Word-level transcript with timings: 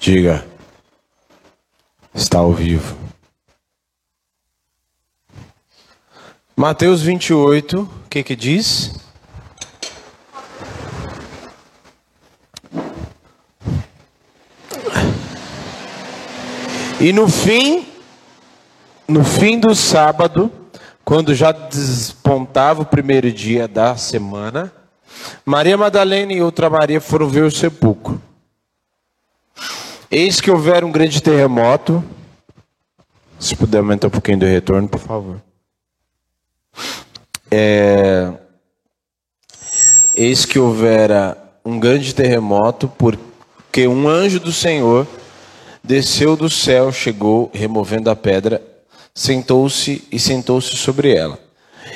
Diga. 0.00 0.46
Está 2.14 2.38
ao 2.38 2.54
vivo. 2.54 2.96
Mateus 6.56 7.02
28, 7.02 7.82
o 7.82 8.08
que 8.08 8.22
que 8.22 8.34
diz? 8.34 8.94
E 16.98 17.12
no 17.12 17.28
fim, 17.28 17.86
no 19.06 19.22
fim 19.22 19.60
do 19.60 19.74
sábado, 19.74 20.50
quando 21.04 21.34
já 21.34 21.52
despontava 21.52 22.80
o 22.80 22.86
primeiro 22.86 23.30
dia 23.30 23.68
da 23.68 23.98
semana, 23.98 24.72
Maria 25.44 25.76
Madalena 25.76 26.32
e 26.32 26.40
outra 26.40 26.70
Maria 26.70 27.02
foram 27.02 27.28
ver 27.28 27.44
o 27.44 27.50
sepulcro. 27.50 28.29
Eis 30.12 30.40
que 30.40 30.50
houver 30.50 30.82
um 30.82 30.90
grande 30.90 31.22
terremoto. 31.22 32.02
Se 33.38 33.54
puder 33.54 33.78
aumentar 33.78 34.08
um 34.08 34.10
pouquinho 34.10 34.40
do 34.40 34.44
retorno, 34.44 34.88
por 34.88 34.98
favor. 34.98 35.40
É... 37.48 38.32
Eis 40.16 40.44
que 40.44 40.58
houvera 40.58 41.38
um 41.64 41.78
grande 41.78 42.12
terremoto, 42.12 42.88
porque 42.88 43.86
um 43.86 44.08
anjo 44.08 44.40
do 44.40 44.52
Senhor 44.52 45.06
desceu 45.82 46.34
do 46.34 46.50
céu, 46.50 46.90
chegou, 46.90 47.48
removendo 47.54 48.10
a 48.10 48.16
pedra, 48.16 48.60
sentou-se 49.14 50.04
e 50.10 50.18
sentou-se 50.18 50.76
sobre 50.76 51.14
ela. 51.14 51.38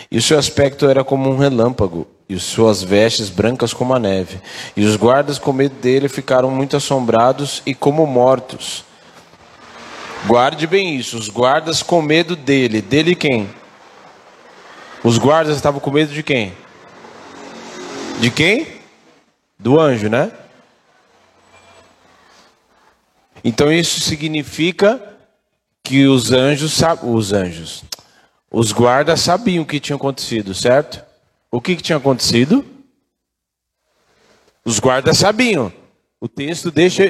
E 0.09 0.19
o 0.19 0.23
seu 0.23 0.39
aspecto 0.39 0.87
era 0.87 1.03
como 1.03 1.29
um 1.29 1.37
relâmpago, 1.37 2.07
e 2.29 2.39
suas 2.39 2.83
vestes 2.83 3.29
brancas 3.29 3.75
como 3.75 3.95
a 3.95 3.99
neve. 3.99 4.41
E 4.77 4.85
os 4.85 4.97
guardas, 4.97 5.39
com 5.39 5.53
medo 5.53 5.75
dele, 5.77 6.09
ficaram 6.09 6.51
muito 6.51 6.77
assombrados 6.77 7.63
e 7.67 7.75
como 7.75 8.07
mortos. 8.07 8.85
Guarde 10.27 10.67
bem 10.67 10.97
isso, 10.97 11.19
os 11.19 11.29
guardas 11.29 11.83
com 11.83 12.01
medo 12.01 12.35
dele. 12.35 12.81
Dele 12.81 13.15
quem? 13.15 13.51
Os 15.03 15.19
guardas 15.19 15.57
estavam 15.57 15.81
com 15.81 15.91
medo 15.91 16.15
de 16.15 16.23
quem? 16.23 16.55
De 18.21 18.31
quem? 18.31 18.81
Do 19.59 19.79
anjo, 19.79 20.09
né? 20.09 20.33
Então 23.45 23.71
isso 23.71 24.01
significa 24.01 24.99
que 25.83 26.07
os 26.07 26.33
anjos, 26.33 26.81
os 27.03 27.33
anjos, 27.35 27.85
os 28.51 28.73
guardas 28.73 29.21
sabiam 29.21 29.63
o 29.63 29.67
que 29.67 29.79
tinha 29.79 29.97
acontecido, 29.97 30.55
certo? 30.55 31.05
O 31.55 31.61
que, 31.61 31.77
que 31.77 31.83
tinha 31.85 31.99
acontecido? 31.99 32.65
Os 34.65 34.81
guardas 34.81 35.19
sabiam. 35.19 35.73
O 36.21 36.29
texto 36.29 36.69
deixa, 36.69 37.05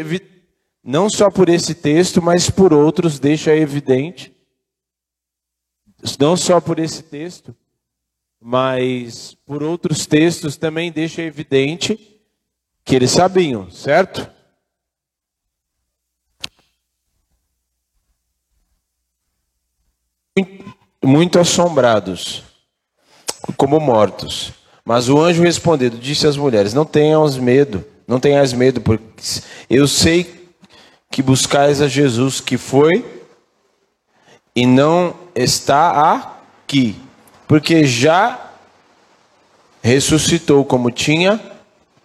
não 0.82 1.08
só 1.08 1.30
por 1.30 1.48
esse 1.48 1.74
texto, 1.74 2.20
mas 2.20 2.50
por 2.50 2.70
outros, 2.70 3.18
deixa 3.18 3.56
evidente. 3.56 4.36
Não 6.20 6.36
só 6.36 6.60
por 6.60 6.78
esse 6.78 7.04
texto, 7.04 7.56
mas 8.38 9.34
por 9.46 9.62
outros 9.62 10.04
textos 10.04 10.58
também 10.58 10.92
deixa 10.92 11.22
evidente 11.22 12.20
que 12.84 12.94
eles 12.94 13.12
sabiam, 13.12 13.70
certo? 13.70 14.30
muito 21.02 21.38
assombrados, 21.38 22.43
como 23.56 23.80
mortos. 23.80 24.52
Mas 24.84 25.08
o 25.08 25.20
anjo 25.20 25.42
respondendo 25.42 25.98
disse 25.98 26.26
às 26.26 26.36
mulheres: 26.36 26.74
Não 26.74 26.84
tenhas 26.84 27.36
medo, 27.36 27.84
não 28.06 28.20
tenhas 28.20 28.52
medo, 28.52 28.80
porque 28.80 29.04
eu 29.68 29.88
sei 29.88 30.48
que 31.10 31.22
buscais 31.22 31.80
a 31.80 31.88
Jesus 31.88 32.40
que 32.40 32.58
foi 32.58 33.04
e 34.54 34.66
não 34.66 35.14
está 35.34 36.12
aqui, 36.12 36.96
porque 37.46 37.84
já 37.84 38.52
ressuscitou, 39.82 40.64
como 40.64 40.90
tinha 40.90 41.40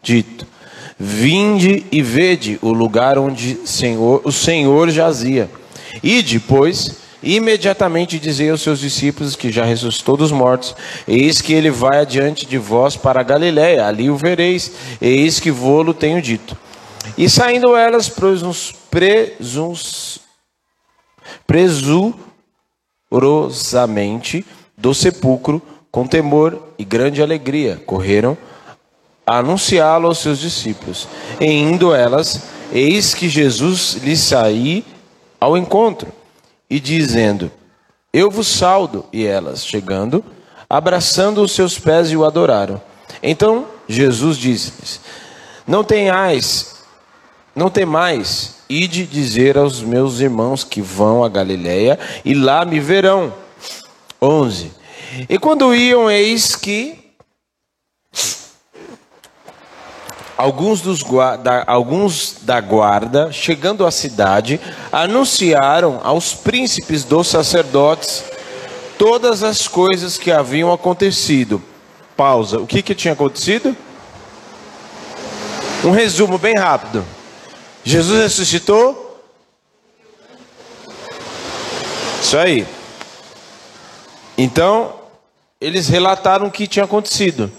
dito. 0.02 0.46
Vinde 0.98 1.86
e 1.92 2.02
vede 2.02 2.60
o 2.62 2.74
lugar 2.74 3.18
onde 3.18 3.66
Senhor, 3.66 4.22
o 4.26 4.32
Senhor 4.32 4.90
jazia. 4.90 5.50
E 6.04 6.22
depois 6.22 6.98
Imediatamente 7.22 8.18
dizia 8.18 8.52
aos 8.52 8.62
seus 8.62 8.80
discípulos 8.80 9.36
que 9.36 9.52
já 9.52 9.66
ressuscitou 9.66 10.16
dos 10.16 10.32
mortos: 10.32 10.74
Eis 11.06 11.42
que 11.42 11.52
ele 11.54 11.70
vai 11.70 12.00
adiante 12.00 12.46
de 12.46 12.58
vós 12.58 12.96
para 12.96 13.20
a 13.20 13.24
Galiléia, 13.24 13.86
ali 13.86 14.10
o 14.10 14.16
vereis, 14.16 14.72
eis 15.02 15.38
que 15.40 15.52
vô-lo 15.52 15.94
tenho 15.94 16.22
dito. 16.22 16.58
E 17.18 17.30
saindo 17.30 17.76
elas, 17.76 18.08
presuns, 18.08 18.74
presuns, 18.90 20.22
presurosamente 21.46 24.46
do 24.78 24.94
sepulcro, 24.94 25.62
com 25.92 26.08
temor 26.08 26.70
e 26.78 26.86
grande 26.86 27.22
alegria, 27.22 27.82
correram 27.86 28.38
a 29.28 29.40
anunciá-lo 29.40 30.08
aos 30.08 30.20
seus 30.20 30.40
discípulos. 30.40 31.06
E 31.38 31.46
indo 31.46 31.94
elas, 31.94 32.44
eis 32.72 33.14
que 33.14 33.28
Jesus 33.28 33.98
lhes 34.02 34.22
saí 34.22 34.86
ao 35.38 35.58
encontro 35.58 36.18
e 36.70 36.80
dizendo: 36.80 37.52
Eu 38.14 38.30
vos 38.30 38.48
saldo. 38.48 39.06
E 39.12 39.26
elas, 39.26 39.66
chegando, 39.66 40.24
abraçando 40.70 41.42
os 41.42 41.52
seus 41.52 41.80
pés, 41.80 42.12
e 42.12 42.18
o 42.18 42.26
adoraram. 42.26 42.82
Então 43.24 43.68
Jesus 43.88 44.38
disse-lhes: 44.38 45.02
Não 45.66 45.84
tenhais, 45.84 46.84
não 47.56 47.70
temais, 47.70 48.56
ide 48.70 49.06
dizer 49.06 49.58
aos 49.58 49.82
meus 49.82 50.20
irmãos 50.20 50.64
que 50.64 50.82
vão 50.82 51.24
a 51.24 51.30
Galiléia 51.30 51.98
e 52.24 52.34
lá 52.34 52.64
me 52.66 52.80
verão. 52.80 53.34
11. 54.22 54.72
E 55.28 55.40
quando 55.40 55.74
iam, 55.74 56.12
eis 56.12 56.56
que 56.56 56.99
alguns, 60.40 60.80
dos, 60.80 61.04
da, 61.44 61.66
alguns 61.68 62.38
da 62.44 62.62
guarda, 62.62 63.30
chegando 63.30 63.86
à 63.86 63.92
cidade, 63.92 64.58
anunciaram 64.90 66.00
aos 66.02 66.34
príncipes 66.34 67.04
dos 67.04 67.28
sacerdotes 67.28 68.24
todas 68.98 69.44
as 69.44 69.68
coisas 69.68 70.18
que 70.18 70.32
haviam 70.32 70.72
acontecido. 70.72 71.62
Pausa. 72.16 72.58
O 72.58 72.66
que, 72.66 72.82
que 72.82 72.96
tinha 72.96 73.14
acontecido? 73.14 73.76
Um 75.84 75.92
resumo 75.92 76.38
bem 76.38 76.56
rápido. 76.56 77.04
Jesus 77.84 78.22
ressuscitou? 78.22 79.22
Isso 82.22 82.38
aí. 82.38 82.66
Então, 84.38 84.94
eles 85.60 85.90
relataram 85.90 86.48
o 86.48 86.52
que 86.52 86.66
tinha 86.66 86.86
acontecido. 86.86 87.52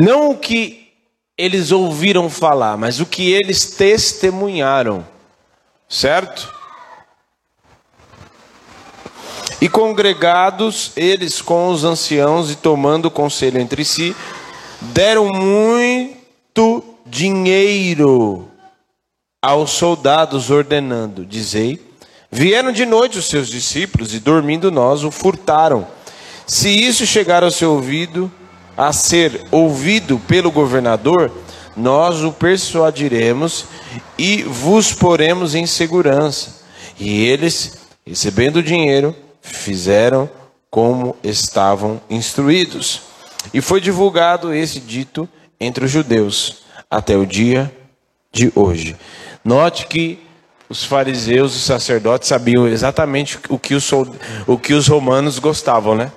Não 0.00 0.30
o 0.30 0.38
que 0.38 0.92
eles 1.36 1.72
ouviram 1.72 2.30
falar, 2.30 2.76
mas 2.76 3.00
o 3.00 3.06
que 3.06 3.32
eles 3.32 3.64
testemunharam. 3.64 5.04
Certo? 5.88 6.54
E 9.60 9.68
congregados 9.68 10.92
eles 10.94 11.42
com 11.42 11.66
os 11.66 11.82
anciãos 11.82 12.48
e 12.48 12.54
tomando 12.54 13.10
conselho 13.10 13.60
entre 13.60 13.84
si, 13.84 14.14
deram 14.80 15.32
muito 15.32 16.84
dinheiro 17.04 18.48
aos 19.42 19.72
soldados, 19.72 20.48
ordenando: 20.48 21.26
Dizei, 21.26 21.84
vieram 22.30 22.70
de 22.70 22.86
noite 22.86 23.18
os 23.18 23.24
seus 23.26 23.48
discípulos 23.48 24.14
e 24.14 24.20
dormindo 24.20 24.70
nós 24.70 25.02
o 25.02 25.10
furtaram. 25.10 25.88
Se 26.46 26.68
isso 26.68 27.04
chegar 27.04 27.42
ao 27.42 27.50
seu 27.50 27.72
ouvido, 27.72 28.30
a 28.78 28.92
ser 28.92 29.44
ouvido 29.50 30.20
pelo 30.20 30.52
governador, 30.52 31.32
nós 31.76 32.22
o 32.22 32.30
persuadiremos 32.30 33.64
e 34.16 34.44
vos 34.44 34.92
poremos 34.92 35.56
em 35.56 35.66
segurança. 35.66 36.60
E 36.96 37.24
eles, 37.24 37.76
recebendo 38.06 38.56
o 38.56 38.62
dinheiro, 38.62 39.16
fizeram 39.42 40.30
como 40.70 41.16
estavam 41.24 42.00
instruídos. 42.08 43.02
E 43.52 43.60
foi 43.60 43.80
divulgado 43.80 44.54
esse 44.54 44.78
dito 44.78 45.28
entre 45.58 45.84
os 45.84 45.90
judeus 45.90 46.62
até 46.88 47.16
o 47.16 47.26
dia 47.26 47.72
de 48.32 48.52
hoje. 48.54 48.94
Note 49.44 49.88
que 49.88 50.20
os 50.68 50.84
fariseus 50.84 51.56
e 51.56 51.60
sacerdotes 51.60 52.28
sabiam 52.28 52.68
exatamente 52.68 53.40
o 53.48 53.58
que 53.58 53.74
os, 53.74 53.90
o 54.46 54.56
que 54.56 54.72
os 54.72 54.86
romanos 54.86 55.40
gostavam, 55.40 55.96
né? 55.96 56.12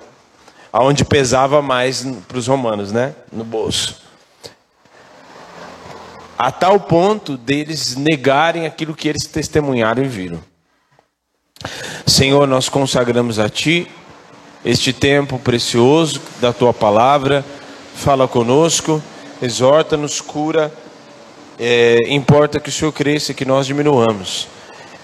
Aonde 0.72 1.04
pesava 1.04 1.60
mais 1.60 2.04
para 2.26 2.38
os 2.38 2.46
romanos, 2.46 2.92
né? 2.92 3.14
No 3.30 3.44
bolso. 3.44 4.00
A 6.38 6.50
tal 6.50 6.80
ponto 6.80 7.36
deles 7.36 7.94
negarem 7.94 8.66
aquilo 8.66 8.94
que 8.94 9.08
eles 9.08 9.26
testemunharam 9.26 10.02
e 10.02 10.08
viram. 10.08 10.40
Senhor, 12.06 12.48
nós 12.48 12.68
consagramos 12.68 13.38
a 13.38 13.48
Ti 13.48 13.88
este 14.64 14.92
tempo 14.92 15.38
precioso 15.38 16.20
da 16.40 16.52
Tua 16.52 16.72
palavra. 16.72 17.44
Fala 17.94 18.26
conosco, 18.26 19.02
exorta-nos, 19.40 20.20
cura 20.20 20.72
é, 21.58 21.98
importa 22.08 22.58
que 22.58 22.68
o 22.68 22.72
Senhor 22.72 22.92
cresça 22.92 23.32
e 23.32 23.34
que 23.34 23.44
nós 23.44 23.66
diminuamos. 23.66 24.48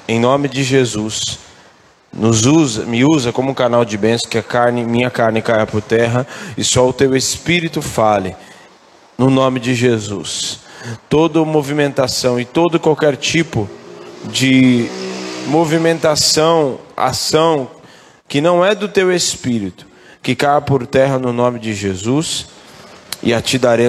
Em 0.09 0.19
nome 0.19 0.49
de 0.49 0.65
Jesus, 0.65 1.39
nos 2.19 2.47
usa, 2.47 2.85
me 2.85 3.05
usa 3.05 3.33
como 3.33 3.53
um 3.53 3.55
canal 3.55 3.85
de 3.85 3.97
bênção, 3.97 4.29
que 4.29 4.39
a 4.39 4.43
carne, 4.43 4.85
minha 4.85 5.11
carne 5.11 5.41
caia 5.41 5.67
por 5.67 5.81
terra 5.81 6.27
e 6.57 6.65
só 6.65 6.89
o 6.89 6.93
teu 6.93 7.17
espírito 7.17 7.81
fale. 7.81 8.35
No 9.17 9.31
nome 9.31 9.61
de 9.61 9.75
Jesus. 9.75 10.61
Toda 11.09 11.45
movimentação 11.45 12.39
e 12.39 12.45
todo 12.45 12.79
qualquer 12.79 13.17
tipo 13.17 13.69
de 14.25 14.89
movimentação, 15.47 16.79
ação 16.97 17.71
que 18.29 18.41
não 18.41 18.65
é 18.65 18.75
do 18.75 18.89
teu 18.89 19.13
espírito, 19.13 19.87
que 20.23 20.35
caia 20.35 20.61
por 20.61 20.87
terra 20.87 21.19
no 21.19 21.33
nome 21.33 21.59
de 21.59 21.73
Jesus 21.73 22.47
e 23.23 23.33
a 23.33 23.41
ti 23.41 23.59
darei 23.59 23.88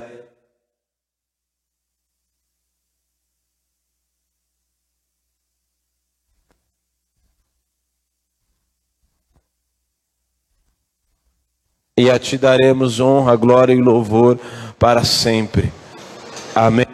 e 11.99 12.09
a 12.09 12.17
ti 12.17 12.37
daremos 12.37 13.01
honra, 13.01 13.35
glória 13.35 13.73
e 13.73 13.81
louvor 13.81 14.39
para 14.79 15.03
sempre. 15.03 15.69
Amém. 16.55 16.85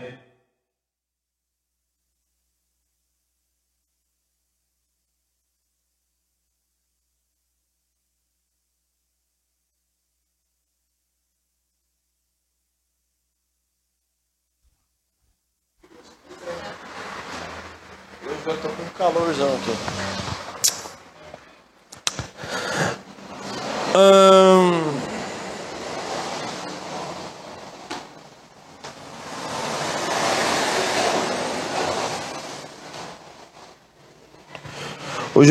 Eu 18.24 18.36
já 18.44 18.60
tô 18.60 18.70
com 18.70 18.90
calorzão 18.98 19.50
aqui. 19.54 20.15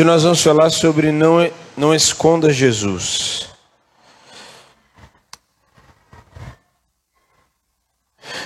Nós 0.05 0.23
vamos 0.23 0.41
falar 0.41 0.69
sobre 0.69 1.11
não, 1.11 1.49
não 1.75 1.93
esconda 1.93 2.53
Jesus. 2.53 3.47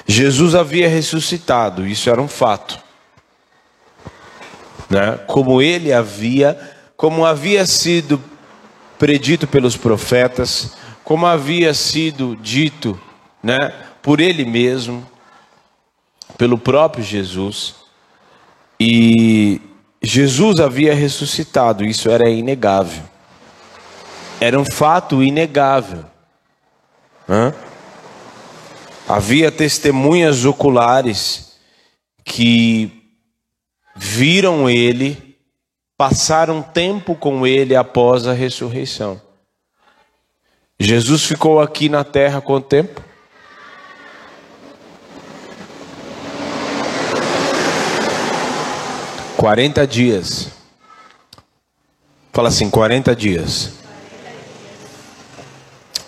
Jesus 0.07 0.55
havia 0.55 0.89
ressuscitado, 0.89 1.85
isso 1.85 2.09
era 2.09 2.19
um 2.21 2.27
fato. 2.27 2.79
Né? 4.89 5.19
Como 5.27 5.61
ele 5.61 5.93
havia, 5.93 6.59
como 6.97 7.25
havia 7.25 7.65
sido 7.65 8.19
predito 8.97 9.47
pelos 9.47 9.77
profetas, 9.77 10.75
como 11.03 11.25
havia 11.25 11.73
sido 11.73 12.35
dito, 12.35 12.99
né, 13.41 13.57
por 14.01 14.19
ele 14.19 14.45
mesmo, 14.45 15.09
pelo 16.37 16.57
próprio 16.57 17.03
Jesus. 17.03 17.75
E 18.79 19.61
Jesus 20.01 20.59
havia 20.59 20.93
ressuscitado, 20.93 21.83
isso 21.85 22.09
era 22.09 22.29
inegável. 22.29 23.03
Era 24.39 24.57
um 24.59 24.65
fato 24.65 25.21
inegável. 25.21 26.05
Hã? 27.27 27.53
Havia 29.07 29.51
testemunhas 29.51 30.45
oculares 30.45 31.57
que 32.23 32.91
viram 33.95 34.69
ele, 34.69 35.37
passaram 35.97 36.61
tempo 36.61 37.15
com 37.15 37.45
ele 37.45 37.75
após 37.75 38.27
a 38.27 38.33
ressurreição. 38.33 39.21
Jesus 40.79 41.25
ficou 41.25 41.59
aqui 41.59 41.89
na 41.89 42.05
terra 42.05 42.39
quanto 42.39 42.67
tempo? 42.67 43.03
40 49.39 49.87
dias. 49.87 50.49
Fala 52.33 52.49
assim, 52.49 52.69
40 52.69 53.15
dias. 53.15 53.71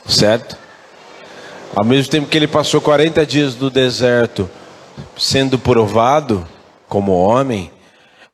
Certo? 0.06 0.58
Ao 1.74 1.86
mesmo 1.86 2.12
tempo 2.12 2.28
que 2.28 2.38
ele 2.38 2.46
passou 2.46 2.82
40 2.82 3.26
dias 3.26 3.56
no 3.56 3.70
deserto 3.70 4.50
sendo 5.18 5.58
provado 5.58 6.46
como 6.90 7.14
homem, 7.14 7.72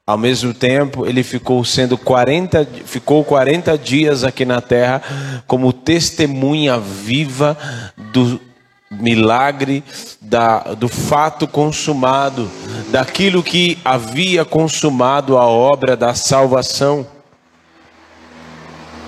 ao 0.05 0.17
mesmo 0.17 0.51
tempo 0.51 1.05
ele 1.05 1.21
ficou 1.21 1.63
sendo 1.63 1.95
40 1.95 2.67
ficou 2.83 3.23
40 3.23 3.77
dias 3.77 4.23
aqui 4.23 4.45
na 4.45 4.61
terra 4.61 5.03
como 5.45 5.71
testemunha 5.71 6.79
viva 6.79 7.55
do 7.95 8.41
milagre 8.89 9.83
da, 10.21 10.59
do 10.59 10.87
fato 10.87 11.47
consumado, 11.47 12.49
daquilo 12.89 13.43
que 13.43 13.77
havia 13.83 14.45
consumado 14.45 15.37
a 15.37 15.45
obra 15.45 15.95
da 15.95 16.13
salvação. 16.13 17.05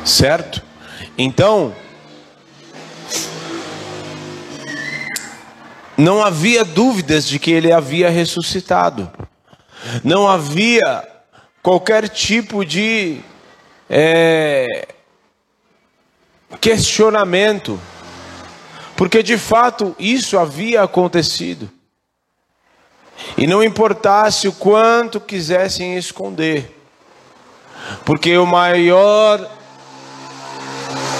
Certo? 0.04 0.64
Então, 1.18 1.74
não 5.98 6.24
havia 6.24 6.64
dúvidas 6.64 7.28
de 7.28 7.38
que 7.38 7.52
ele 7.52 7.72
havia 7.72 8.10
ressuscitado, 8.10 9.12
não 10.04 10.28
havia 10.28 11.08
qualquer 11.62 12.08
tipo 12.08 12.64
de 12.64 13.20
é, 13.90 14.88
questionamento 16.62 17.80
porque 19.00 19.24
de 19.24 19.38
fato 19.38 19.96
isso 19.98 20.38
havia 20.38 20.84
acontecido. 20.84 21.70
E 23.38 23.48
não 23.48 23.64
importasse 23.64 24.46
o 24.46 24.52
quanto 24.52 25.22
quisessem 25.22 25.96
esconder, 25.96 26.78
porque 28.04 28.38
o 28.38 28.46
maior, 28.46 29.50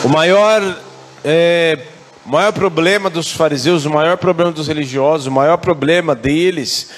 o 0.04 0.10
maior, 0.10 0.78
é, 1.24 1.80
maior 2.26 2.52
problema 2.52 3.10
dos 3.10 3.32
fariseus, 3.32 3.86
o 3.86 3.90
maior 3.90 4.18
problema 4.18 4.52
dos 4.52 4.68
religiosos, 4.68 5.28
o 5.28 5.32
maior 5.32 5.56
problema 5.56 6.14
deles, 6.14 6.90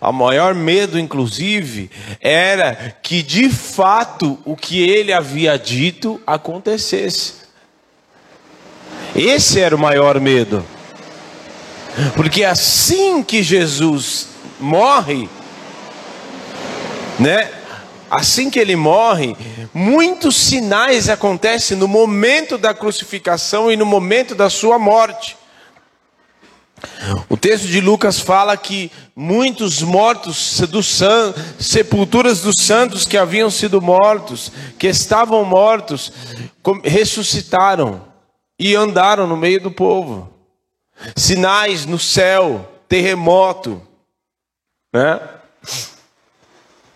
o 0.00 0.12
maior 0.12 0.54
medo, 0.54 0.96
inclusive, 0.96 1.90
era 2.20 2.94
que 3.02 3.20
de 3.20 3.50
fato 3.50 4.38
o 4.44 4.54
que 4.54 4.80
ele 4.80 5.12
havia 5.12 5.58
dito 5.58 6.20
acontecesse. 6.24 7.39
Esse 9.14 9.60
era 9.60 9.74
o 9.74 9.78
maior 9.78 10.20
medo. 10.20 10.64
Porque 12.14 12.44
assim 12.44 13.22
que 13.22 13.42
Jesus 13.42 14.28
morre, 14.58 15.28
né? 17.18 17.50
Assim 18.10 18.50
que 18.50 18.58
ele 18.58 18.74
morre, 18.74 19.36
muitos 19.72 20.36
sinais 20.36 21.08
acontecem 21.08 21.76
no 21.76 21.86
momento 21.86 22.58
da 22.58 22.74
crucificação 22.74 23.70
e 23.70 23.76
no 23.76 23.86
momento 23.86 24.34
da 24.34 24.50
sua 24.50 24.78
morte. 24.78 25.36
O 27.28 27.36
texto 27.36 27.68
de 27.68 27.80
Lucas 27.80 28.18
fala 28.18 28.56
que 28.56 28.90
muitos 29.14 29.82
mortos 29.82 30.60
sepulturas 31.58 32.40
dos 32.40 32.56
santos 32.58 33.06
que 33.06 33.18
haviam 33.18 33.50
sido 33.50 33.80
mortos, 33.80 34.50
que 34.78 34.86
estavam 34.88 35.44
mortos, 35.44 36.12
ressuscitaram 36.82 38.09
e 38.60 38.76
andaram 38.76 39.26
no 39.26 39.38
meio 39.38 39.58
do 39.58 39.70
povo. 39.70 40.28
Sinais 41.16 41.86
no 41.86 41.98
céu, 41.98 42.70
terremoto, 42.86 43.80
né? 44.92 45.18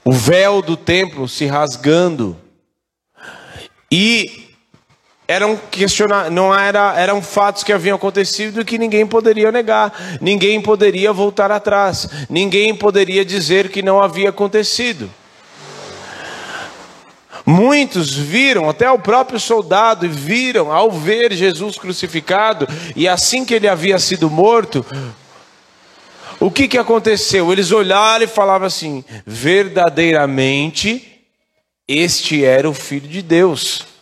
O 0.04 0.12
véu 0.12 0.61
do 0.61 0.76
templo 0.76 1.26
se 1.26 1.47
rasgando. 1.47 2.37
E 3.90 4.44
eram 5.26 5.56
questionar, 5.56 6.30
não 6.30 6.54
era, 6.54 7.00
eram 7.00 7.23
fatos 7.23 7.64
que 7.64 7.73
haviam 7.73 7.97
acontecido 7.97 8.61
e 8.61 8.64
que 8.64 8.76
ninguém 8.76 9.06
poderia 9.06 9.50
negar, 9.50 10.18
ninguém 10.21 10.61
poderia 10.61 11.14
voltar 11.14 11.50
atrás, 11.50 12.06
ninguém 12.28 12.76
poderia 12.76 13.25
dizer 13.25 13.71
que 13.71 13.80
não 13.80 14.02
havia 14.02 14.28
acontecido. 14.28 15.11
Muitos 17.46 18.14
viram, 18.14 18.70
até 18.70 18.90
o 18.90 18.98
próprio 18.98 19.38
soldado, 19.38 20.08
viram 20.08 20.72
ao 20.72 20.90
ver 20.90 21.32
Jesus 21.32 21.76
crucificado, 21.76 22.66
e 22.96 23.06
assim 23.06 23.44
que 23.44 23.52
ele 23.52 23.68
havia 23.68 23.98
sido 23.98 24.30
morto, 24.30 24.84
o 26.40 26.50
que, 26.50 26.66
que 26.66 26.78
aconteceu? 26.78 27.52
Eles 27.52 27.70
olharam 27.70 28.24
e 28.24 28.28
falavam 28.28 28.66
assim: 28.66 29.04
verdadeiramente, 29.26 31.22
este 31.86 32.44
era 32.44 32.68
o 32.68 32.74
Filho 32.74 33.08
de 33.08 33.22
Deus. 33.22 33.93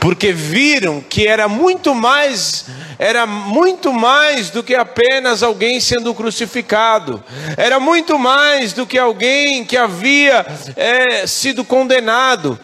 Porque 0.00 0.32
viram 0.32 1.00
que 1.00 1.26
era 1.26 1.48
muito 1.48 1.94
mais, 1.94 2.66
era 2.98 3.26
muito 3.26 3.92
mais 3.92 4.50
do 4.50 4.62
que 4.62 4.74
apenas 4.74 5.42
alguém 5.42 5.80
sendo 5.80 6.14
crucificado, 6.14 7.22
era 7.56 7.80
muito 7.80 8.18
mais 8.18 8.72
do 8.72 8.86
que 8.86 8.98
alguém 8.98 9.64
que 9.64 9.76
havia 9.76 10.46
é, 10.76 11.26
sido 11.26 11.64
condenado, 11.64 12.58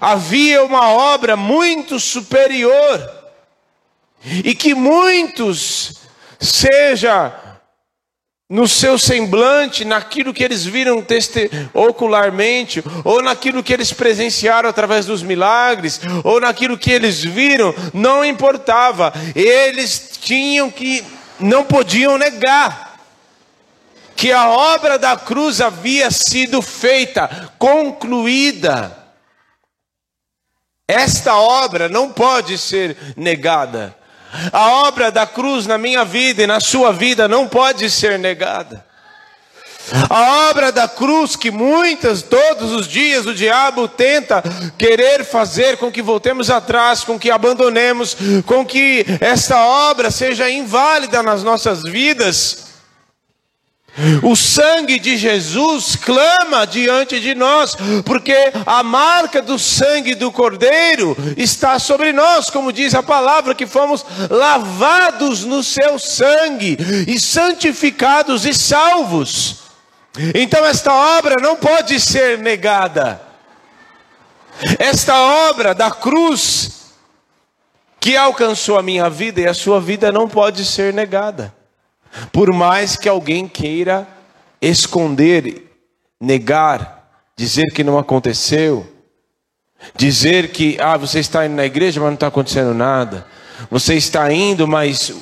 havia 0.00 0.62
uma 0.64 0.88
obra 0.88 1.36
muito 1.36 2.00
superior, 2.00 3.18
e 4.24 4.54
que 4.54 4.74
muitos, 4.74 6.00
seja 6.40 7.47
no 8.48 8.66
seu 8.66 8.98
semblante, 8.98 9.84
naquilo 9.84 10.32
que 10.32 10.42
eles 10.42 10.64
viram 10.64 11.04
ocularmente, 11.74 12.82
ou 13.04 13.22
naquilo 13.22 13.62
que 13.62 13.72
eles 13.72 13.92
presenciaram 13.92 14.70
através 14.70 15.04
dos 15.04 15.22
milagres, 15.22 16.00
ou 16.24 16.40
naquilo 16.40 16.78
que 16.78 16.90
eles 16.90 17.22
viram, 17.22 17.74
não 17.92 18.24
importava. 18.24 19.12
Eles 19.34 20.18
tinham 20.20 20.70
que, 20.70 21.04
não 21.38 21.62
podiam 21.64 22.16
negar 22.16 22.88
que 24.16 24.32
a 24.32 24.48
obra 24.48 24.98
da 24.98 25.16
cruz 25.16 25.60
havia 25.60 26.10
sido 26.10 26.60
feita, 26.62 27.52
concluída. 27.58 28.96
Esta 30.88 31.36
obra 31.36 31.88
não 31.88 32.10
pode 32.10 32.56
ser 32.56 32.96
negada. 33.14 33.97
A 34.52 34.86
obra 34.86 35.10
da 35.10 35.26
cruz 35.26 35.66
na 35.66 35.78
minha 35.78 36.04
vida 36.04 36.42
e 36.42 36.46
na 36.46 36.60
sua 36.60 36.92
vida 36.92 37.26
não 37.26 37.48
pode 37.48 37.88
ser 37.90 38.18
negada. 38.18 38.86
A 40.10 40.50
obra 40.50 40.70
da 40.70 40.86
cruz 40.86 41.34
que 41.34 41.50
muitas, 41.50 42.22
todos 42.22 42.72
os 42.72 42.86
dias, 42.86 43.24
o 43.26 43.34
diabo 43.34 43.88
tenta 43.88 44.42
querer 44.76 45.24
fazer 45.24 45.78
com 45.78 45.90
que 45.90 46.02
voltemos 46.02 46.50
atrás, 46.50 47.04
com 47.04 47.18
que 47.18 47.30
abandonemos, 47.30 48.16
com 48.44 48.66
que 48.66 49.06
esta 49.20 49.58
obra 49.66 50.10
seja 50.10 50.50
inválida 50.50 51.22
nas 51.22 51.42
nossas 51.42 51.82
vidas. 51.82 52.67
O 54.22 54.36
sangue 54.36 54.98
de 54.98 55.16
Jesus 55.16 55.96
clama 55.96 56.66
diante 56.66 57.20
de 57.20 57.34
nós, 57.34 57.76
porque 58.04 58.52
a 58.64 58.82
marca 58.82 59.42
do 59.42 59.58
sangue 59.58 60.14
do 60.14 60.30
Cordeiro 60.30 61.16
está 61.36 61.78
sobre 61.78 62.12
nós, 62.12 62.50
como 62.50 62.72
diz 62.72 62.94
a 62.94 63.02
palavra, 63.02 63.54
que 63.54 63.66
fomos 63.66 64.04
lavados 64.30 65.44
no 65.44 65.62
seu 65.62 65.98
sangue 65.98 66.76
e 67.06 67.18
santificados 67.18 68.46
e 68.46 68.54
salvos. 68.54 69.56
Então, 70.34 70.64
esta 70.64 70.92
obra 70.92 71.36
não 71.40 71.56
pode 71.56 71.98
ser 72.00 72.38
negada. 72.38 73.20
Esta 74.78 75.16
obra 75.48 75.74
da 75.74 75.90
cruz 75.90 76.92
que 78.00 78.16
alcançou 78.16 78.78
a 78.78 78.82
minha 78.82 79.08
vida 79.10 79.40
e 79.40 79.46
a 79.46 79.54
sua 79.54 79.80
vida 79.80 80.10
não 80.12 80.28
pode 80.28 80.64
ser 80.64 80.92
negada. 80.92 81.57
Por 82.32 82.52
mais 82.52 82.96
que 82.96 83.08
alguém 83.08 83.48
queira 83.48 84.06
esconder, 84.60 85.70
negar, 86.20 87.10
dizer 87.36 87.72
que 87.72 87.84
não 87.84 87.98
aconteceu, 87.98 88.86
dizer 89.96 90.50
que 90.50 90.76
ah, 90.80 90.96
você 90.96 91.20
está 91.20 91.46
indo 91.46 91.54
na 91.54 91.64
igreja, 91.64 92.00
mas 92.00 92.08
não 92.08 92.14
está 92.14 92.26
acontecendo 92.26 92.74
nada. 92.74 93.26
Você 93.70 93.94
está 93.94 94.32
indo, 94.32 94.66
mas 94.66 95.12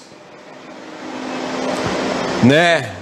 né? 2.42 2.94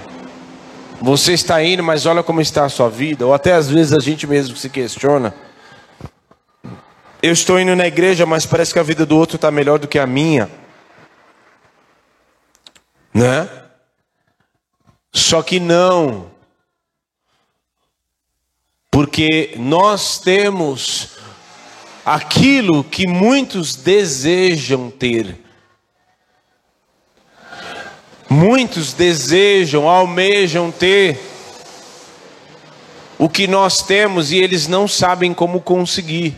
Você 1.01 1.33
está 1.33 1.61
indo, 1.63 1.83
mas 1.83 2.05
olha 2.05 2.23
como 2.23 2.41
está 2.41 2.65
a 2.65 2.69
sua 2.69 2.89
vida. 2.89 3.25
Ou 3.25 3.33
até 3.33 3.53
às 3.53 3.69
vezes 3.69 3.93
a 3.93 3.99
gente 3.99 4.25
mesmo 4.25 4.55
se 4.55 4.69
questiona. 4.69 5.33
Eu 7.21 7.31
estou 7.31 7.59
indo 7.59 7.75
na 7.75 7.87
igreja, 7.87 8.25
mas 8.25 8.45
parece 8.45 8.73
que 8.73 8.79
a 8.79 8.83
vida 8.83 9.05
do 9.05 9.17
outro 9.17 9.35
está 9.35 9.51
melhor 9.51 9.79
do 9.79 9.87
que 9.87 9.99
a 9.99 10.07
minha. 10.07 10.49
Né? 13.13 13.47
Só 15.25 15.41
que 15.41 15.59
não. 15.59 16.27
Porque 18.91 19.55
nós 19.57 20.19
temos 20.19 21.17
aquilo 22.05 22.83
que 22.83 23.07
muitos 23.07 23.75
desejam 23.75 24.91
ter. 24.91 25.35
Muitos 28.29 28.93
desejam, 28.93 29.89
almejam 29.89 30.71
ter 30.71 31.19
o 33.17 33.27
que 33.27 33.47
nós 33.47 33.81
temos 33.81 34.31
e 34.31 34.37
eles 34.37 34.67
não 34.67 34.87
sabem 34.87 35.33
como 35.33 35.59
conseguir. 35.59 36.35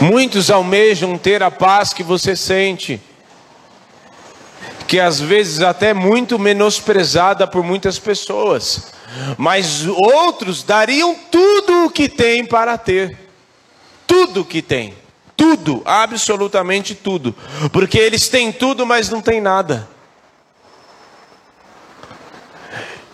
Muitos 0.00 0.50
almejam 0.50 1.16
ter 1.16 1.40
a 1.40 1.52
paz 1.52 1.92
que 1.92 2.02
você 2.02 2.34
sente 2.34 3.00
que 4.86 5.00
às 5.00 5.20
vezes 5.20 5.60
até 5.60 5.94
muito 5.94 6.38
menosprezada 6.38 7.46
por 7.46 7.62
muitas 7.62 7.98
pessoas, 7.98 8.92
mas 9.38 9.86
outros 9.86 10.62
dariam 10.62 11.14
tudo 11.30 11.86
o 11.86 11.90
que 11.90 12.08
têm 12.08 12.44
para 12.44 12.76
ter, 12.76 13.18
tudo 14.06 14.42
o 14.42 14.44
que 14.44 14.60
têm, 14.60 14.94
tudo, 15.36 15.82
absolutamente 15.84 16.94
tudo, 16.94 17.34
porque 17.72 17.98
eles 17.98 18.28
têm 18.28 18.52
tudo, 18.52 18.86
mas 18.86 19.08
não 19.08 19.20
têm 19.20 19.40
nada. 19.40 19.88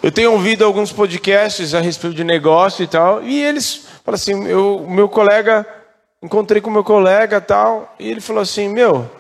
Eu 0.03 0.11
tenho 0.11 0.33
ouvido 0.33 0.65
alguns 0.65 0.91
podcasts 0.91 1.75
a 1.75 1.81
respeito 1.81 2.17
de 2.17 2.25
negócio 2.25 2.83
e 2.83 2.87
tal, 2.87 3.23
e 3.23 3.43
eles 3.43 3.87
falam 4.03 4.15
assim, 4.15 4.47
eu, 4.47 4.87
meu 4.89 5.09
colega, 5.09 5.67
encontrei 6.23 6.61
com 6.61 6.71
meu 6.71 6.83
colega 6.83 7.41
tal, 7.41 7.95
e 7.99 8.11
ele 8.11 8.21
falou 8.21 8.43
assim, 8.43 8.69
meu, 8.69 9.11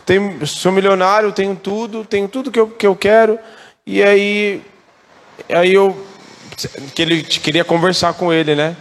tenho, 0.00 0.46
sou 0.46 0.72
milionário, 0.72 1.32
tenho 1.32 1.54
tudo, 1.54 2.04
tenho 2.04 2.28
tudo 2.28 2.50
que 2.50 2.58
eu, 2.58 2.68
que 2.68 2.86
eu 2.86 2.96
quero. 2.96 3.38
E 3.86 4.02
aí, 4.02 4.62
aí 5.48 5.74
eu 5.74 6.06
que 6.94 7.02
ele 7.02 7.22
queria 7.22 7.64
conversar 7.64 8.14
com 8.14 8.32
ele, 8.32 8.54
né? 8.54 8.76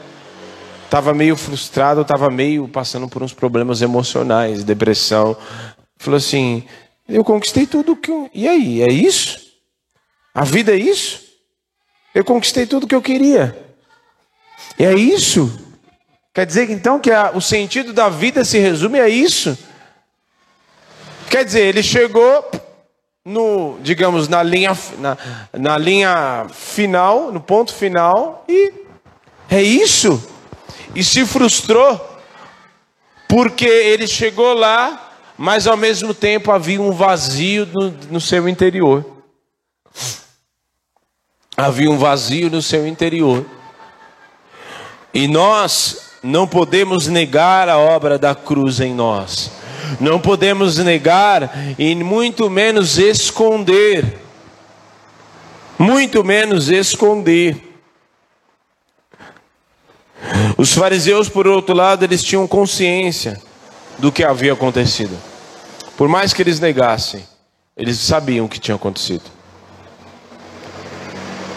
Tava 0.89 1.13
meio 1.13 1.38
frustrado, 1.38 2.03
tava 2.03 2.30
meio 2.30 2.68
passando 2.68 3.08
por 3.08 3.24
uns 3.24 3.34
problemas 3.34 3.82
emocionais, 3.82 4.63
depressão. 4.63 5.38
Falou 5.98 6.18
assim: 6.18 6.63
eu 7.08 7.24
conquistei 7.24 7.65
tudo 7.65 7.96
que 7.96 8.12
eu. 8.12 8.30
E 8.34 8.48
aí, 8.48 8.82
é 8.82 8.91
isso? 8.91 9.39
A 10.34 10.44
vida 10.44 10.74
é 10.74 10.77
isso? 10.77 11.22
Eu 12.13 12.24
conquistei 12.24 12.65
tudo 12.65 12.88
que 12.88 12.96
eu 12.96 13.01
queria. 13.01 13.58
E 14.77 14.86
é 14.86 14.94
isso? 14.94 15.60
Quer 16.34 16.46
dizer 16.46 16.70
então 16.70 17.00
que 17.00 17.12
a, 17.12 17.32
o 17.34 17.41
sentido 17.41 17.94
da 17.94 18.10
vida 18.10 18.44
se 18.46 18.58
resume 18.58 19.00
a 19.00 19.10
isso? 19.10 19.58
Quer 21.32 21.46
dizer, 21.46 21.62
ele 21.62 21.82
chegou 21.82 22.46
no, 23.24 23.78
digamos, 23.82 24.28
na 24.28 24.44
linha, 24.44 24.78
na, 24.98 25.18
na 25.54 25.78
linha 25.78 26.46
final, 26.52 27.32
no 27.32 27.40
ponto 27.40 27.74
final, 27.74 28.44
e 28.50 28.74
é 29.50 29.64
isso. 29.64 30.22
E 30.94 31.02
se 31.02 31.26
frustrou, 31.26 32.20
porque 33.30 33.66
ele 33.66 34.08
chegou 34.08 34.54
lá, 34.54 35.14
mas 35.38 35.68
ao 35.68 35.78
mesmo 35.78 36.14
tempo 36.14 36.52
havia 36.52 36.82
um 36.82 36.92
vazio 36.92 37.66
no, 37.66 37.92
no 38.12 38.20
seu 38.20 38.50
interior. 38.50 39.06
Havia 41.56 41.90
um 41.90 41.98
vazio 41.98 42.50
no 42.50 42.62
seu 42.62 42.86
interior. 42.86 43.46
E 45.14 45.30
nós 45.30 46.12
não 46.22 46.46
podemos 46.46 47.08
negar 47.08 47.70
a 47.70 47.78
obra 47.78 48.20
da 48.20 48.36
cruz 48.36 48.82
em 48.82 48.94
nós. 48.94 49.61
Não 50.00 50.19
podemos 50.19 50.77
negar 50.77 51.51
e 51.77 51.95
muito 51.95 52.50
menos 52.50 52.98
esconder. 52.98 54.19
Muito 55.77 56.24
menos 56.24 56.69
esconder. 56.69 57.69
Os 60.57 60.74
fariseus, 60.74 61.27
por 61.27 61.48
outro 61.48 61.75
lado, 61.75 62.03
eles 62.03 62.24
tinham 62.24 62.48
consciência 62.48 63.41
do 63.98 64.12
que 64.12 64.24
havia 64.24 64.53
acontecido. 64.53 65.17
Por 65.98 66.07
mais 66.07 66.33
que 66.33 66.41
eles 66.41 66.60
negassem, 66.60 67.25
eles 67.75 67.98
sabiam 67.98 68.45
o 68.45 68.50
que 68.50 68.60
tinha 68.60 68.75
acontecido. 68.75 69.24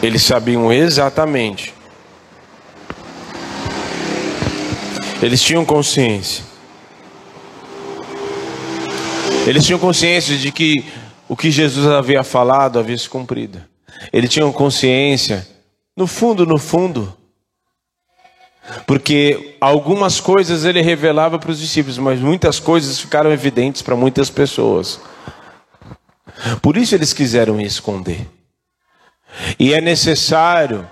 Eles 0.02 0.22
sabiam 0.22 0.72
exatamente. 0.72 1.74
Eles 5.22 5.42
tinham 5.42 5.64
consciência. 5.64 6.53
Eles 9.46 9.64
tinham 9.64 9.78
consciência 9.78 10.36
de 10.36 10.50
que 10.50 10.84
o 11.28 11.36
que 11.36 11.50
Jesus 11.50 11.86
havia 11.86 12.24
falado 12.24 12.78
havia 12.78 12.96
se 12.96 13.08
cumprido. 13.08 13.62
Eles 14.12 14.30
tinham 14.30 14.52
consciência, 14.52 15.46
no 15.96 16.06
fundo, 16.06 16.46
no 16.46 16.58
fundo, 16.58 17.16
porque 18.86 19.56
algumas 19.60 20.20
coisas 20.20 20.64
ele 20.64 20.80
revelava 20.80 21.38
para 21.38 21.50
os 21.50 21.60
discípulos, 21.60 21.98
mas 21.98 22.20
muitas 22.20 22.58
coisas 22.58 22.98
ficaram 22.98 23.30
evidentes 23.30 23.82
para 23.82 23.94
muitas 23.94 24.30
pessoas. 24.30 25.00
Por 26.62 26.76
isso 26.76 26.94
eles 26.94 27.12
quiseram 27.12 27.60
esconder. 27.60 28.26
E 29.58 29.74
é 29.74 29.80
necessário 29.80 30.88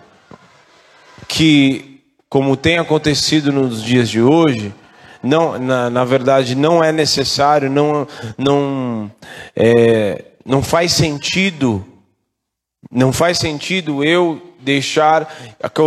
que 1.26 2.00
como 2.28 2.56
tem 2.56 2.78
acontecido 2.78 3.52
nos 3.52 3.82
dias 3.82 4.08
de 4.08 4.20
hoje, 4.20 4.72
não, 5.22 5.58
na, 5.58 5.88
na 5.88 6.04
verdade, 6.04 6.54
não 6.54 6.82
é 6.82 6.90
necessário, 6.90 7.70
não, 7.70 8.06
não, 8.36 9.10
é, 9.54 10.24
não 10.44 10.62
faz 10.62 10.92
sentido, 10.92 11.84
não 12.92 13.10
faz 13.10 13.38
sentido 13.38 14.04
eu 14.04 14.52
deixar 14.60 15.26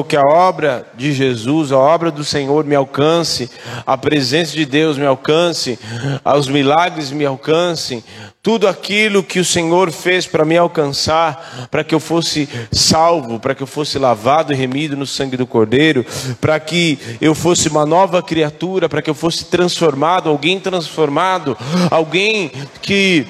que 0.07 0.17
a 0.17 0.21
obra 0.21 0.85
de 0.95 1.13
Jesus, 1.13 1.71
a 1.71 1.77
obra 1.77 2.11
do 2.11 2.25
Senhor 2.25 2.65
me 2.65 2.75
alcance, 2.75 3.49
a 3.85 3.97
presença 3.97 4.53
de 4.53 4.65
Deus 4.65 4.97
me 4.97 5.05
alcance, 5.05 5.79
os 6.37 6.47
milagres 6.47 7.11
me 7.11 7.25
alcancem, 7.25 8.03
tudo 8.43 8.67
aquilo 8.67 9.23
que 9.23 9.39
o 9.39 9.45
Senhor 9.45 9.91
fez 9.91 10.27
para 10.27 10.43
me 10.43 10.57
alcançar, 10.57 11.67
para 11.71 11.83
que 11.83 11.95
eu 11.95 11.99
fosse 11.99 12.49
salvo, 12.71 13.39
para 13.39 13.55
que 13.55 13.63
eu 13.63 13.67
fosse 13.67 13.97
lavado 13.97 14.51
e 14.51 14.55
remido 14.55 14.97
no 14.97 15.05
sangue 15.05 15.37
do 15.37 15.47
Cordeiro, 15.47 16.05
para 16.41 16.59
que 16.59 16.99
eu 17.21 17.33
fosse 17.33 17.69
uma 17.69 17.85
nova 17.85 18.21
criatura, 18.21 18.89
para 18.89 19.01
que 19.01 19.09
eu 19.09 19.15
fosse 19.15 19.45
transformado, 19.45 20.29
alguém 20.29 20.59
transformado, 20.59 21.57
alguém 21.89 22.51
que 22.81 23.25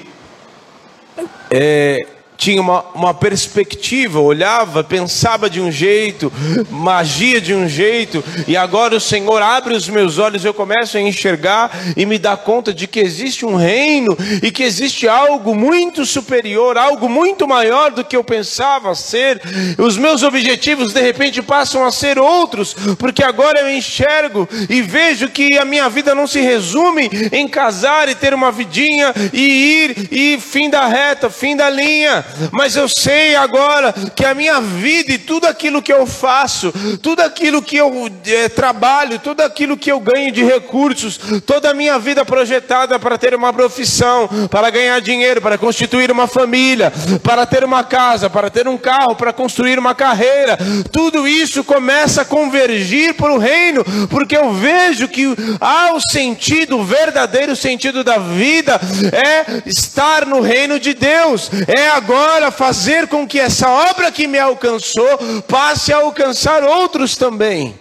é, 1.50 2.15
tinha 2.36 2.60
uma, 2.60 2.84
uma 2.94 3.14
perspectiva, 3.14 4.20
olhava, 4.20 4.84
pensava 4.84 5.48
de 5.48 5.60
um 5.60 5.70
jeito, 5.72 6.32
magia 6.70 7.40
de 7.40 7.54
um 7.54 7.68
jeito, 7.68 8.22
e 8.46 8.56
agora 8.56 8.96
o 8.96 9.00
Senhor 9.00 9.40
abre 9.42 9.74
os 9.74 9.88
meus 9.88 10.18
olhos, 10.18 10.44
eu 10.44 10.52
começo 10.52 10.96
a 10.96 11.00
enxergar 11.00 11.70
e 11.96 12.04
me 12.04 12.18
dá 12.18 12.36
conta 12.36 12.72
de 12.72 12.86
que 12.86 13.00
existe 13.00 13.44
um 13.46 13.56
reino 13.56 14.16
e 14.42 14.50
que 14.50 14.62
existe 14.62 15.08
algo 15.08 15.54
muito 15.54 16.04
superior, 16.04 16.76
algo 16.76 17.08
muito 17.08 17.48
maior 17.48 17.90
do 17.90 18.04
que 18.04 18.16
eu 18.16 18.24
pensava 18.24 18.94
ser. 18.94 19.40
Os 19.78 19.96
meus 19.96 20.22
objetivos 20.22 20.92
de 20.92 21.00
repente 21.00 21.42
passam 21.42 21.84
a 21.84 21.90
ser 21.90 22.18
outros, 22.18 22.74
porque 22.98 23.22
agora 23.22 23.60
eu 23.60 23.70
enxergo 23.70 24.48
e 24.68 24.82
vejo 24.82 25.28
que 25.28 25.58
a 25.58 25.64
minha 25.64 25.88
vida 25.88 26.14
não 26.14 26.26
se 26.26 26.40
resume 26.40 27.10
em 27.32 27.48
casar 27.48 28.08
e 28.08 28.14
ter 28.14 28.34
uma 28.34 28.52
vidinha 28.52 29.14
e 29.32 29.84
ir 29.84 30.08
e 30.10 30.40
fim 30.40 30.68
da 30.68 30.86
reta, 30.86 31.30
fim 31.30 31.56
da 31.56 31.70
linha 31.70 32.25
mas 32.52 32.76
eu 32.76 32.88
sei 32.88 33.36
agora 33.36 33.92
que 34.14 34.24
a 34.24 34.34
minha 34.34 34.60
vida 34.60 35.12
e 35.12 35.18
tudo 35.18 35.46
aquilo 35.46 35.82
que 35.82 35.92
eu 35.92 36.06
faço, 36.06 36.72
tudo 37.02 37.20
aquilo 37.20 37.62
que 37.62 37.76
eu 37.76 38.10
é, 38.26 38.48
trabalho, 38.48 39.18
tudo 39.18 39.42
aquilo 39.42 39.76
que 39.76 39.90
eu 39.90 40.00
ganho 40.00 40.32
de 40.32 40.44
recursos, 40.44 41.18
toda 41.44 41.70
a 41.70 41.74
minha 41.74 41.98
vida 41.98 42.24
projetada 42.24 42.98
para 42.98 43.18
ter 43.18 43.34
uma 43.34 43.52
profissão, 43.52 44.28
para 44.50 44.70
ganhar 44.70 45.00
dinheiro, 45.00 45.40
para 45.40 45.58
constituir 45.58 46.10
uma 46.10 46.26
família, 46.26 46.92
para 47.22 47.46
ter 47.46 47.64
uma 47.64 47.84
casa, 47.84 48.28
para 48.28 48.50
ter 48.50 48.66
um 48.68 48.76
carro, 48.76 49.14
para 49.14 49.32
construir 49.32 49.78
uma 49.78 49.94
carreira, 49.94 50.58
tudo 50.90 51.26
isso 51.26 51.64
começa 51.64 52.22
a 52.22 52.24
convergir 52.24 53.14
para 53.14 53.32
o 53.32 53.38
reino, 53.38 53.84
porque 54.08 54.36
eu 54.36 54.52
vejo 54.52 55.08
que 55.08 55.26
há 55.60 55.92
o 55.94 56.00
sentido, 56.10 56.78
o 56.78 56.84
verdadeiro 56.84 57.54
sentido 57.54 58.02
da 58.02 58.18
vida 58.18 58.80
é 59.12 59.68
estar 59.68 60.26
no 60.26 60.40
reino 60.40 60.78
de 60.78 60.94
Deus, 60.94 61.50
é 61.66 61.88
agora 61.90 62.15
agora 62.16 62.50
fazer 62.50 63.08
com 63.08 63.28
que 63.28 63.38
essa 63.38 63.68
obra 63.68 64.10
que 64.10 64.26
me 64.26 64.38
alcançou 64.38 65.42
passe 65.46 65.92
a 65.92 65.98
alcançar 65.98 66.64
outros 66.64 67.14
também. 67.14 67.78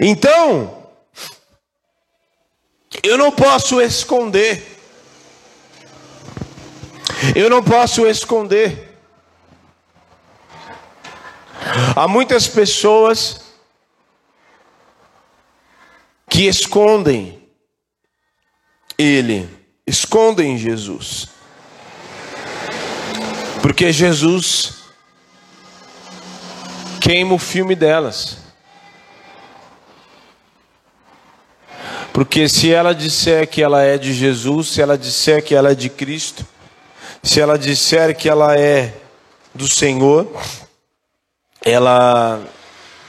Então, 0.00 0.86
eu 3.02 3.18
não 3.18 3.30
posso 3.30 3.80
esconder. 3.80 4.66
Eu 7.34 7.50
não 7.50 7.62
posso 7.62 8.06
esconder. 8.06 8.98
Há 11.94 12.08
muitas 12.08 12.48
pessoas 12.48 13.42
que 16.28 16.46
escondem 16.46 17.38
Ele, 18.96 19.46
escondem 19.86 20.56
Jesus. 20.56 21.39
Porque 23.62 23.92
Jesus 23.92 24.74
queima 27.00 27.34
o 27.34 27.38
filme 27.38 27.74
delas. 27.74 28.38
Porque 32.12 32.48
se 32.48 32.72
ela 32.72 32.94
disser 32.94 33.46
que 33.48 33.62
ela 33.62 33.82
é 33.82 33.96
de 33.96 34.12
Jesus, 34.12 34.68
se 34.68 34.82
ela 34.82 34.98
disser 34.98 35.42
que 35.42 35.54
ela 35.54 35.72
é 35.72 35.74
de 35.74 35.88
Cristo, 35.88 36.44
se 37.22 37.40
ela 37.40 37.58
disser 37.58 38.16
que 38.16 38.28
ela 38.28 38.58
é 38.58 38.94
do 39.54 39.68
Senhor, 39.68 40.26
ela 41.64 42.42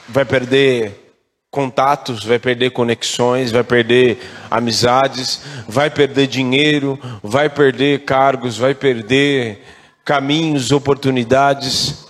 vai 0.08 0.24
perder 0.24 1.14
contatos, 1.50 2.24
vai 2.24 2.38
perder 2.38 2.70
conexões, 2.70 3.50
vai 3.50 3.64
perder 3.64 4.18
amizades, 4.50 5.40
vai 5.68 5.90
perder 5.90 6.26
dinheiro, 6.26 6.98
vai 7.22 7.48
perder 7.48 8.04
cargos, 8.04 8.56
vai 8.56 8.74
perder 8.74 9.62
caminhos, 10.04 10.72
oportunidades. 10.72 12.06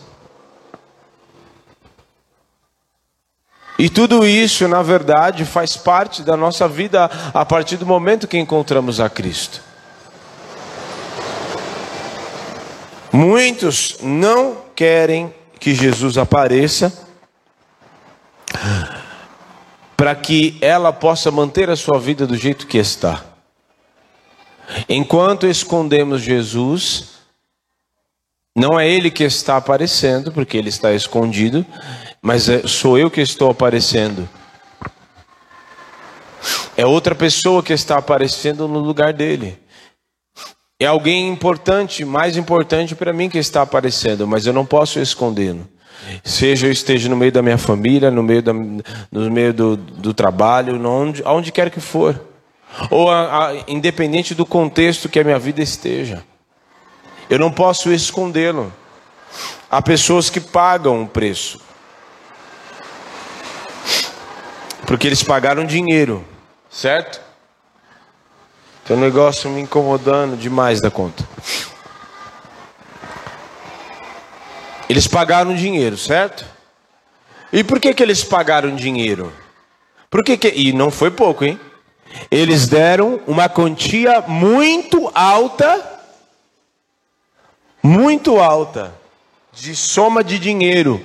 E 3.78 3.88
tudo 3.88 4.26
isso, 4.26 4.68
na 4.68 4.82
verdade, 4.82 5.44
faz 5.44 5.76
parte 5.76 6.22
da 6.22 6.36
nossa 6.36 6.68
vida 6.68 7.10
a 7.34 7.44
partir 7.44 7.76
do 7.76 7.86
momento 7.86 8.28
que 8.28 8.38
encontramos 8.38 9.00
a 9.00 9.10
Cristo. 9.10 9.60
Muitos 13.12 13.98
não 14.00 14.56
querem 14.74 15.34
que 15.60 15.74
Jesus 15.74 16.16
apareça 16.16 16.92
para 19.96 20.14
que 20.14 20.56
ela 20.60 20.92
possa 20.92 21.30
manter 21.30 21.68
a 21.70 21.76
sua 21.76 21.98
vida 22.00 22.26
do 22.26 22.36
jeito 22.36 22.66
que 22.66 22.78
está. 22.78 23.22
Enquanto 24.88 25.46
escondemos 25.46 26.22
Jesus, 26.22 27.11
não 28.56 28.78
é 28.78 28.88
ele 28.88 29.10
que 29.10 29.24
está 29.24 29.56
aparecendo, 29.56 30.30
porque 30.30 30.56
ele 30.56 30.68
está 30.68 30.92
escondido, 30.92 31.64
mas 32.20 32.48
é, 32.48 32.66
sou 32.66 32.98
eu 32.98 33.10
que 33.10 33.20
estou 33.20 33.50
aparecendo. 33.50 34.28
É 36.76 36.84
outra 36.84 37.14
pessoa 37.14 37.62
que 37.62 37.72
está 37.72 37.96
aparecendo 37.96 38.68
no 38.68 38.78
lugar 38.78 39.12
dele. 39.12 39.58
É 40.78 40.86
alguém 40.86 41.28
importante, 41.28 42.04
mais 42.04 42.36
importante 42.36 42.94
para 42.94 43.12
mim 43.12 43.30
que 43.30 43.38
está 43.38 43.62
aparecendo, 43.62 44.26
mas 44.26 44.46
eu 44.46 44.52
não 44.52 44.66
posso 44.66 44.98
escondê-lo. 44.98 45.66
Seja 46.24 46.66
eu 46.66 46.72
esteja 46.72 47.08
no 47.08 47.16
meio 47.16 47.30
da 47.30 47.42
minha 47.42 47.58
família, 47.58 48.10
no 48.10 48.22
meio, 48.22 48.42
da, 48.42 48.52
no 48.52 49.30
meio 49.30 49.54
do, 49.54 49.76
do 49.76 50.12
trabalho, 50.12 50.84
onde, 50.86 51.22
aonde 51.24 51.52
quer 51.52 51.70
que 51.70 51.80
for. 51.80 52.20
Ou 52.90 53.10
a, 53.10 53.48
a, 53.48 53.54
independente 53.68 54.34
do 54.34 54.44
contexto 54.44 55.08
que 55.08 55.20
a 55.20 55.24
minha 55.24 55.38
vida 55.38 55.62
esteja. 55.62 56.22
Eu 57.32 57.38
não 57.38 57.50
posso 57.50 57.90
escondê-lo. 57.90 58.70
Há 59.70 59.80
pessoas 59.80 60.28
que 60.28 60.38
pagam 60.38 61.02
o 61.02 61.08
preço. 61.08 61.58
Porque 64.86 65.06
eles 65.06 65.22
pagaram 65.22 65.64
dinheiro, 65.64 66.22
certo? 66.68 67.22
Tem 68.84 68.94
um 68.94 69.00
negócio 69.00 69.48
me 69.48 69.62
incomodando 69.62 70.36
demais 70.36 70.82
da 70.82 70.90
conta. 70.90 71.26
Eles 74.86 75.06
pagaram 75.06 75.54
dinheiro, 75.54 75.96
certo? 75.96 76.44
E 77.50 77.64
por 77.64 77.80
que, 77.80 77.94
que 77.94 78.02
eles 78.02 78.22
pagaram 78.22 78.76
dinheiro? 78.76 79.32
Por 80.10 80.22
que, 80.22 80.36
que 80.36 80.48
e 80.48 80.74
não 80.74 80.90
foi 80.90 81.10
pouco, 81.10 81.46
hein? 81.46 81.58
Eles 82.30 82.68
deram 82.68 83.22
uma 83.26 83.48
quantia 83.48 84.20
muito 84.20 85.10
alta 85.14 85.91
muito 87.82 88.38
alta 88.38 88.94
de 89.52 89.74
soma 89.74 90.22
de 90.22 90.38
dinheiro 90.38 91.04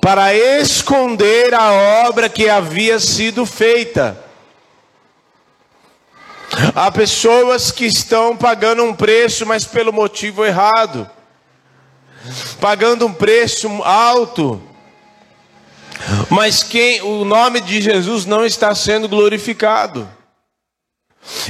para 0.00 0.34
esconder 0.34 1.54
a 1.54 1.72
obra 2.06 2.28
que 2.28 2.48
havia 2.48 2.98
sido 2.98 3.46
feita. 3.46 4.22
Há 6.74 6.90
pessoas 6.90 7.70
que 7.70 7.86
estão 7.86 8.36
pagando 8.36 8.84
um 8.84 8.94
preço, 8.94 9.46
mas 9.46 9.64
pelo 9.64 9.92
motivo 9.92 10.44
errado, 10.44 11.08
pagando 12.60 13.06
um 13.06 13.14
preço 13.14 13.68
alto, 13.82 14.62
mas 16.28 16.62
quem 16.62 17.00
o 17.00 17.24
nome 17.24 17.60
de 17.60 17.80
Jesus 17.80 18.26
não 18.26 18.44
está 18.44 18.74
sendo 18.74 19.08
glorificado. 19.08 20.08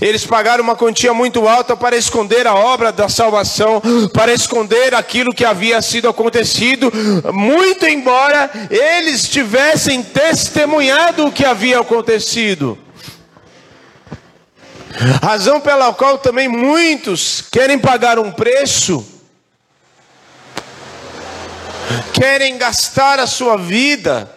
Eles 0.01 0.25
pagaram 0.25 0.63
uma 0.63 0.77
quantia 0.77 1.13
muito 1.13 1.49
alta 1.49 1.77
para 1.77 1.97
esconder 1.97 2.47
a 2.47 2.55
obra 2.55 2.93
da 2.93 3.09
salvação, 3.09 3.83
para 4.13 4.33
esconder 4.33 4.95
aquilo 4.95 5.35
que 5.35 5.45
havia 5.45 5.81
sido 5.83 6.09
acontecido, 6.09 6.93
muito 7.33 7.87
embora 7.87 8.51
eles 8.71 9.29
tivessem 9.29 10.03
testemunhado 10.03 11.27
o 11.27 11.33
que 11.33 11.45
havia 11.45 11.81
acontecido. 11.81 12.79
Razão 15.21 15.61
pela 15.61 15.93
qual 15.93 16.19
também 16.19 16.49
muitos 16.49 17.43
querem 17.51 17.79
pagar 17.79 18.19
um 18.19 18.31
preço, 18.31 19.05
querem 22.13 22.57
gastar 22.59 23.19
a 23.19 23.27
sua 23.27 23.57
vida 23.57 24.34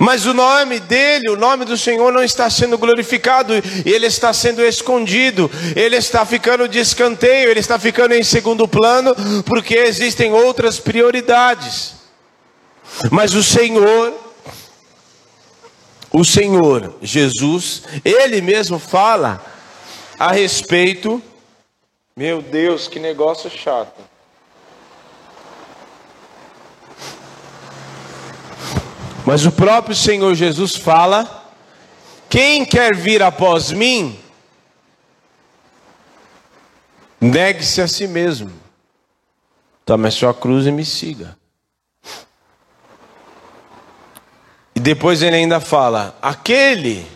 Mas 0.00 0.24
o 0.24 0.32
nome 0.32 0.80
dele, 0.80 1.28
o 1.28 1.36
nome 1.36 1.66
do 1.66 1.76
Senhor 1.76 2.10
não 2.10 2.22
está 2.22 2.48
sendo 2.48 2.78
glorificado, 2.78 3.52
ele 3.84 4.06
está 4.06 4.32
sendo 4.32 4.64
escondido, 4.64 5.50
ele 5.76 5.94
está 5.94 6.24
ficando 6.24 6.66
de 6.66 6.78
escanteio, 6.78 7.50
ele 7.50 7.60
está 7.60 7.78
ficando 7.78 8.14
em 8.14 8.22
segundo 8.22 8.66
plano, 8.66 9.14
porque 9.44 9.74
existem 9.74 10.32
outras 10.32 10.80
prioridades. 10.80 11.96
Mas 13.10 13.34
o 13.34 13.42
Senhor, 13.42 14.14
o 16.10 16.24
Senhor 16.24 16.94
Jesus, 17.02 17.82
ele 18.02 18.40
mesmo 18.40 18.78
fala 18.78 19.44
a 20.18 20.32
respeito. 20.32 21.22
Meu 22.16 22.40
Deus, 22.40 22.88
que 22.88 22.98
negócio 22.98 23.50
chato. 23.50 24.09
Mas 29.30 29.46
o 29.46 29.52
próprio 29.52 29.94
Senhor 29.94 30.34
Jesus 30.34 30.74
fala: 30.74 31.48
quem 32.28 32.64
quer 32.64 32.96
vir 32.96 33.22
após 33.22 33.70
mim, 33.70 34.18
negue-se 37.20 37.80
a 37.80 37.86
si 37.86 38.08
mesmo, 38.08 38.50
tome 39.86 40.08
a 40.08 40.10
sua 40.10 40.34
cruz 40.34 40.66
e 40.66 40.72
me 40.72 40.84
siga. 40.84 41.38
E 44.74 44.80
depois 44.80 45.22
ele 45.22 45.36
ainda 45.36 45.60
fala: 45.60 46.18
aquele, 46.20 47.06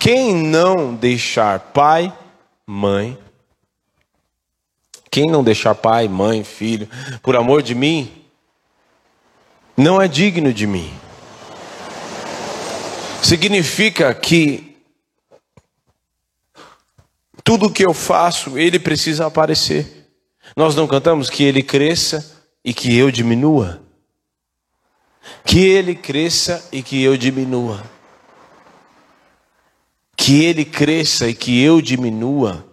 quem 0.00 0.34
não 0.34 0.92
deixar 0.92 1.60
pai, 1.60 2.12
mãe, 2.66 3.16
quem 5.08 5.26
não 5.26 5.44
deixar 5.44 5.76
pai, 5.76 6.08
mãe, 6.08 6.42
filho, 6.42 6.88
por 7.22 7.36
amor 7.36 7.62
de 7.62 7.76
mim, 7.76 8.25
não 9.76 10.00
é 10.00 10.08
digno 10.08 10.52
de 10.52 10.66
mim. 10.66 10.90
Significa 13.22 14.14
que 14.14 14.76
tudo 17.42 17.70
que 17.70 17.84
eu 17.84 17.92
faço, 17.92 18.58
ele 18.58 18.78
precisa 18.78 19.26
aparecer. 19.26 20.08
Nós 20.56 20.74
não 20.74 20.86
cantamos 20.86 21.28
que 21.28 21.44
ele 21.44 21.62
cresça 21.62 22.24
e 22.64 22.72
que 22.72 22.96
eu 22.96 23.10
diminua. 23.10 23.82
Que 25.44 25.60
ele 25.60 25.94
cresça 25.94 26.66
e 26.72 26.82
que 26.82 27.02
eu 27.02 27.16
diminua. 27.16 27.84
Que 30.16 30.44
ele 30.44 30.64
cresça 30.64 31.28
e 31.28 31.34
que 31.34 31.62
eu 31.62 31.80
diminua. 31.80 32.66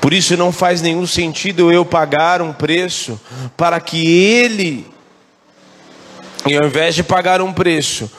Por 0.00 0.12
isso 0.12 0.36
não 0.36 0.50
faz 0.50 0.80
nenhum 0.80 1.06
sentido 1.06 1.70
eu 1.70 1.84
pagar 1.84 2.40
um 2.40 2.52
preço 2.52 3.20
para 3.56 3.78
que 3.78 4.06
ele 4.06 4.86
e 6.46 6.56
ao 6.56 6.66
invés 6.66 6.94
de 6.94 7.02
pagar 7.02 7.40
um 7.40 7.52
preço, 7.52 8.10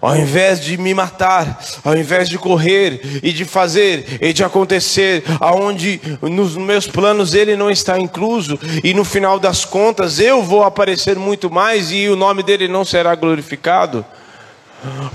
ao 0.00 0.16
invés 0.16 0.60
de 0.60 0.76
me 0.76 0.92
matar, 0.92 1.62
ao 1.84 1.96
invés 1.96 2.28
de 2.28 2.38
correr 2.38 3.20
e 3.22 3.32
de 3.32 3.44
fazer 3.44 4.18
e 4.20 4.32
de 4.32 4.42
acontecer, 4.42 5.22
aonde 5.40 6.00
nos 6.22 6.56
meus 6.56 6.86
planos 6.86 7.34
ele 7.34 7.56
não 7.56 7.70
está 7.70 7.98
incluso, 7.98 8.58
e 8.82 8.92
no 8.92 9.04
final 9.04 9.38
das 9.38 9.64
contas 9.64 10.18
eu 10.18 10.42
vou 10.42 10.64
aparecer 10.64 11.16
muito 11.16 11.50
mais 11.50 11.92
e 11.92 12.08
o 12.08 12.16
nome 12.16 12.42
dele 12.42 12.68
não 12.68 12.84
será 12.84 13.14
glorificado. 13.14 14.04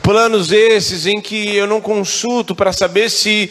Planos 0.01 0.51
esses 0.51 1.05
em 1.05 1.21
que 1.21 1.55
eu 1.55 1.65
não 1.65 1.79
consulto 1.79 2.53
para 2.53 2.73
saber 2.73 3.09
se 3.09 3.49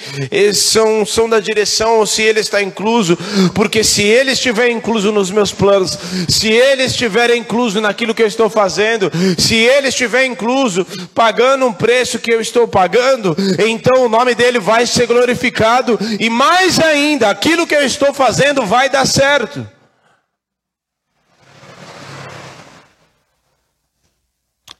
são, 0.52 1.06
são 1.06 1.26
da 1.28 1.40
direção 1.40 1.98
ou 1.98 2.06
se 2.06 2.20
ele 2.20 2.40
está 2.40 2.62
incluso, 2.62 3.16
porque 3.54 3.82
se 3.82 4.02
ele 4.02 4.32
estiver 4.32 4.68
incluso 4.68 5.10
nos 5.10 5.30
meus 5.30 5.52
planos, 5.52 5.98
se 6.28 6.48
ele 6.48 6.84
estiver 6.84 7.34
incluso 7.34 7.80
naquilo 7.80 8.14
que 8.14 8.22
eu 8.22 8.26
estou 8.26 8.50
fazendo, 8.50 9.10
se 9.38 9.54
ele 9.54 9.88
estiver 9.88 10.26
incluso 10.26 10.86
pagando 11.14 11.64
um 11.64 11.72
preço 11.72 12.18
que 12.18 12.32
eu 12.32 12.42
estou 12.42 12.68
pagando, 12.68 13.34
então 13.66 14.04
o 14.04 14.08
nome 14.08 14.34
dele 14.34 14.58
vai 14.58 14.86
ser 14.86 15.06
glorificado 15.06 15.98
e 16.20 16.28
mais 16.28 16.78
ainda, 16.78 17.30
aquilo 17.30 17.66
que 17.66 17.74
eu 17.74 17.86
estou 17.86 18.12
fazendo 18.12 18.66
vai 18.66 18.90
dar 18.90 19.06
certo. 19.06 19.66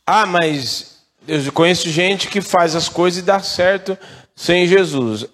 Ah, 0.06 0.26
mas 0.26 0.91
eu 1.26 1.52
conheço 1.52 1.88
gente 1.88 2.28
que 2.28 2.40
faz 2.40 2.74
as 2.74 2.88
coisas 2.88 3.22
e 3.22 3.26
dá 3.26 3.40
certo 3.40 3.96
sem 4.34 4.66
Jesus. 4.66 5.26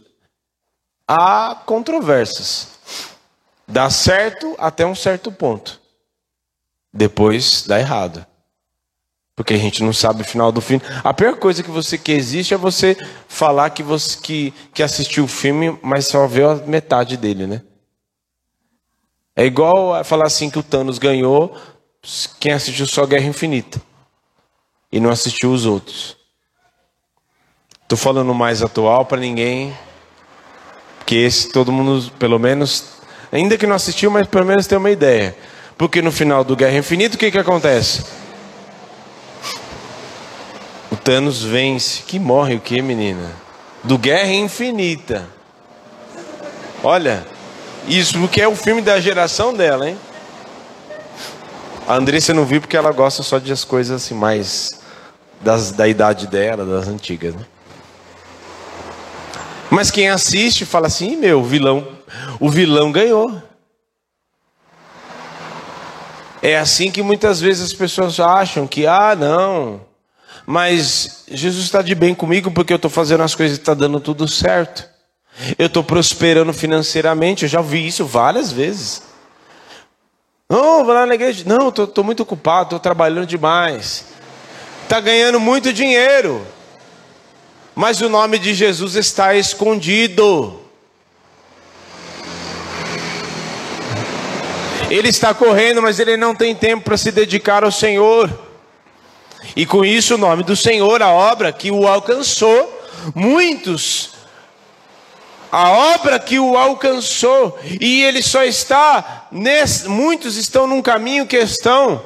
Há 1.06 1.54
controvérsias. 1.66 2.68
Dá 3.66 3.88
certo 3.90 4.54
até 4.58 4.84
um 4.84 4.94
certo 4.94 5.30
ponto. 5.32 5.80
Depois 6.92 7.64
dá 7.66 7.78
errado. 7.78 8.26
Porque 9.34 9.54
a 9.54 9.58
gente 9.58 9.82
não 9.82 9.92
sabe 9.92 10.22
o 10.22 10.24
final 10.24 10.50
do 10.50 10.60
filme. 10.60 10.82
A 11.04 11.14
pior 11.14 11.36
coisa 11.36 11.62
que 11.62 11.70
você 11.70 11.96
que 11.96 12.12
existe 12.12 12.52
é 12.52 12.56
você 12.56 12.96
falar 13.28 13.70
que 13.70 13.82
você 13.82 14.18
que, 14.20 14.52
que 14.74 14.82
assistiu 14.82 15.24
o 15.24 15.28
filme, 15.28 15.78
mas 15.82 16.06
só 16.06 16.26
viu 16.26 16.50
a 16.50 16.56
metade 16.56 17.16
dele, 17.16 17.46
né? 17.46 17.62
É 19.36 19.44
igual 19.44 20.04
falar 20.04 20.26
assim 20.26 20.50
que 20.50 20.58
o 20.58 20.62
Thanos 20.62 20.98
ganhou, 20.98 21.56
quem 22.40 22.52
assistiu 22.52 22.86
só 22.86 23.06
Guerra 23.06 23.26
Infinita 23.26 23.80
e 24.90 25.00
não 25.00 25.10
assistiu 25.10 25.52
os 25.52 25.66
outros. 25.66 26.16
Estou 27.82 27.96
falando 27.96 28.34
mais 28.34 28.62
atual 28.62 29.06
para 29.06 29.18
ninguém, 29.18 29.76
que 31.06 31.16
esse 31.16 31.50
todo 31.50 31.72
mundo, 31.72 32.10
pelo 32.18 32.38
menos, 32.38 32.84
ainda 33.32 33.56
que 33.56 33.66
não 33.66 33.74
assistiu, 33.74 34.10
mas 34.10 34.26
pelo 34.26 34.44
menos 34.44 34.66
tem 34.66 34.76
uma 34.76 34.90
ideia. 34.90 35.34
Porque 35.76 36.02
no 36.02 36.12
final 36.12 36.44
do 36.44 36.56
Guerra 36.56 36.76
Infinita, 36.76 37.16
o 37.16 37.18
que, 37.18 37.30
que 37.30 37.38
acontece? 37.38 38.04
O 40.90 40.96
Thanos 40.96 41.42
vence. 41.42 42.02
Que 42.02 42.18
morre 42.18 42.56
o 42.56 42.60
que, 42.60 42.82
menina? 42.82 43.30
Do 43.84 43.96
Guerra 43.96 44.32
Infinita. 44.32 45.28
Olha, 46.82 47.26
isso 47.86 48.18
porque 48.18 48.42
é 48.42 48.48
o 48.48 48.56
filme 48.56 48.82
da 48.82 49.00
geração 49.00 49.54
dela, 49.54 49.88
hein? 49.88 49.98
A 51.86 51.94
Andressa 51.94 52.34
não 52.34 52.44
viu 52.44 52.60
porque 52.60 52.76
ela 52.76 52.92
gosta 52.92 53.22
só 53.22 53.38
de 53.38 53.50
as 53.50 53.64
coisas 53.64 54.02
assim 54.02 54.14
mais 54.14 54.77
das, 55.40 55.72
da 55.72 55.86
idade 55.86 56.26
dela, 56.26 56.64
das 56.64 56.88
antigas. 56.88 57.34
Né? 57.34 57.44
Mas 59.70 59.90
quem 59.90 60.08
assiste 60.08 60.64
fala 60.64 60.86
assim, 60.86 61.16
meu, 61.16 61.40
o 61.40 61.44
vilão, 61.44 61.86
o 62.40 62.48
vilão 62.48 62.90
ganhou. 62.90 63.42
É 66.40 66.56
assim 66.56 66.90
que 66.90 67.02
muitas 67.02 67.40
vezes 67.40 67.64
as 67.64 67.72
pessoas 67.72 68.18
acham 68.20 68.66
que, 68.66 68.86
ah, 68.86 69.14
não, 69.16 69.80
mas 70.46 71.24
Jesus 71.28 71.64
está 71.64 71.82
de 71.82 71.94
bem 71.94 72.14
comigo 72.14 72.50
porque 72.50 72.72
eu 72.72 72.76
estou 72.76 72.90
fazendo 72.90 73.22
as 73.22 73.34
coisas 73.34 73.58
e 73.58 73.60
está 73.60 73.74
dando 73.74 74.00
tudo 74.00 74.26
certo. 74.26 74.88
Eu 75.58 75.66
estou 75.66 75.84
prosperando 75.84 76.52
financeiramente, 76.52 77.44
eu 77.44 77.48
já 77.48 77.60
vi 77.60 77.86
isso 77.86 78.04
várias 78.06 78.50
vezes. 78.50 79.02
Não, 80.48 80.84
vou 80.84 80.94
lá 80.94 81.04
na 81.04 81.14
igreja. 81.14 81.44
Não, 81.46 81.68
estou 81.68 82.02
muito 82.02 82.22
ocupado, 82.22 82.64
estou 82.64 82.80
trabalhando 82.80 83.26
demais 83.26 84.17
está 84.88 85.00
ganhando 85.00 85.38
muito 85.38 85.70
dinheiro, 85.70 86.46
mas 87.74 88.00
o 88.00 88.08
nome 88.08 88.38
de 88.38 88.54
Jesus 88.54 88.94
está 88.94 89.34
escondido. 89.34 90.62
Ele 94.88 95.08
está 95.08 95.34
correndo, 95.34 95.82
mas 95.82 96.00
ele 96.00 96.16
não 96.16 96.34
tem 96.34 96.54
tempo 96.54 96.84
para 96.84 96.96
se 96.96 97.12
dedicar 97.12 97.64
ao 97.64 97.70
Senhor. 97.70 98.30
E 99.54 99.66
com 99.66 99.84
isso, 99.84 100.14
o 100.14 100.18
nome 100.18 100.42
do 100.42 100.56
Senhor, 100.56 101.02
a 101.02 101.10
obra 101.10 101.52
que 101.52 101.70
o 101.70 101.86
alcançou, 101.86 102.82
muitos, 103.14 104.14
a 105.52 105.68
obra 105.68 106.18
que 106.18 106.38
o 106.38 106.56
alcançou, 106.56 107.58
e 107.78 108.02
ele 108.04 108.22
só 108.22 108.42
está, 108.42 109.26
nesse, 109.30 109.86
muitos 109.86 110.38
estão 110.38 110.66
num 110.66 110.80
caminho 110.80 111.26
que 111.26 111.36
estão 111.36 112.02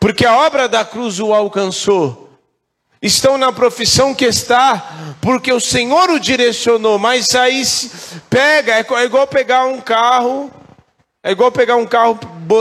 porque 0.00 0.24
a 0.24 0.34
obra 0.34 0.66
da 0.66 0.82
cruz 0.82 1.20
o 1.20 1.34
alcançou. 1.34 2.30
Estão 3.02 3.38
na 3.38 3.52
profissão 3.52 4.14
que 4.14 4.24
está, 4.24 5.16
porque 5.20 5.52
o 5.52 5.60
Senhor 5.60 6.10
o 6.10 6.18
direcionou, 6.18 6.98
mas 6.98 7.34
aí 7.34 7.62
pega, 8.28 8.74
é 8.74 9.04
igual 9.04 9.26
pegar 9.26 9.64
um 9.64 9.80
carro, 9.80 10.50
é 11.22 11.30
igual 11.30 11.52
pegar 11.52 11.76
um 11.76 11.86
carro, 11.86 12.18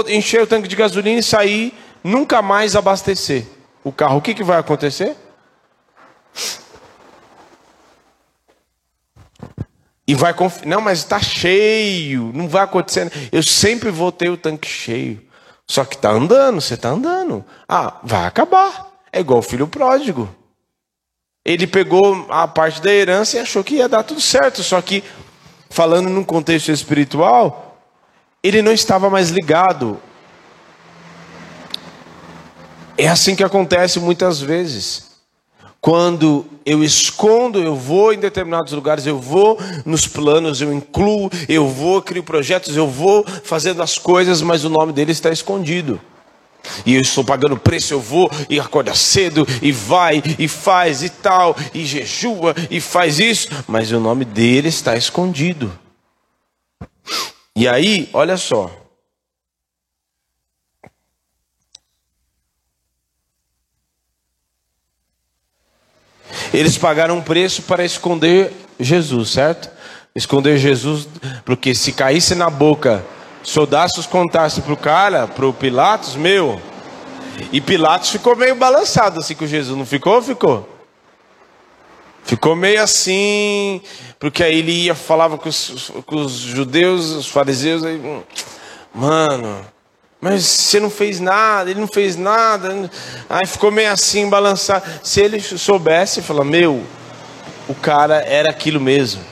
encher 0.08 0.42
o 0.42 0.48
tanque 0.48 0.68
de 0.68 0.76
gasolina 0.76 1.20
e 1.20 1.24
sair, 1.24 1.74
nunca 2.04 2.42
mais 2.42 2.76
abastecer 2.76 3.46
o 3.84 3.92
carro. 3.92 4.18
O 4.18 4.22
que, 4.22 4.34
que 4.34 4.44
vai 4.44 4.60
acontecer? 4.60 5.16
E 10.08 10.16
vai 10.16 10.34
confiar, 10.34 10.66
não, 10.66 10.82
mas 10.82 11.00
está 11.00 11.20
cheio, 11.20 12.32
não 12.34 12.48
vai 12.48 12.64
acontecer. 12.64 13.12
Eu 13.32 13.44
sempre 13.44 13.92
vou 13.92 14.12
ter 14.12 14.30
o 14.30 14.38
tanque 14.38 14.68
cheio. 14.68 15.29
Só 15.70 15.86
que 15.86 15.94
está 15.96 16.10
andando, 16.10 16.60
você 16.60 16.74
está 16.74 16.90
andando. 16.90 17.46
Ah, 17.68 18.00
vai 18.04 18.26
acabar. 18.26 18.90
É 19.14 19.20
igual 19.20 19.38
o 19.38 19.44
filho 19.44 19.68
pródigo. 19.68 20.28
Ele 21.46 21.68
pegou 21.68 22.26
a 22.28 22.48
parte 22.48 22.82
da 22.82 22.92
herança 22.92 23.38
e 23.38 23.40
achou 23.40 23.64
que 23.64 23.76
ia 23.76 23.88
dar 23.88 24.02
tudo 24.02 24.20
certo. 24.20 24.64
Só 24.64 24.82
que, 24.82 25.04
falando 25.70 26.10
num 26.10 26.24
contexto 26.24 26.72
espiritual, 26.72 27.80
ele 28.42 28.64
não 28.64 28.72
estava 28.72 29.12
mais 29.12 29.30
ligado. 29.30 30.02
É 32.98 33.08
assim 33.08 33.36
que 33.36 33.44
acontece 33.44 34.00
muitas 34.00 34.42
vezes. 34.42 35.09
Quando 35.82 36.46
eu 36.66 36.84
escondo, 36.84 37.60
eu 37.60 37.76
vou 37.76 38.12
em 38.12 38.20
determinados 38.20 38.74
lugares, 38.74 39.06
eu 39.06 39.18
vou 39.18 39.58
nos 39.86 40.06
planos, 40.06 40.62
eu 40.62 40.74
incluo, 40.74 41.30
eu 41.48 41.68
vou, 41.68 42.02
crio 42.02 42.22
projetos, 42.22 42.76
eu 42.76 42.88
vou 42.88 43.26
fazendo 43.44 43.82
as 43.82 43.98
coisas, 43.98 44.42
mas 44.42 44.66
o 44.66 44.70
nome 44.70 44.92
dele 44.92 45.12
está 45.12 45.32
escondido. 45.32 46.00
E 46.86 46.96
eu 46.96 47.02
estou 47.02 47.24
pagando 47.24 47.58
preço, 47.58 47.94
eu 47.94 48.00
vou 48.02 48.30
e 48.50 48.60
acorda 48.60 48.94
cedo 48.94 49.48
e 49.62 49.72
vai 49.72 50.22
e 50.38 50.48
faz 50.48 51.02
e 51.02 51.10
tal, 51.10 51.56
e 51.74 51.86
jejua 51.86 52.54
e 52.70 52.82
faz 52.82 53.18
isso, 53.18 53.48
mas 53.66 53.92
o 53.92 54.00
nome 54.00 54.26
dele 54.26 54.68
está 54.68 54.98
escondido. 54.98 55.72
E 57.56 57.68
aí, 57.68 58.10
olha 58.14 58.38
só. 58.38 58.70
Eles 66.54 66.78
pagaram 66.78 67.18
um 67.18 67.22
preço 67.22 67.62
para 67.64 67.86
esconder 67.86 68.52
Jesus, 68.80 69.30
certo? 69.30 69.70
Esconder 70.16 70.58
Jesus, 70.58 71.08
porque 71.46 71.76
se 71.76 71.92
caísse 71.92 72.36
na 72.36 72.50
boca 72.50 73.04
soldados 73.44 74.06
contassem 74.06 74.64
para 74.64 74.74
o 74.74 74.78
cara, 74.78 75.28
para 75.28 75.48
o 75.48 75.54
Pilatos, 75.54 76.16
meu. 76.16 76.62
E 77.52 77.62
Pilatos 77.62 78.10
ficou 78.10 78.36
meio 78.36 78.56
balançado 78.56 79.20
assim 79.20 79.36
com 79.36 79.48
Jesus, 79.48 79.78
não 79.78 79.86
ficou? 79.86 80.22
Ficou. 80.22 80.68
Ficou 82.24 82.56
meio 82.56 82.84
assim, 82.84 83.82
porque 84.20 84.44
aí 84.44 84.60
ele 84.60 84.72
ia, 84.72 84.94
falava 84.94 85.38
com 85.38 85.50
os, 85.50 85.92
com 86.06 86.18
os 86.18 86.34
judeus, 86.34 87.10
os 87.12 87.28
fariseus, 87.28 87.84
aí, 87.84 87.96
hum, 87.96 88.22
mano, 88.94 89.66
mas 90.22 90.44
você 90.44 90.80
não 90.80 90.90
fez 90.90 91.20
nada, 91.20 91.72
ele 91.72 91.80
não 91.80 91.88
fez 91.88 92.16
nada. 92.16 92.90
Aí 93.30 93.46
ficou 93.48 93.72
meio 93.72 93.92
assim, 93.92 94.30
balançado. 94.30 94.84
Se 95.02 95.22
ele 95.22 95.40
soubesse, 95.40 96.22
fala, 96.22 96.44
meu, 96.44 96.84
o 97.68 97.74
cara 97.74 98.18
era 98.24 98.50
aquilo 98.50 98.82
mesmo. 98.82 99.24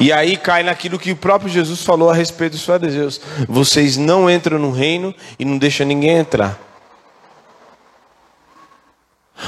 E 0.00 0.12
aí 0.12 0.36
cai 0.36 0.62
naquilo 0.62 0.98
que 0.98 1.12
o 1.12 1.16
próprio 1.16 1.50
Jesus 1.50 1.82
falou 1.82 2.10
a 2.10 2.14
respeito 2.14 2.52
dos 2.52 2.64
fariseus: 2.64 3.20
vocês 3.48 3.96
não 3.96 4.30
entram 4.30 4.58
no 4.58 4.70
reino 4.70 5.14
e 5.38 5.44
não 5.44 5.58
deixam 5.58 5.86
ninguém 5.86 6.16
entrar. 6.16 6.58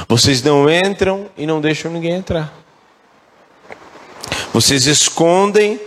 Vocês 0.09 0.43
não 0.43 0.69
entram 0.69 1.29
e 1.37 1.47
não 1.47 1.61
deixam 1.61 1.91
ninguém 1.91 2.13
entrar. 2.13 2.53
Vocês 4.53 4.87
escondem 4.87 5.81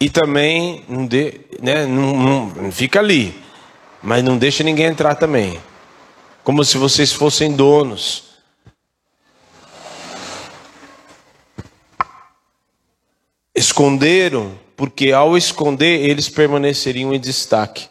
e 0.00 0.08
também 0.08 0.84
não, 0.88 1.06
de, 1.06 1.40
né, 1.60 1.86
não, 1.86 2.46
não 2.46 2.72
fica 2.72 3.00
ali, 3.00 3.34
mas 4.02 4.22
não 4.22 4.38
deixa 4.38 4.62
ninguém 4.62 4.86
entrar 4.86 5.14
também. 5.16 5.58
Como 6.44 6.64
se 6.64 6.78
vocês 6.78 7.12
fossem 7.12 7.52
donos. 7.52 8.24
Esconderam, 13.54 14.52
porque 14.76 15.10
ao 15.10 15.36
esconder 15.36 16.08
eles 16.08 16.28
permaneceriam 16.28 17.12
em 17.12 17.18
destaque. 17.18 17.88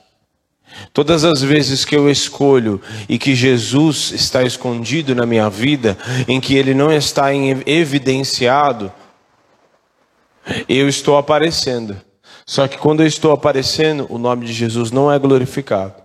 Todas 0.94 1.24
as 1.24 1.42
vezes 1.42 1.84
que 1.84 1.96
eu 1.96 2.10
escolho 2.10 2.82
e 3.10 3.18
que 3.18 3.36
Jesus 3.36 4.12
está 4.12 4.44
escondido 4.44 5.14
na 5.14 5.26
minha 5.26 5.50
vida, 5.50 5.98
em 6.28 6.40
que 6.40 6.56
ele 6.56 6.74
não 6.74 6.92
está 6.92 7.30
evidenciado, 7.34 8.92
eu 10.68 10.88
estou 10.88 11.18
aparecendo. 11.18 11.98
Só 12.46 12.68
que 12.68 12.78
quando 12.78 13.02
eu 13.02 13.08
estou 13.08 13.32
aparecendo, 13.32 14.08
o 14.10 14.18
nome 14.18 14.46
de 14.46 14.54
Jesus 14.54 14.92
não 14.92 15.12
é 15.12 15.20
glorificado. 15.20 15.96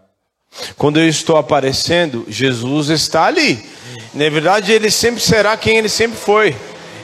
Quando 0.76 0.98
eu 0.98 1.08
estou 1.08 1.36
aparecendo, 1.36 2.24
Jesus 2.28 2.88
está 2.88 3.26
ali. 3.26 3.64
Na 4.12 4.28
verdade, 4.28 4.72
ele 4.72 4.90
sempre 4.90 5.20
será 5.20 5.56
quem 5.56 5.78
ele 5.78 5.88
sempre 5.88 6.18
foi. 6.18 6.54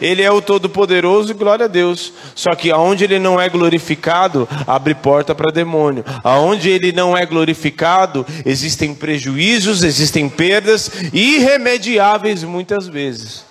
Ele 0.00 0.22
é 0.22 0.30
o 0.30 0.42
Todo-Poderoso 0.42 1.32
e 1.32 1.34
glória 1.34 1.64
a 1.64 1.68
Deus. 1.68 2.12
Só 2.34 2.54
que 2.54 2.70
aonde 2.70 3.04
ele 3.04 3.18
não 3.18 3.40
é 3.40 3.48
glorificado, 3.48 4.48
abre 4.66 4.94
porta 4.94 5.34
para 5.34 5.52
demônio. 5.52 6.04
Aonde 6.22 6.68
ele 6.68 6.92
não 6.92 7.16
é 7.16 7.26
glorificado, 7.26 8.24
existem 8.44 8.94
prejuízos, 8.94 9.82
existem 9.82 10.28
perdas 10.28 10.90
irremediáveis 11.12 12.44
muitas 12.44 12.86
vezes. 12.86 13.47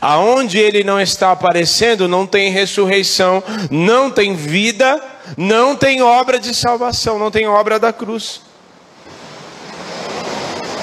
Aonde 0.00 0.58
ele 0.58 0.82
não 0.82 1.00
está 1.00 1.32
aparecendo, 1.32 2.08
não 2.08 2.26
tem 2.26 2.50
ressurreição, 2.50 3.42
não 3.70 4.10
tem 4.10 4.34
vida, 4.34 5.00
não 5.36 5.76
tem 5.76 6.02
obra 6.02 6.38
de 6.38 6.54
salvação, 6.54 7.18
não 7.18 7.30
tem 7.30 7.46
obra 7.46 7.78
da 7.78 7.92
cruz. 7.92 8.40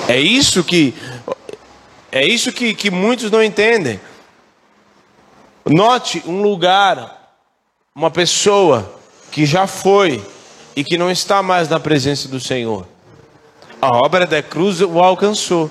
É 0.07 0.19
isso 0.19 0.63
que 0.63 0.93
é 2.11 2.25
isso 2.25 2.51
que, 2.53 2.73
que 2.73 2.89
muitos 2.89 3.29
não 3.29 3.43
entendem. 3.43 3.99
Note 5.65 6.23
um 6.25 6.41
lugar, 6.41 7.35
uma 7.93 8.09
pessoa 8.09 8.99
que 9.31 9.45
já 9.45 9.67
foi 9.67 10.23
e 10.75 10.83
que 10.83 10.97
não 10.97 11.11
está 11.11 11.43
mais 11.43 11.67
na 11.67 11.79
presença 11.79 12.29
do 12.29 12.39
Senhor. 12.39 12.87
A 13.81 13.87
obra 13.97 14.25
da 14.25 14.41
cruz 14.41 14.79
o 14.79 14.99
alcançou. 14.99 15.69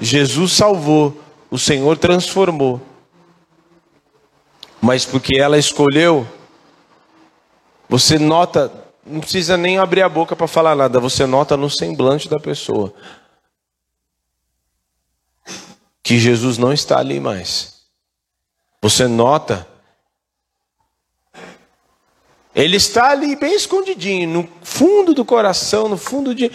Jesus 0.00 0.52
salvou, 0.52 1.20
o 1.50 1.58
Senhor 1.58 1.96
transformou. 1.96 2.80
Mas 4.80 5.04
porque 5.04 5.38
ela 5.38 5.58
escolheu, 5.58 6.26
você 7.88 8.18
nota, 8.18 8.72
não 9.04 9.20
precisa 9.20 9.56
nem 9.56 9.78
abrir 9.78 10.02
a 10.02 10.08
boca 10.08 10.36
para 10.36 10.46
falar 10.46 10.76
nada, 10.76 11.00
você 11.00 11.26
nota 11.26 11.56
no 11.56 11.68
semblante 11.68 12.28
da 12.28 12.38
pessoa 12.38 12.94
que 16.08 16.18
Jesus 16.18 16.56
não 16.56 16.72
está 16.72 16.98
ali 16.98 17.20
mais. 17.20 17.82
Você 18.80 19.06
nota. 19.06 19.68
Ele 22.54 22.78
está 22.78 23.10
ali 23.10 23.36
bem 23.36 23.54
escondidinho, 23.54 24.26
no 24.26 24.48
fundo 24.62 25.12
do 25.12 25.22
coração, 25.22 25.86
no 25.86 25.98
fundo 25.98 26.34
de. 26.34 26.50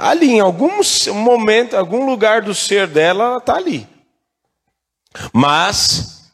Ali, 0.00 0.30
em 0.30 0.40
algum 0.40 0.80
momento, 1.12 1.76
algum 1.76 2.06
lugar 2.06 2.40
do 2.40 2.54
ser 2.54 2.86
dela, 2.86 3.24
ela 3.24 3.36
está 3.36 3.56
ali. 3.56 3.86
Mas, 5.32 6.32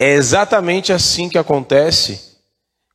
é 0.00 0.12
exatamente 0.12 0.92
assim 0.92 1.28
que 1.28 1.38
acontece 1.38 2.36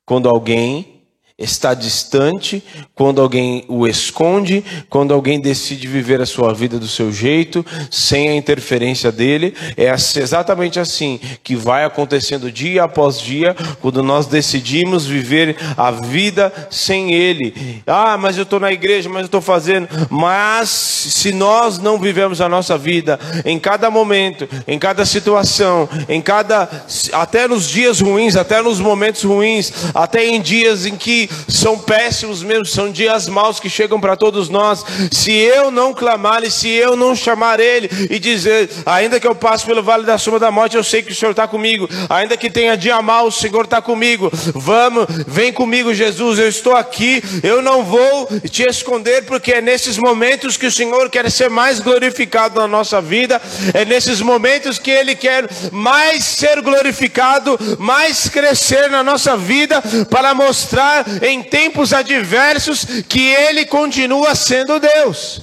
quando 0.05 0.27
alguém 0.29 0.96
está 1.37 1.75
distante, 1.75 2.63
quando 2.95 3.21
alguém 3.21 3.63
o 3.67 3.87
esconde, 3.87 4.65
quando 4.89 5.13
alguém 5.13 5.39
decide 5.39 5.87
viver 5.87 6.19
a 6.19 6.25
sua 6.25 6.51
vida 6.51 6.79
do 6.79 6.87
seu 6.87 7.11
jeito, 7.11 7.63
sem 7.91 8.29
a 8.29 8.35
interferência 8.35 9.11
dele. 9.11 9.53
É 9.77 9.93
exatamente 9.93 10.79
assim 10.79 11.19
que 11.43 11.55
vai 11.55 11.85
acontecendo 11.85 12.51
dia 12.51 12.85
após 12.85 13.21
dia, 13.21 13.55
quando 13.81 14.01
nós 14.01 14.25
decidimos 14.25 15.05
viver 15.05 15.55
a 15.77 15.91
vida 15.91 16.51
sem 16.71 17.13
ele. 17.13 17.83
Ah, 17.85 18.17
mas 18.17 18.35
eu 18.35 18.43
estou 18.43 18.59
na 18.59 18.71
igreja, 18.71 19.07
mas 19.07 19.19
eu 19.19 19.25
estou 19.25 19.41
fazendo. 19.41 19.87
Mas 20.09 20.69
se 20.69 21.31
nós 21.31 21.77
não 21.77 21.99
vivemos 21.99 22.41
a 22.41 22.49
nossa 22.49 22.75
vida 22.79 23.19
em 23.45 23.59
cada 23.59 23.91
momento, 23.91 24.49
em 24.67 24.79
cada 24.79 25.05
situação, 25.05 25.87
em 26.09 26.19
cada 26.19 26.67
até 27.13 27.47
nos 27.47 27.69
dias 27.69 27.99
ruins, 27.99 28.35
até 28.35 28.59
nos 28.59 28.79
momentos 28.79 29.21
ruins, 29.21 29.71
até 29.93 30.25
em 30.25 30.41
dias 30.41 30.87
em 30.87 30.95
que 30.95 31.26
são 31.47 31.77
péssimos 31.77 32.43
mesmo, 32.43 32.65
são 32.65 32.91
dias 32.91 33.27
maus 33.27 33.59
que 33.59 33.69
chegam 33.69 33.99
para 33.99 34.15
todos 34.15 34.49
nós. 34.49 34.83
Se 35.11 35.31
eu 35.31 35.71
não 35.71 35.93
clamar 35.93 36.43
e 36.43 36.51
se 36.51 36.69
eu 36.69 36.95
não 36.95 37.15
chamar 37.15 37.59
Ele 37.59 37.89
e 38.09 38.19
dizer, 38.19 38.69
ainda 38.85 39.19
que 39.19 39.27
eu 39.27 39.35
passe 39.35 39.65
pelo 39.65 39.83
vale 39.83 40.05
da 40.05 40.17
sombra 40.17 40.39
da 40.39 40.51
morte, 40.51 40.75
eu 40.75 40.83
sei 40.83 41.01
que 41.01 41.11
o 41.11 41.15
Senhor 41.15 41.31
está 41.31 41.47
comigo. 41.47 41.89
Ainda 42.09 42.37
que 42.37 42.49
tenha 42.49 42.77
dia 42.77 43.01
mau, 43.01 43.27
o 43.27 43.31
Senhor 43.31 43.65
está 43.65 43.81
comigo. 43.81 44.31
Vamos, 44.53 45.05
vem 45.27 45.51
comigo, 45.51 45.93
Jesus. 45.93 46.39
Eu 46.39 46.47
estou 46.47 46.75
aqui. 46.75 47.23
Eu 47.43 47.61
não 47.61 47.83
vou 47.83 48.27
te 48.49 48.63
esconder, 48.63 49.25
porque 49.25 49.53
é 49.53 49.61
nesses 49.61 49.97
momentos 49.97 50.57
que 50.57 50.65
o 50.65 50.71
Senhor 50.71 51.09
quer 51.09 51.29
ser 51.31 51.49
mais 51.49 51.79
glorificado 51.79 52.59
na 52.59 52.67
nossa 52.67 53.01
vida. 53.01 53.41
É 53.73 53.85
nesses 53.85 54.21
momentos 54.21 54.79
que 54.79 54.91
Ele 54.91 55.15
quer 55.15 55.47
mais 55.71 56.23
ser 56.23 56.61
glorificado, 56.61 57.57
mais 57.79 58.29
crescer 58.29 58.89
na 58.89 59.03
nossa 59.03 59.35
vida, 59.37 59.81
para 60.09 60.33
mostrar 60.33 61.05
em 61.21 61.43
tempos 61.43 61.93
adversos 61.93 62.85
que 63.07 63.19
Ele 63.19 63.65
continua 63.65 64.35
sendo 64.35 64.79
Deus. 64.79 65.41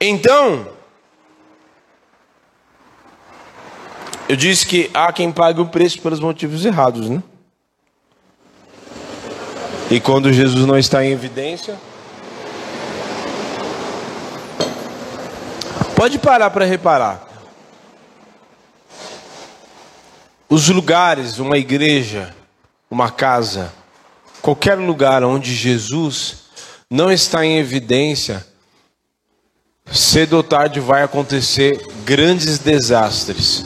Então, 0.00 0.68
eu 4.28 4.36
disse 4.36 4.66
que 4.66 4.90
há 4.92 5.12
quem 5.12 5.30
pague 5.30 5.60
o 5.60 5.66
preço 5.66 6.00
pelos 6.00 6.20
motivos 6.20 6.64
errados, 6.64 7.08
né? 7.08 7.22
E 9.90 10.00
quando 10.00 10.32
Jesus 10.32 10.66
não 10.66 10.78
está 10.78 11.04
em 11.04 11.10
evidência, 11.10 11.78
pode 15.94 16.18
parar 16.18 16.50
para 16.50 16.64
reparar. 16.64 17.28
Os 20.48 20.68
lugares, 20.68 21.38
uma 21.38 21.58
igreja, 21.58 22.34
uma 22.94 23.10
casa, 23.10 23.72
qualquer 24.40 24.76
lugar 24.76 25.24
onde 25.24 25.52
Jesus 25.52 26.44
não 26.88 27.10
está 27.10 27.44
em 27.44 27.58
evidência, 27.58 28.46
cedo 29.90 30.34
ou 30.34 30.44
tarde 30.44 30.78
vai 30.78 31.02
acontecer 31.02 31.84
grandes 32.04 32.60
desastres. 32.60 33.64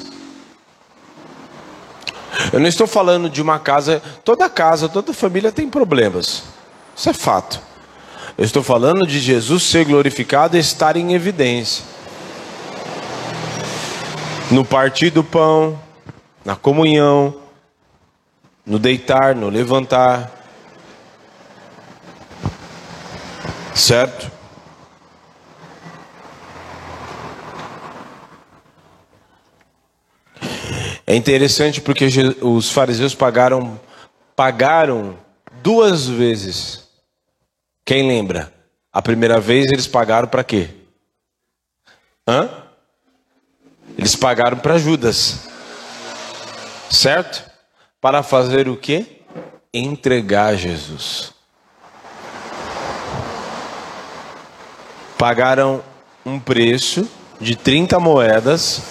Eu 2.51 2.59
não 2.59 2.69
estou 2.69 2.87
falando 2.87 3.29
de 3.29 3.43
uma 3.43 3.59
casa, 3.59 4.01
toda 4.25 4.49
casa, 4.49 4.89
toda 4.89 5.13
família 5.13 5.53
tem 5.53 5.69
problemas. 5.69 6.45
Isso 6.97 7.11
é 7.11 7.13
fato. 7.13 7.61
Eu 8.39 8.47
estou 8.47 8.63
falando 8.63 9.07
de 9.07 9.21
Jesus 9.21 9.65
ser 9.65 9.85
glorificado 9.85 10.57
e 10.57 10.61
estar 10.61 10.97
em 10.97 11.13
evidência. 11.13 11.85
No 14.51 14.65
partir 14.65 15.11
do 15.11 15.23
pão, 15.23 15.79
na 16.43 16.57
comunhão, 16.57 17.48
no 18.69 18.79
deitar, 18.79 19.35
no 19.35 19.49
levantar. 19.49 20.31
Certo? 23.75 24.31
É 31.07 31.17
interessante 31.17 31.81
porque 31.81 32.07
os 32.43 32.71
fariseus 32.71 33.15
pagaram 33.15 33.81
pagaram 34.37 35.19
duas 35.63 36.07
vezes. 36.07 36.87
Quem 37.85 38.07
lembra? 38.07 38.53
A 38.93 39.01
primeira 39.01 39.41
vez 39.41 39.67
eles 39.73 39.87
pagaram 39.87 40.29
para 40.29 40.45
quê? 40.45 40.69
Hã? 42.27 42.51
Eles 43.97 44.15
pagaram 44.15 44.59
para 44.59 44.77
Judas. 44.77 45.49
Certo? 46.91 47.48
Para 48.01 48.23
fazer 48.23 48.69
o 48.69 48.77
quê? 48.77 49.23
Entregar 49.75 50.55
Jesus. 50.57 51.33
Pagaram 55.19 55.83
um 56.25 56.39
preço 56.39 57.09
de 57.41 57.57
30 57.57 57.99
moedas 57.99 58.83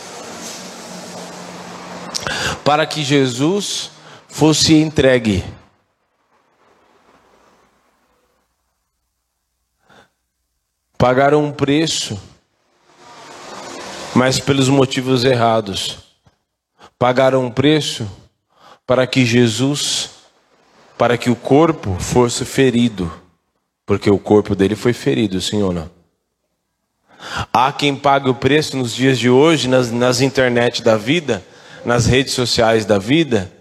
para 2.65 2.85
que 2.85 3.01
Jesus 3.01 3.91
fosse 4.27 4.75
entregue. 4.75 5.41
Pagaram 10.97 11.45
um 11.45 11.51
preço, 11.53 12.19
mas 14.13 14.37
pelos 14.37 14.67
motivos 14.67 15.23
errados. 15.23 15.99
Pagaram 16.99 17.45
um 17.45 17.51
preço 17.51 18.05
para 18.87 19.05
que 19.05 19.25
Jesus, 19.25 20.11
para 20.97 21.17
que 21.17 21.29
o 21.29 21.35
corpo 21.35 21.97
fosse 21.99 22.45
ferido, 22.45 23.11
porque 23.85 24.09
o 24.09 24.17
corpo 24.17 24.55
dele 24.55 24.77
foi 24.77 24.93
ferido, 24.93 25.41
sim 25.41 25.61
ou 25.61 25.73
não? 25.73 25.89
Há 27.51 27.71
quem 27.73 27.95
pague 27.95 28.29
o 28.29 28.33
preço 28.33 28.77
nos 28.77 28.95
dias 28.95 29.19
de 29.19 29.29
hoje, 29.29 29.67
nas, 29.67 29.91
nas 29.91 30.21
internet 30.21 30.81
da 30.81 30.95
vida, 30.95 31.43
nas 31.83 32.05
redes 32.05 32.33
sociais 32.33 32.85
da 32.85 32.97
vida, 32.97 33.51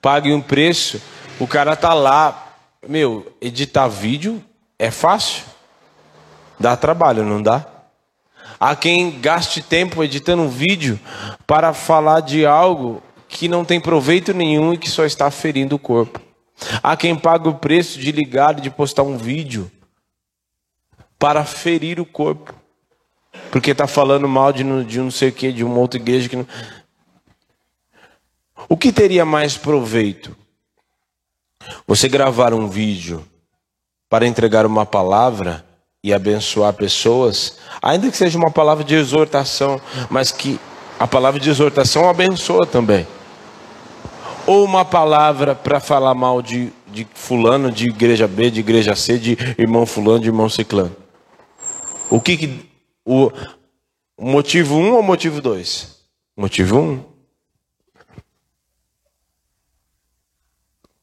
pague 0.00 0.32
um 0.32 0.40
preço, 0.40 1.00
o 1.38 1.46
cara 1.46 1.76
tá 1.76 1.92
lá, 1.92 2.56
meu, 2.88 3.30
editar 3.42 3.88
vídeo 3.88 4.42
é 4.78 4.90
fácil, 4.90 5.42
dá 6.58 6.74
trabalho, 6.74 7.22
não 7.22 7.42
dá? 7.42 7.66
Há 8.58 8.74
quem 8.74 9.20
gaste 9.20 9.60
tempo 9.60 10.02
editando 10.02 10.42
um 10.42 10.48
vídeo 10.48 10.98
para 11.46 11.74
falar 11.74 12.20
de 12.20 12.46
algo 12.46 13.02
que 13.34 13.48
não 13.48 13.64
tem 13.64 13.80
proveito 13.80 14.32
nenhum 14.32 14.72
e 14.72 14.78
que 14.78 14.88
só 14.88 15.04
está 15.04 15.28
ferindo 15.28 15.74
o 15.74 15.78
corpo. 15.78 16.20
Há 16.80 16.96
quem 16.96 17.16
pague 17.16 17.48
o 17.48 17.54
preço 17.54 17.98
de 17.98 18.12
ligar, 18.12 18.54
de 18.54 18.70
postar 18.70 19.02
um 19.02 19.18
vídeo 19.18 19.68
para 21.18 21.44
ferir 21.44 21.98
o 21.98 22.06
corpo. 22.06 22.54
Porque 23.50 23.72
está 23.72 23.88
falando 23.88 24.28
mal 24.28 24.52
de, 24.52 24.62
de 24.84 25.00
não 25.00 25.10
sei 25.10 25.30
o 25.30 25.32
que, 25.32 25.50
de 25.50 25.64
uma 25.64 25.78
outra 25.78 25.98
igreja 25.98 26.28
que 26.28 26.36
não. 26.36 26.46
O 28.68 28.76
que 28.76 28.92
teria 28.92 29.24
mais 29.24 29.56
proveito? 29.56 30.36
Você 31.88 32.08
gravar 32.08 32.54
um 32.54 32.68
vídeo 32.68 33.26
para 34.08 34.28
entregar 34.28 34.64
uma 34.64 34.86
palavra 34.86 35.66
e 36.04 36.14
abençoar 36.14 36.72
pessoas, 36.72 37.58
ainda 37.82 38.08
que 38.08 38.16
seja 38.16 38.38
uma 38.38 38.50
palavra 38.52 38.84
de 38.84 38.94
exortação, 38.94 39.80
mas 40.08 40.30
que 40.30 40.60
a 41.00 41.06
palavra 41.08 41.40
de 41.40 41.50
exortação 41.50 42.08
abençoa 42.08 42.64
também. 42.64 43.04
Ou 44.46 44.64
uma 44.64 44.84
palavra 44.84 45.54
para 45.54 45.80
falar 45.80 46.14
mal 46.14 46.42
de, 46.42 46.70
de 46.88 47.06
fulano, 47.14 47.70
de 47.70 47.88
igreja 47.88 48.28
B, 48.28 48.50
de 48.50 48.60
igreja 48.60 48.94
C, 48.94 49.18
de 49.18 49.36
irmão 49.58 49.86
fulano, 49.86 50.20
de 50.20 50.28
irmão 50.28 50.48
ciclano. 50.48 50.94
O 52.10 52.20
que, 52.20 52.36
que 52.36 52.70
o, 53.04 53.30
motivo 54.18 54.76
um 54.76 54.92
ou 54.92 55.02
motivo 55.02 55.40
dois? 55.40 55.98
Motivo 56.36 56.78
um. 56.78 57.04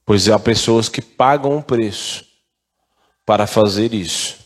Pois 0.06 0.30
há 0.30 0.38
pessoas 0.38 0.90
que 0.90 1.02
pagam 1.02 1.58
um 1.58 1.62
preço 1.62 2.26
para 3.26 3.48
fazer 3.48 3.94
isso. 3.94 4.40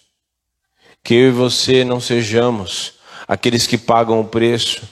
Que 1.03 1.13
eu 1.15 1.27
e 1.29 1.31
você 1.31 1.83
não 1.83 1.99
sejamos 1.99 2.93
aqueles 3.27 3.65
que 3.65 3.77
pagam 3.77 4.19
o 4.19 4.27
preço. 4.27 4.87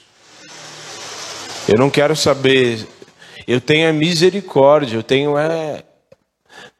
Eu 1.67 1.77
não 1.77 1.89
quero 1.89 2.15
saber, 2.15 2.87
eu 3.47 3.59
tenho 3.59 3.89
a 3.89 3.93
misericórdia, 3.93 4.97
eu 4.97 5.03
tenho 5.03 5.37
é, 5.37 5.83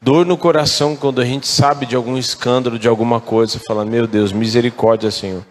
dor 0.01 0.25
no 0.25 0.37
coração 0.37 0.95
quando 0.95 1.21
a 1.21 1.25
gente 1.25 1.47
sabe 1.47 1.85
de 1.85 1.95
algum 1.95 2.17
escândalo, 2.17 2.79
de 2.79 2.87
alguma 2.87 3.19
coisa, 3.19 3.59
fala, 3.59 3.85
meu 3.85 4.07
Deus, 4.07 4.31
misericórdia, 4.31 5.11
Senhor. 5.11 5.45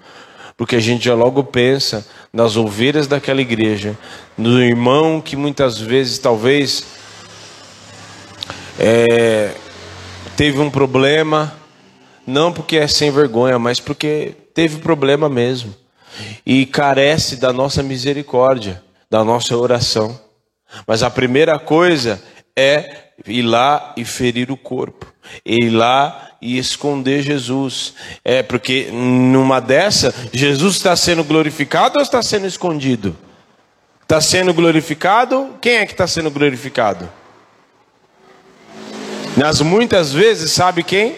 Porque 0.57 0.77
a 0.77 0.81
gente 0.81 1.05
já 1.05 1.14
logo 1.14 1.42
pensa 1.42 2.07
nas 2.33 2.57
ovelhas 2.57 3.07
daquela 3.07 3.40
igreja, 3.40 3.96
no 4.37 4.62
irmão 4.62 5.20
que 5.20 5.35
muitas 5.35 5.79
vezes, 5.79 6.18
talvez, 6.18 6.85
é, 8.79 9.55
teve 10.37 10.61
um 10.61 10.70
problema, 10.70 11.53
não 12.27 12.53
porque 12.53 12.77
é 12.77 12.87
sem 12.87 13.11
vergonha, 13.11 13.59
mas 13.59 13.81
porque 13.81 14.35
teve 14.55 14.79
problema 14.79 15.29
mesmo. 15.29 15.75
E 16.44 16.66
carece 16.66 17.37
da 17.37 17.53
nossa 17.53 17.83
misericórdia, 17.83 18.83
da 19.11 19.25
nossa 19.25 19.57
oração. 19.57 20.18
Mas 20.87 21.02
a 21.02 21.11
primeira 21.11 21.58
coisa 21.58 22.22
é 22.56 23.02
ir 23.26 23.42
lá 23.42 23.94
e 23.96 24.04
ferir 24.04 24.50
o 24.50 24.56
corpo, 24.56 25.06
ir 25.44 25.70
lá 25.70 26.30
e 26.40 26.58
esconder 26.58 27.22
Jesus. 27.22 27.94
É 28.24 28.42
porque 28.42 28.90
numa 28.92 29.61
dessa, 29.61 30.14
Jesus 30.32 30.76
está 30.76 30.96
sendo 30.96 31.22
glorificado 31.22 31.98
ou 31.98 32.02
está 32.02 32.22
sendo 32.22 32.46
escondido? 32.46 33.16
Está 34.02 34.20
sendo 34.20 34.52
glorificado? 34.52 35.54
Quem 35.61 35.76
é 35.76 35.87
que 35.87 35.92
está 35.92 36.06
sendo 36.06 36.30
glorificado? 36.30 37.08
Nas 39.37 39.61
muitas 39.62 40.12
vezes, 40.12 40.50
sabe 40.50 40.82
quem? 40.82 41.16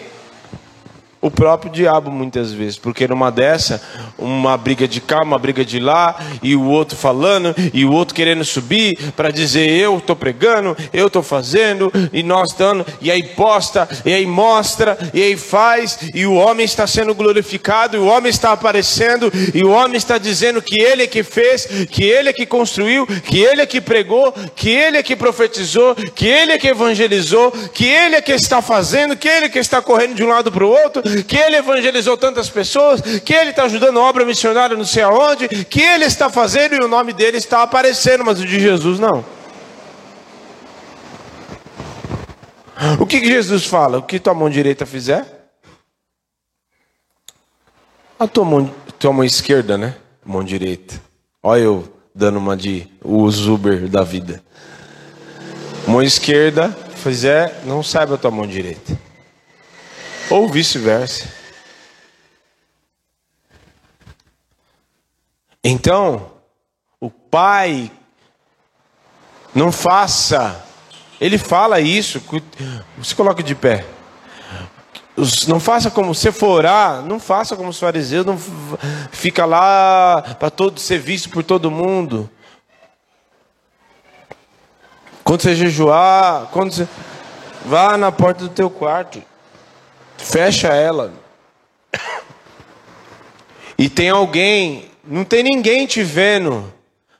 O 1.25 1.31
próprio 1.31 1.71
diabo, 1.71 2.11
muitas 2.11 2.53
vezes, 2.53 2.77
porque 2.77 3.07
numa 3.07 3.31
dessa, 3.31 3.81
uma 4.15 4.55
briga 4.55 4.87
de 4.87 5.01
cá, 5.01 5.23
uma 5.23 5.39
briga 5.39 5.65
de 5.65 5.79
lá, 5.79 6.19
e 6.43 6.55
o 6.55 6.65
outro 6.65 6.95
falando, 6.95 7.55
e 7.73 7.83
o 7.83 7.91
outro 7.91 8.13
querendo 8.13 8.45
subir 8.45 8.95
para 9.13 9.31
dizer: 9.31 9.67
Eu 9.67 9.97
estou 9.97 10.15
pregando, 10.15 10.77
eu 10.93 11.07
estou 11.07 11.23
fazendo, 11.23 11.91
e 12.13 12.21
nós 12.21 12.53
dando, 12.53 12.85
e 13.01 13.09
aí 13.09 13.23
posta, 13.23 13.89
e 14.05 14.13
aí 14.13 14.23
mostra, 14.23 14.99
e 15.15 15.23
aí 15.23 15.35
faz, 15.35 15.97
e 16.13 16.27
o 16.27 16.35
homem 16.35 16.63
está 16.63 16.85
sendo 16.85 17.15
glorificado, 17.15 17.97
e 17.97 17.99
o 17.99 18.05
homem 18.05 18.29
está 18.29 18.51
aparecendo, 18.51 19.33
e 19.51 19.63
o 19.63 19.71
homem 19.71 19.97
está 19.97 20.19
dizendo 20.19 20.61
que 20.61 20.79
ele 20.79 21.01
é 21.01 21.07
que 21.07 21.23
fez, 21.23 21.65
que 21.89 22.03
ele 22.03 22.29
é 22.29 22.33
que 22.33 22.45
construiu, 22.45 23.07
que 23.07 23.39
ele 23.39 23.63
é 23.63 23.65
que 23.65 23.81
pregou, 23.81 24.31
que 24.55 24.69
ele 24.69 24.97
é 24.97 25.01
que 25.01 25.15
profetizou, 25.15 25.95
que 25.95 26.27
ele 26.27 26.51
é 26.51 26.59
que 26.59 26.67
evangelizou, 26.67 27.51
que 27.73 27.85
ele 27.85 28.15
é 28.15 28.21
que 28.21 28.31
está 28.31 28.61
fazendo, 28.61 29.17
que 29.17 29.27
ele 29.27 29.47
é 29.47 29.49
que 29.49 29.57
está 29.57 29.81
correndo 29.81 30.13
de 30.13 30.23
um 30.23 30.27
lado 30.27 30.51
para 30.51 30.63
o 30.63 30.69
outro 30.69 31.14
que 31.23 31.37
ele 31.37 31.57
evangelizou 31.57 32.17
tantas 32.17 32.49
pessoas, 32.49 33.01
que 33.01 33.33
ele 33.33 33.51
está 33.51 33.63
ajudando 33.63 33.99
a 33.99 34.03
obra 34.03 34.25
missionária 34.25 34.75
não 34.75 34.85
sei 34.85 35.03
aonde, 35.03 35.47
que 35.65 35.81
ele 35.81 36.05
está 36.05 36.29
fazendo 36.29 36.75
e 36.75 36.79
o 36.79 36.87
nome 36.87 37.13
dele 37.13 37.37
está 37.37 37.63
aparecendo, 37.63 38.23
mas 38.25 38.39
o 38.39 38.45
de 38.45 38.59
Jesus 38.59 38.99
não. 38.99 39.23
O 42.99 43.05
que, 43.05 43.19
que 43.19 43.27
Jesus 43.27 43.65
fala? 43.65 43.97
O 43.99 44.03
que 44.03 44.19
tua 44.19 44.33
mão 44.33 44.49
direita 44.49 44.85
fizer? 44.85 45.49
A 48.19 48.27
tua 48.27 48.45
mão, 48.45 48.73
tua 48.99 49.13
mão 49.13 49.23
esquerda, 49.23 49.77
né? 49.77 49.95
Mão 50.25 50.43
direita. 50.43 51.01
Olha 51.41 51.61
eu 51.61 51.93
dando 52.13 52.37
uma 52.37 52.55
de 52.55 52.87
o 53.03 53.27
Uber 53.27 53.87
da 53.87 54.03
vida. 54.03 54.43
Mão 55.87 56.01
esquerda 56.01 56.69
fizer, 56.95 57.61
não 57.65 57.83
saiba 57.83 58.15
a 58.15 58.17
tua 58.17 58.31
mão 58.31 58.47
direita 58.47 59.04
ou 60.29 60.47
vice-versa. 60.49 61.27
Então, 65.63 66.31
o 66.99 67.09
pai 67.09 67.91
não 69.53 69.71
faça 69.71 70.63
Ele 71.19 71.37
fala 71.37 71.79
isso. 71.79 72.21
Se 73.01 73.15
coloque 73.15 73.41
de 73.41 73.55
pé. 73.55 73.85
Não 75.47 75.61
faça 75.61 75.89
como 75.89 76.13
você 76.13 76.29
for 76.29 76.49
orar, 76.49 77.01
não 77.01 77.21
faça 77.21 77.55
como 77.55 77.69
os 77.69 77.79
fariseus, 77.79 78.25
não 78.25 78.37
fica 79.11 79.45
lá 79.45 80.21
para 80.37 80.49
todo 80.49 80.77
ser 80.77 80.99
visto 80.99 81.29
por 81.29 81.41
todo 81.41 81.71
mundo. 81.71 82.29
Quando 85.23 85.41
você 85.41 85.55
jejuar, 85.55 86.47
quando 86.51 86.73
você 86.73 86.87
vá 87.65 87.97
na 87.97 88.11
porta 88.11 88.41
do 88.41 88.49
teu 88.49 88.69
quarto, 88.69 89.23
fecha 90.17 90.67
ela. 90.69 91.13
E 93.77 93.89
tem 93.89 94.09
alguém, 94.09 94.89
não 95.03 95.25
tem 95.25 95.43
ninguém 95.43 95.85
te 95.85 96.01
vendo, 96.01 96.73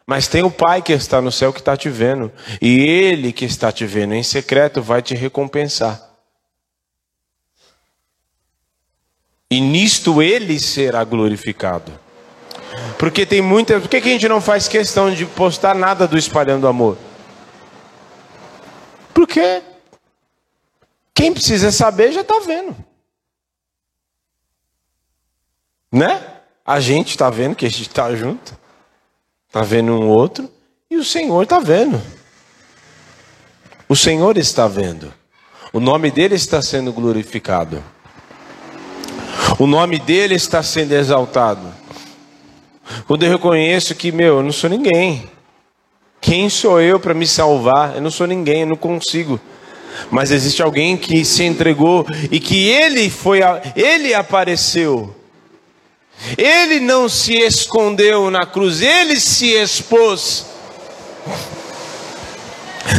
mas 0.05 0.27
tem 0.27 0.43
o 0.43 0.51
Pai 0.51 0.81
que 0.81 0.93
está 0.93 1.21
no 1.21 1.31
céu 1.31 1.51
que 1.51 1.59
está 1.59 1.75
te 1.75 1.89
vendo. 1.89 2.31
E 2.61 2.79
Ele 2.79 3.33
que 3.33 3.45
está 3.45 3.71
te 3.71 3.85
vendo 3.85 4.13
em 4.13 4.23
secreto 4.23 4.81
vai 4.81 5.01
te 5.01 5.15
recompensar. 5.15 6.01
E 9.49 9.59
nisto 9.59 10.21
Ele 10.21 10.59
será 10.59 11.03
glorificado. 11.03 11.91
Porque 12.97 13.25
tem 13.25 13.41
muita. 13.41 13.79
Por 13.79 13.89
que, 13.89 14.01
que 14.01 14.09
a 14.09 14.11
gente 14.11 14.27
não 14.27 14.41
faz 14.41 14.67
questão 14.67 15.11
de 15.11 15.25
postar 15.25 15.75
nada 15.75 16.07
do 16.07 16.17
espalhando 16.17 16.67
amor? 16.67 16.97
Porque 19.13 19.61
quem 21.15 21.33
precisa 21.33 21.71
saber 21.71 22.11
já 22.11 22.21
está 22.21 22.39
vendo. 22.39 22.75
Né? 25.89 26.21
A 26.65 26.81
gente 26.81 27.11
está 27.11 27.29
vendo 27.29 27.55
que 27.55 27.65
a 27.65 27.69
gente 27.69 27.87
está 27.87 28.13
junto. 28.13 28.55
Está 29.47 29.61
vendo 29.61 29.93
um 29.93 30.09
outro. 30.09 30.51
E 30.91 30.97
o 30.97 31.05
Senhor 31.05 31.41
está 31.41 31.57
vendo. 31.57 32.01
O 33.87 33.95
Senhor 33.95 34.37
está 34.37 34.67
vendo. 34.67 35.13
O 35.71 35.79
nome 35.79 36.11
dele 36.11 36.35
está 36.35 36.61
sendo 36.61 36.91
glorificado. 36.91 37.81
O 39.57 39.65
nome 39.65 39.99
dele 39.99 40.35
está 40.35 40.61
sendo 40.61 40.91
exaltado. 40.91 41.73
Quando 43.07 43.23
eu 43.23 43.31
reconheço 43.31 43.95
que, 43.95 44.11
meu, 44.11 44.37
eu 44.37 44.43
não 44.43 44.51
sou 44.51 44.69
ninguém. 44.69 45.29
Quem 46.19 46.49
sou 46.49 46.81
eu 46.81 46.99
para 46.99 47.13
me 47.13 47.25
salvar? 47.25 47.95
Eu 47.95 48.01
não 48.01 48.11
sou 48.11 48.27
ninguém, 48.27 48.61
eu 48.61 48.67
não 48.67 48.75
consigo. 48.75 49.39
Mas 50.11 50.31
existe 50.31 50.61
alguém 50.61 50.97
que 50.97 51.23
se 51.25 51.43
entregou 51.43 52.05
e 52.31 52.39
que 52.39 52.67
ele 52.67 53.09
foi, 53.09 53.39
ele 53.75 54.13
apareceu. 54.13 55.15
Ele 56.37 56.79
não 56.79 57.09
se 57.09 57.33
escondeu 57.33 58.31
na 58.31 58.45
cruz, 58.45 58.81
ele 58.81 59.19
se 59.19 59.47
expôs. 59.47 60.45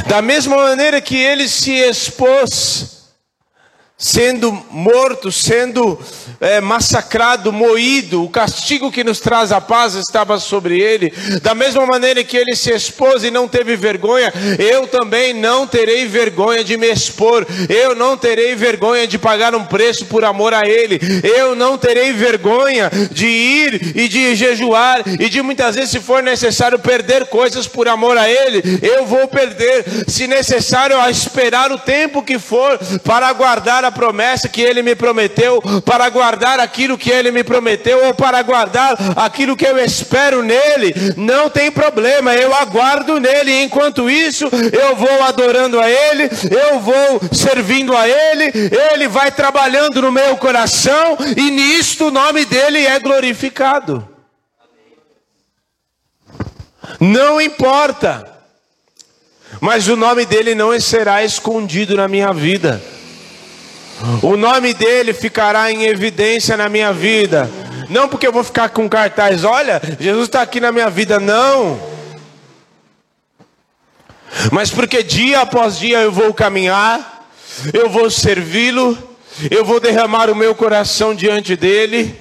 Da 0.06 0.20
mesma 0.20 0.56
maneira 0.56 1.00
que 1.00 1.16
ele 1.16 1.48
se 1.48 1.72
expôs 1.72 2.95
sendo 3.98 4.52
morto, 4.70 5.32
sendo 5.32 5.98
é, 6.38 6.60
massacrado, 6.60 7.50
moído, 7.50 8.22
o 8.22 8.28
castigo 8.28 8.92
que 8.92 9.02
nos 9.02 9.20
traz 9.20 9.52
a 9.52 9.60
paz 9.60 9.94
estava 9.94 10.38
sobre 10.38 10.78
ele. 10.78 11.10
Da 11.40 11.54
mesma 11.54 11.86
maneira 11.86 12.22
que 12.22 12.36
ele 12.36 12.54
se 12.54 12.70
expôs 12.70 13.24
e 13.24 13.30
não 13.30 13.48
teve 13.48 13.74
vergonha, 13.74 14.30
eu 14.58 14.86
também 14.86 15.32
não 15.32 15.66
terei 15.66 16.06
vergonha 16.06 16.62
de 16.62 16.76
me 16.76 16.92
expor, 16.92 17.46
eu 17.70 17.94
não 17.94 18.18
terei 18.18 18.54
vergonha 18.54 19.06
de 19.06 19.18
pagar 19.18 19.54
um 19.54 19.64
preço 19.64 20.04
por 20.04 20.24
amor 20.24 20.52
a 20.52 20.68
ele, 20.68 21.00
eu 21.38 21.54
não 21.54 21.78
terei 21.78 22.12
vergonha 22.12 22.90
de 23.10 23.26
ir 23.26 23.96
e 23.96 24.08
de 24.08 24.34
jejuar 24.34 25.04
e 25.18 25.30
de 25.30 25.40
muitas 25.40 25.74
vezes, 25.74 25.90
se 25.90 26.00
for 26.00 26.22
necessário, 26.22 26.78
perder 26.78 27.26
coisas 27.26 27.66
por 27.66 27.88
amor 27.88 28.18
a 28.18 28.28
ele, 28.28 28.62
eu 28.82 29.06
vou 29.06 29.26
perder, 29.26 29.86
se 30.06 30.26
necessário, 30.26 31.00
a 31.00 31.10
esperar 31.10 31.72
o 31.72 31.78
tempo 31.78 32.22
que 32.22 32.38
for 32.38 32.78
para 33.02 33.28
aguardar 33.28 33.85
a 33.86 33.92
promessa 33.92 34.48
que 34.48 34.60
ele 34.60 34.82
me 34.82 34.94
prometeu, 34.94 35.62
para 35.84 36.08
guardar 36.08 36.60
aquilo 36.60 36.98
que 36.98 37.10
ele 37.10 37.30
me 37.30 37.42
prometeu, 37.42 38.06
ou 38.06 38.14
para 38.14 38.42
guardar 38.42 38.96
aquilo 39.16 39.56
que 39.56 39.66
eu 39.66 39.78
espero 39.78 40.42
nele, 40.42 40.94
não 41.16 41.48
tem 41.48 41.70
problema, 41.70 42.34
eu 42.34 42.54
aguardo 42.54 43.18
nele. 43.18 43.62
Enquanto 43.62 44.10
isso, 44.10 44.44
eu 44.72 44.96
vou 44.96 45.22
adorando 45.22 45.80
a 45.80 45.90
ele, 45.90 46.24
eu 46.50 46.80
vou 46.80 47.20
servindo 47.32 47.96
a 47.96 48.08
ele, 48.08 48.52
ele 48.92 49.08
vai 49.08 49.30
trabalhando 49.30 50.02
no 50.02 50.12
meu 50.12 50.36
coração, 50.36 51.16
e 51.36 51.50
nisto 51.50 52.08
o 52.08 52.10
nome 52.10 52.44
dele 52.44 52.86
é 52.86 52.98
glorificado. 52.98 54.08
Não 57.00 57.40
importa, 57.40 58.32
mas 59.60 59.88
o 59.88 59.96
nome 59.96 60.24
dele 60.24 60.54
não 60.54 60.78
será 60.80 61.24
escondido 61.24 61.96
na 61.96 62.08
minha 62.08 62.32
vida. 62.32 62.80
O 64.22 64.36
nome 64.36 64.74
dele 64.74 65.12
ficará 65.12 65.70
em 65.70 65.84
evidência 65.84 66.56
na 66.56 66.68
minha 66.68 66.92
vida. 66.92 67.50
Não 67.88 68.08
porque 68.08 68.26
eu 68.26 68.32
vou 68.32 68.44
ficar 68.44 68.68
com 68.70 68.88
cartaz, 68.88 69.44
olha, 69.44 69.80
Jesus 69.98 70.24
está 70.24 70.42
aqui 70.42 70.60
na 70.60 70.72
minha 70.72 70.90
vida, 70.90 71.20
não. 71.20 71.80
Mas 74.52 74.70
porque 74.70 75.02
dia 75.02 75.40
após 75.40 75.78
dia 75.78 76.00
eu 76.00 76.12
vou 76.12 76.34
caminhar, 76.34 77.26
eu 77.72 77.88
vou 77.88 78.10
servi-lo, 78.10 78.98
eu 79.50 79.64
vou 79.64 79.80
derramar 79.80 80.30
o 80.30 80.34
meu 80.34 80.54
coração 80.54 81.14
diante 81.14 81.56
dele. 81.56 82.20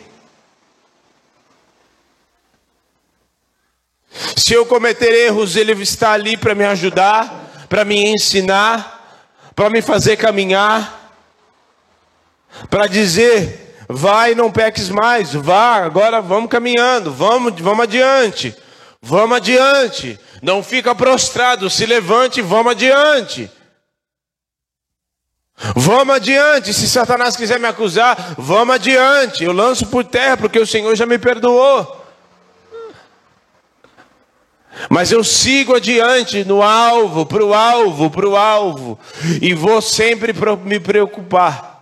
Se 4.35 4.53
eu 4.53 4.65
cometer 4.65 5.11
erros, 5.13 5.55
ele 5.55 5.71
está 5.81 6.11
ali 6.11 6.37
para 6.37 6.55
me 6.55 6.63
ajudar, 6.65 7.65
para 7.67 7.83
me 7.83 8.05
ensinar, 8.05 9.19
para 9.55 9.69
me 9.69 9.81
fazer 9.81 10.15
caminhar 10.15 10.94
para 12.69 12.87
dizer: 12.87 13.75
vai, 13.87 14.35
não 14.35 14.51
peques 14.51 14.89
mais, 14.89 15.33
vá, 15.33 15.77
agora 15.77 16.21
vamos 16.21 16.49
caminhando, 16.49 17.11
vamos, 17.11 17.59
vamos 17.59 17.83
adiante, 17.83 18.55
vamos 19.01 19.37
adiante. 19.37 20.19
Não 20.41 20.61
fica 20.61 20.93
prostrado, 20.93 21.69
se 21.69 21.85
levante, 21.85 22.41
vamos 22.41 22.71
adiante. 22.73 23.49
Vamos 25.73 26.15
adiante, 26.15 26.73
se 26.73 26.87
Satanás 26.87 27.37
quiser 27.37 27.59
me 27.59 27.67
acusar, 27.67 28.35
vamos 28.37 28.75
adiante. 28.75 29.43
Eu 29.43 29.53
lanço 29.53 29.87
por 29.87 30.03
terra, 30.03 30.35
porque 30.35 30.59
o 30.59 30.67
Senhor 30.67 30.93
já 30.95 31.05
me 31.05 31.17
perdoou. 31.17 32.03
Mas 34.89 35.11
eu 35.11 35.23
sigo 35.23 35.73
adiante 35.73 36.43
no 36.43 36.61
alvo, 36.61 37.25
para 37.25 37.43
o 37.43 37.53
alvo, 37.53 38.11
para 38.11 38.27
o 38.27 38.35
alvo, 38.35 38.99
e 39.41 39.53
vou 39.53 39.81
sempre 39.81 40.33
me 40.65 40.79
preocupar 40.79 41.74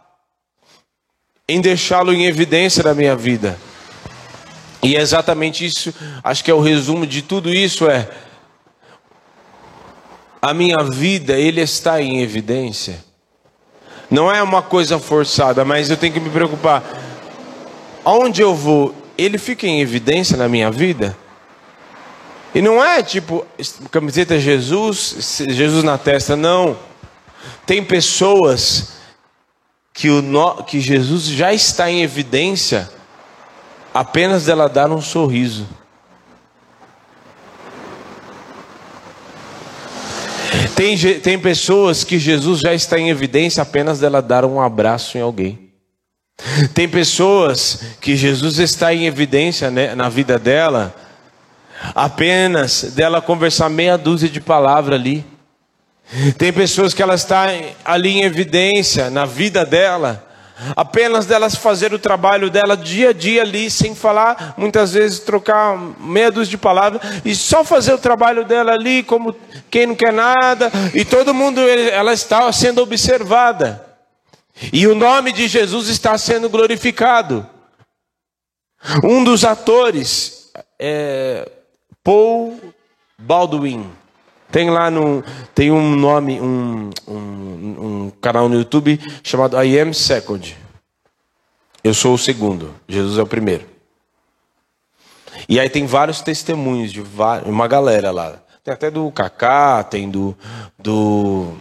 em 1.48 1.60
deixá-lo 1.60 2.14
em 2.14 2.26
evidência 2.26 2.84
na 2.84 2.94
minha 2.94 3.16
vida. 3.16 3.58
E 4.82 4.96
é 4.96 5.02
exatamente 5.02 5.66
isso, 5.66 5.94
acho 6.24 6.44
que 6.44 6.52
é 6.52 6.54
o 6.54 6.62
resumo 6.62 7.08
de 7.08 7.22
tudo 7.22 7.54
isso 7.54 7.90
é 7.90 8.10
a 10.44 10.54
minha 10.54 10.84
vida, 10.84 11.40
ele 11.40 11.62
está 11.62 12.02
em 12.02 12.22
evidência. 12.22 13.02
Não 14.12 14.30
é 14.30 14.44
uma 14.44 14.62
coisa 14.62 15.00
forçada, 15.00 15.64
mas 15.64 15.90
eu 15.90 15.96
tenho 15.96 16.14
que 16.14 16.20
me 16.20 16.30
preocupar. 16.30 16.84
Aonde 18.04 18.42
eu 18.42 18.54
vou, 18.54 18.94
ele 19.18 19.38
fica 19.38 19.66
em 19.66 19.80
evidência 19.80 20.36
na 20.36 20.50
minha 20.50 20.70
vida? 20.70 21.18
E 22.54 22.62
não 22.62 22.84
é 22.84 23.02
tipo 23.02 23.46
camiseta 23.90 24.38
Jesus, 24.38 25.42
Jesus 25.48 25.82
na 25.82 25.98
testa, 25.98 26.36
não. 26.36 26.78
Tem 27.66 27.82
pessoas 27.82 28.98
que, 29.94 30.10
o 30.10 30.22
no, 30.22 30.64
que 30.64 30.80
Jesus 30.80 31.28
já 31.28 31.54
está 31.54 31.90
em 31.90 32.02
evidência 32.02 32.90
apenas 33.94 34.46
dela 34.46 34.68
dar 34.68 34.92
um 34.92 35.02
sorriso. 35.02 35.68
Tem, 40.76 40.98
tem 41.20 41.40
pessoas 41.40 42.04
que 42.04 42.18
Jesus 42.18 42.60
já 42.60 42.74
está 42.74 42.98
em 42.98 43.10
evidência 43.10 43.62
apenas 43.62 44.00
dela 44.00 44.22
dar 44.22 44.44
um 44.44 44.60
abraço 44.60 45.18
em 45.18 45.22
alguém. 45.22 45.72
Tem 46.74 46.90
pessoas 46.90 47.96
que 48.02 48.16
Jesus 48.16 48.58
está 48.58 48.94
em 48.94 49.06
evidência 49.06 49.70
né, 49.70 49.94
na 49.94 50.10
vida 50.10 50.40
dela 50.40 50.96
apenas 51.94 52.94
dela 52.96 53.22
conversar 53.22 53.70
meia 53.70 53.98
dúzia 53.98 54.30
de 54.30 54.40
palavras 54.40 55.00
ali. 55.00 55.26
Tem 56.38 56.54
pessoas 56.54 56.94
que 56.94 57.02
ela 57.02 57.16
está 57.16 57.48
ali 57.84 58.10
em 58.10 58.24
evidência 58.24 59.10
na 59.10 59.26
vida 59.26 59.66
dela, 59.66 60.28
apenas 60.76 61.26
delas 61.26 61.56
fazer 61.56 61.92
o 61.92 62.00
trabalho 62.00 62.52
dela 62.52 62.78
dia 62.78 63.10
a 63.10 63.14
dia 63.14 63.42
ali, 63.42 63.70
sem 63.70 63.96
falar, 63.96 64.54
muitas 64.56 64.94
vezes 64.94 65.20
trocar 65.20 65.76
dúzia 66.32 66.52
de 66.52 66.58
palavras, 66.58 67.02
e 67.26 67.36
só 67.36 67.64
fazer 67.64 67.94
o 67.94 67.98
trabalho 67.98 68.46
dela 68.46 68.74
ali, 68.74 69.02
como 69.02 69.36
quem 69.72 69.88
não 69.88 69.96
quer 69.96 70.14
nada, 70.14 70.72
e 70.94 71.04
todo 71.04 71.34
mundo, 71.34 71.60
ela 71.60 72.14
está 72.14 72.52
sendo 72.52 72.82
observada, 72.82 73.84
e 74.72 74.86
o 74.86 74.94
nome 74.94 75.32
de 75.32 75.48
Jesus 75.48 75.88
está 75.88 76.16
sendo 76.18 76.48
glorificado. 76.48 77.50
Um 79.04 79.24
dos 79.24 79.44
atores 79.44 80.52
é 80.78 81.50
Paul 82.04 82.60
Baldwin. 83.18 84.03
Tem 84.54 84.70
lá 84.70 84.92
no. 84.92 85.24
Tem 85.56 85.72
um 85.72 85.96
nome, 85.96 86.40
um, 86.40 86.92
um, 87.08 87.16
um 87.16 88.12
canal 88.22 88.48
no 88.48 88.56
YouTube 88.56 89.00
chamado 89.24 89.60
I 89.60 89.80
Am 89.80 89.92
Second. 89.92 90.56
Eu 91.84 91.92
sou 91.92 92.14
o 92.14 92.20
segundo, 92.20 92.72
Jesus 92.88 93.18
é 93.18 93.24
o 93.24 93.26
primeiro. 93.26 93.66
E 95.50 95.60
aí 95.60 95.68
tem 95.72 95.88
vários 95.88 96.22
testemunhos 96.22 96.92
de 96.92 97.04
uma 97.48 97.68
galera 97.68 98.12
lá. 98.12 98.36
Tem 98.64 98.72
até 98.72 98.92
do 98.92 99.10
Kaká, 99.12 99.84
tem 99.84 100.08
do, 100.08 100.38
do 100.78 101.54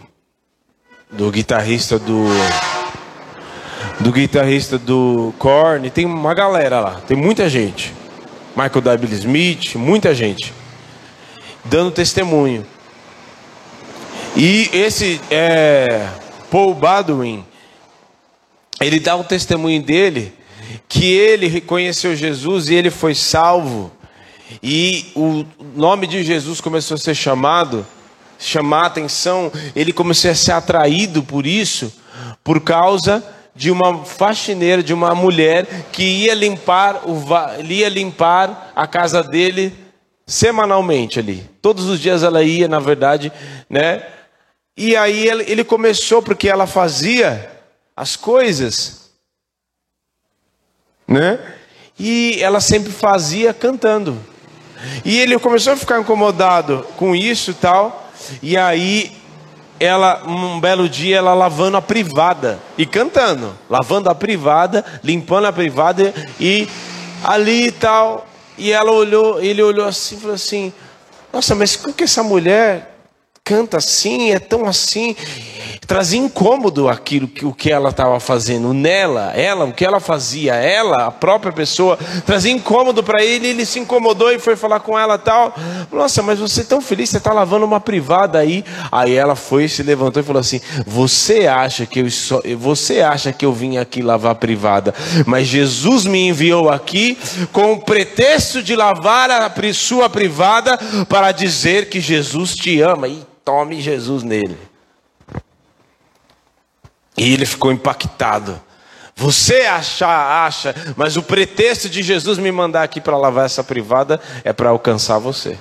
do 1.09 1.31
guitarrista 1.31 1.97
do 1.97 2.25
do 3.99 4.11
guitarrista 4.11 4.77
do 4.77 5.33
Korn, 5.39 5.89
tem 5.89 6.05
uma 6.05 6.35
galera 6.35 6.79
lá, 6.79 7.01
tem 7.07 7.17
muita 7.17 7.49
gente. 7.49 7.91
Michael 8.55 8.81
W. 8.81 9.13
Smith, 9.15 9.75
muita 9.77 10.13
gente 10.13 10.53
dando 11.65 11.89
testemunho. 11.89 12.63
E 14.35 14.67
esse 14.73 15.21
é, 15.29 16.07
Paul 16.49 16.73
Baldwin, 16.73 17.45
ele 18.81 18.99
dá 18.99 19.15
o 19.15 19.23
testemunho 19.23 19.81
dele 19.81 20.33
que 20.89 21.05
ele 21.05 21.47
reconheceu 21.47 22.15
Jesus 22.15 22.67
e 22.67 22.73
ele 22.73 22.89
foi 22.89 23.13
salvo. 23.13 23.91
E 24.61 25.11
o 25.15 25.45
nome 25.75 26.07
de 26.07 26.23
Jesus 26.23 26.59
começou 26.59 26.95
a 26.95 26.97
ser 26.97 27.13
chamado, 27.13 27.85
chamar 28.39 28.87
atenção, 28.87 29.51
ele 29.75 29.93
começou 29.93 30.31
a 30.31 30.35
ser 30.35 30.53
atraído 30.53 31.21
por 31.21 31.45
isso, 31.45 31.93
por 32.43 32.59
causa 32.59 33.23
de 33.55 33.69
uma 33.69 34.03
faxineira, 34.03 34.81
de 34.81 34.95
uma 34.95 35.13
mulher 35.13 35.67
que 35.91 36.03
ia 36.03 36.33
limpar, 36.33 37.03
o, 37.05 37.23
ia 37.63 37.87
limpar 37.87 38.71
a 38.75 38.87
casa 38.87 39.23
dele 39.23 39.71
semanalmente 40.25 41.19
ali. 41.19 41.47
Todos 41.61 41.85
os 41.85 41.99
dias 41.99 42.23
ela 42.23 42.41
ia, 42.41 42.67
na 42.67 42.79
verdade, 42.79 43.31
né? 43.69 44.03
E 44.75 44.95
aí 44.95 45.27
ele 45.27 45.63
começou 45.63 46.21
porque 46.21 46.49
ela 46.49 46.65
fazia 46.65 47.51
as 47.95 48.15
coisas, 48.15 49.11
né? 51.07 51.39
E 51.97 52.37
ela 52.41 52.59
sempre 52.59 52.91
fazia 52.91 53.53
cantando. 53.53 54.19
E 55.05 55.19
ele 55.19 55.37
começou 55.37 55.73
a 55.73 55.77
ficar 55.77 55.99
incomodado 55.99 56.85
com 56.97 57.15
isso 57.15 57.51
e 57.51 57.53
tal. 57.53 58.11
E 58.41 58.57
aí 58.57 59.15
ela 59.79 60.23
um 60.25 60.59
belo 60.59 60.89
dia 60.89 61.17
ela 61.17 61.33
lavando 61.33 61.77
a 61.77 61.81
privada 61.81 62.59
e 62.75 62.85
cantando, 62.85 63.55
lavando 63.69 64.09
a 64.09 64.15
privada, 64.15 64.83
limpando 65.03 65.45
a 65.45 65.53
privada 65.53 66.13
e 66.39 66.67
ali 67.23 67.67
e 67.67 67.71
tal. 67.71 68.27
E 68.57 68.71
ela 68.71 68.91
olhou, 68.91 69.39
ele 69.39 69.61
olhou 69.61 69.85
assim, 69.85 70.19
falou 70.19 70.35
assim: 70.35 70.73
"Nossa, 71.31 71.53
mas 71.53 71.75
por 71.75 71.93
que 71.93 72.05
essa 72.05 72.23
mulher 72.23 72.92
canta 73.43 73.77
assim, 73.77 74.31
é 74.31 74.39
tão 74.39 74.65
assim?" 74.65 75.15
trazia 75.85 76.19
incômodo 76.19 76.87
aquilo 76.87 77.27
que 77.27 77.45
o 77.45 77.53
que 77.53 77.71
ela 77.71 77.89
estava 77.89 78.19
fazendo 78.19 78.73
nela, 78.73 79.31
ela, 79.35 79.65
o 79.65 79.73
que 79.73 79.85
ela 79.85 79.99
fazia, 79.99 80.55
ela, 80.55 81.07
a 81.07 81.11
própria 81.11 81.51
pessoa, 81.51 81.97
trazia 82.25 82.51
incômodo 82.51 83.03
para 83.03 83.23
ele, 83.23 83.47
ele 83.47 83.65
se 83.65 83.79
incomodou 83.79 84.31
e 84.31 84.39
foi 84.39 84.55
falar 84.55 84.79
com 84.79 84.97
ela 84.97 85.17
tal. 85.17 85.53
Nossa, 85.91 86.21
mas 86.21 86.39
você 86.39 86.61
é 86.61 86.63
tão 86.63 86.81
feliz, 86.81 87.09
você 87.09 87.17
está 87.17 87.33
lavando 87.33 87.65
uma 87.65 87.79
privada 87.79 88.39
aí. 88.39 88.63
Aí 88.91 89.13
ela 89.13 89.35
foi, 89.35 89.67
se 89.67 89.83
levantou 89.83 90.21
e 90.21 90.25
falou 90.25 90.39
assim: 90.39 90.61
"Você 90.85 91.47
acha 91.47 91.85
que 91.85 91.99
eu 91.99 92.09
só, 92.09 92.41
você 92.57 93.01
acha 93.01 93.31
que 93.31 93.45
eu 93.45 93.53
vim 93.53 93.77
aqui 93.77 94.01
lavar 94.01 94.35
privada, 94.35 94.93
mas 95.25 95.47
Jesus 95.47 96.05
me 96.05 96.27
enviou 96.27 96.69
aqui 96.69 97.17
com 97.51 97.73
o 97.73 97.81
pretexto 97.81 98.63
de 98.63 98.75
lavar 98.75 99.29
a 99.29 99.51
sua 99.73 100.09
privada 100.09 100.77
para 101.07 101.31
dizer 101.31 101.89
que 101.89 101.99
Jesus 101.99 102.55
te 102.55 102.81
ama 102.81 103.07
e 103.07 103.32
tome 103.43 103.81
Jesus 103.81 104.23
nele." 104.23 104.57
E 107.17 107.33
ele 107.33 107.45
ficou 107.45 107.71
impactado. 107.71 108.59
Você 109.15 109.61
acha, 109.61 110.07
acha, 110.45 110.73
mas 110.97 111.15
o 111.15 111.23
pretexto 111.23 111.87
de 111.87 112.01
Jesus 112.01 112.39
me 112.39 112.51
mandar 112.51 112.83
aqui 112.83 112.99
para 112.99 113.15
lavar 113.15 113.45
essa 113.45 113.63
privada 113.63 114.19
é 114.43 114.51
para 114.51 114.69
alcançar 114.69 115.19
você. 115.19 115.57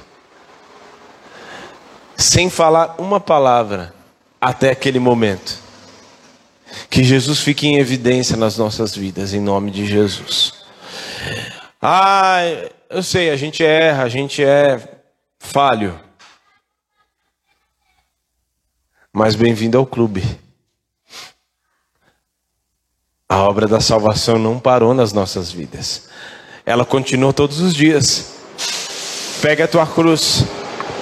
Sem 2.17 2.49
falar 2.49 2.95
uma 2.99 3.21
palavra 3.21 3.95
até 4.41 4.71
aquele 4.71 4.99
momento. 4.99 5.59
Que 6.89 7.05
Jesus 7.05 7.41
fique 7.41 7.67
em 7.67 7.77
evidência 7.77 8.37
nas 8.37 8.57
nossas 8.57 8.97
vidas, 8.97 9.35
em 9.35 9.41
nome 9.41 9.71
de 9.71 9.85
Jesus. 9.85 10.55
Ah, 11.81 12.39
eu 12.89 13.03
sei, 13.03 13.29
a 13.29 13.37
gente 13.37 13.63
erra, 13.63 14.05
a 14.05 14.09
gente 14.09 14.43
é 14.43 14.81
falho. 15.39 16.01
Mas 19.15 19.35
bem-vindo 19.35 19.77
ao 19.77 19.85
clube. 19.85 20.25
A 23.29 23.43
obra 23.43 23.69
da 23.69 23.79
salvação 23.79 24.39
não 24.39 24.59
parou 24.59 24.95
nas 24.95 25.13
nossas 25.13 25.53
vidas. 25.53 26.09
Ela 26.65 26.83
continua 26.83 27.31
todos 27.31 27.61
os 27.61 27.75
dias. 27.75 28.33
Pega 29.43 29.65
a 29.65 29.69
tua 29.69 29.87
cruz 29.87 30.47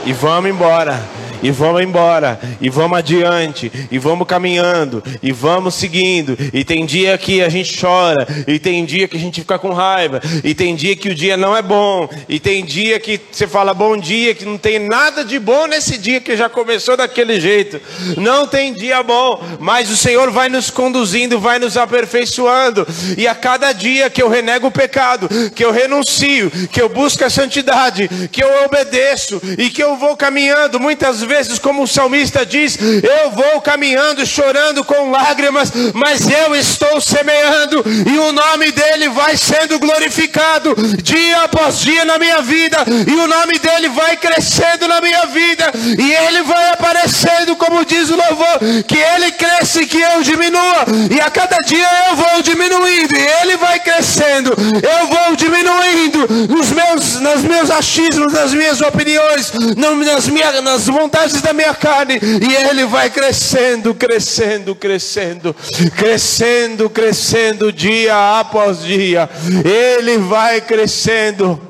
e 0.05 0.13
vamos 0.13 0.51
embora 0.51 1.01
e 1.43 1.51
vamos 1.51 1.83
embora, 1.83 2.41
e 2.61 2.69
vamos 2.69 2.99
adiante, 2.99 3.71
e 3.91 3.99
vamos 3.99 4.27
caminhando, 4.27 5.03
e 5.23 5.33
vamos 5.33 5.75
seguindo. 5.75 6.37
E 6.53 6.65
tem 6.65 6.85
dia 6.85 7.17
que 7.17 7.43
a 7.43 7.49
gente 7.49 7.79
chora, 7.79 8.27
e 8.47 8.59
tem 8.59 8.85
dia 8.85 9.09
que 9.09 9.17
a 9.17 9.21
gente 9.21 9.41
fica 9.41 9.59
com 9.59 9.73
raiva, 9.73 10.21
e 10.45 10.55
tem 10.55 10.75
dia 10.75 10.95
que 10.95 11.09
o 11.09 11.15
dia 11.15 11.37
não 11.37 11.57
é 11.57 11.63
bom, 11.63 12.09
e 12.29 12.39
tem 12.39 12.65
dia 12.65 13.01
que 13.01 13.21
você 13.31 13.47
fala 13.47 13.73
bom 13.73 13.97
dia, 13.97 14.35
que 14.35 14.45
não 14.45 14.59
tem 14.59 14.79
nada 14.79 15.25
de 15.25 15.39
bom 15.39 15.67
nesse 15.67 15.99
dia 15.99 16.21
que 16.21 16.37
já 16.37 16.49
começou 16.49 16.97
daquele 16.97 17.41
jeito. 17.41 17.81
Não 18.17 18.47
tem 18.47 18.73
dia 18.73 19.03
bom, 19.03 19.43
mas 19.59 19.91
o 19.91 19.97
Senhor 19.97 20.31
vai 20.31 20.49
nos 20.49 20.71
conduzindo, 20.71 21.39
vai 21.39 21.59
nos 21.59 21.77
aperfeiçoando, 21.77 22.87
e 23.17 23.27
a 23.27 23.35
cada 23.35 23.73
dia 23.73 24.11
que 24.11 24.23
eu 24.23 24.29
renego 24.29 24.67
o 24.67 24.73
pecado, 24.73 25.29
que 25.55 25.65
eu 25.65 25.73
renuncio, 25.73 26.51
que 26.71 26.81
eu 26.81 26.89
busco 26.89 27.25
a 27.25 27.31
santidade, 27.31 28.09
que 28.31 28.43
eu 28.43 28.65
obedeço 28.65 29.41
e 29.59 29.71
que 29.71 29.83
eu 29.83 29.97
vou 29.97 30.17
caminhando, 30.17 30.79
muitas 30.79 31.21
vezes 31.21 31.30
vezes, 31.31 31.61
como 31.61 31.85
o 31.85 31.87
salmista 31.87 32.45
diz, 32.45 32.77
eu 32.77 33.31
vou 33.31 33.61
caminhando, 33.61 34.27
chorando 34.27 34.83
com 34.83 35.13
lágrimas, 35.13 35.73
mas 35.95 36.29
eu 36.29 36.57
estou 36.57 37.01
semeando, 37.01 37.85
e 37.87 38.19
o 38.19 38.33
nome 38.33 38.73
dele 38.73 39.09
vai 39.11 39.37
sendo 39.37 39.79
glorificado 39.79 40.75
dia 41.01 41.45
após 41.45 41.79
dia 41.79 42.05
na 42.05 42.19
minha 42.19 42.43
vida, 42.43 42.79
e 43.07 43.15
o 43.15 43.29
nome 43.29 43.61
dele 43.61 43.89
vai 43.91 44.17
crescendo 44.17 44.89
na 44.89 45.01
minha 45.01 45.25
vida, 45.27 45.71
e 45.97 46.13
ele 46.13 46.43
vai 46.43 46.71
aparecendo, 46.71 47.55
como 47.55 47.85
diz 47.85 48.11
o 48.11 48.17
louvor, 48.17 48.59
que 48.89 48.99
ele 48.99 49.31
cresce 49.31 49.87
que 49.87 50.01
eu 50.01 50.23
diminua, 50.23 50.85
e 51.15 51.21
a 51.21 51.31
cada 51.31 51.59
dia 51.65 51.89
eu 52.09 52.17
vou 52.17 52.43
diminuindo, 52.43 53.17
e 53.17 53.43
ele 53.43 53.57
vai 53.57 53.79
crescendo, 53.79 54.51
eu 54.51 55.07
vou 55.07 55.37
diminuindo 55.37 56.27
nos 56.49 56.73
meus, 56.73 57.21
nos 57.21 57.43
meus 57.43 57.71
achismos, 57.71 58.33
nas 58.33 58.53
minhas 58.53 58.81
opiniões, 58.81 59.53
nas 59.77 60.27
minhas 60.27 60.51
nas 60.63 60.87
vontades 60.87 61.20
vontades 61.21 61.43
da 61.43 61.53
minha 61.53 61.75
carne, 61.75 62.19
e 62.19 62.57
ele 62.69 62.85
vai 62.87 63.11
crescendo, 63.11 63.95
crescendo, 63.95 64.75
crescendo, 64.75 65.55
crescendo, 65.97 66.89
crescendo 66.89 67.73
dia 67.73 68.41
após 68.41 68.83
dia. 68.83 69.29
Ele 69.65 70.19
vai 70.19 70.61
crescendo. 70.61 71.61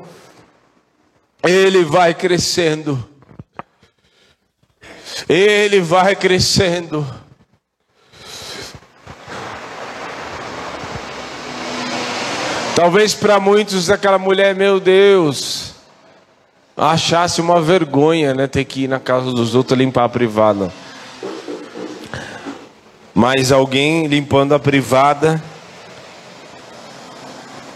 Ele 1.43 1.83
vai 1.83 2.13
crescendo. 2.13 3.09
Ele 5.27 5.81
vai 5.81 6.15
crescendo. 6.15 7.05
Talvez 12.75 13.13
para 13.13 13.39
muitos 13.39 13.89
aquela 13.89 14.17
mulher, 14.17 14.55
meu 14.55 14.79
Deus, 14.79 15.70
achasse 16.75 17.41
uma 17.41 17.61
vergonha, 17.61 18.33
né, 18.33 18.47
ter 18.47 18.65
que 18.65 18.83
ir 18.83 18.87
na 18.87 18.99
casa 18.99 19.31
dos 19.31 19.55
outros 19.55 19.77
limpar 19.77 20.05
a 20.05 20.09
privada. 20.09 20.71
Mas 23.13 23.51
alguém 23.51 24.07
limpando 24.07 24.55
a 24.55 24.59
privada, 24.59 25.41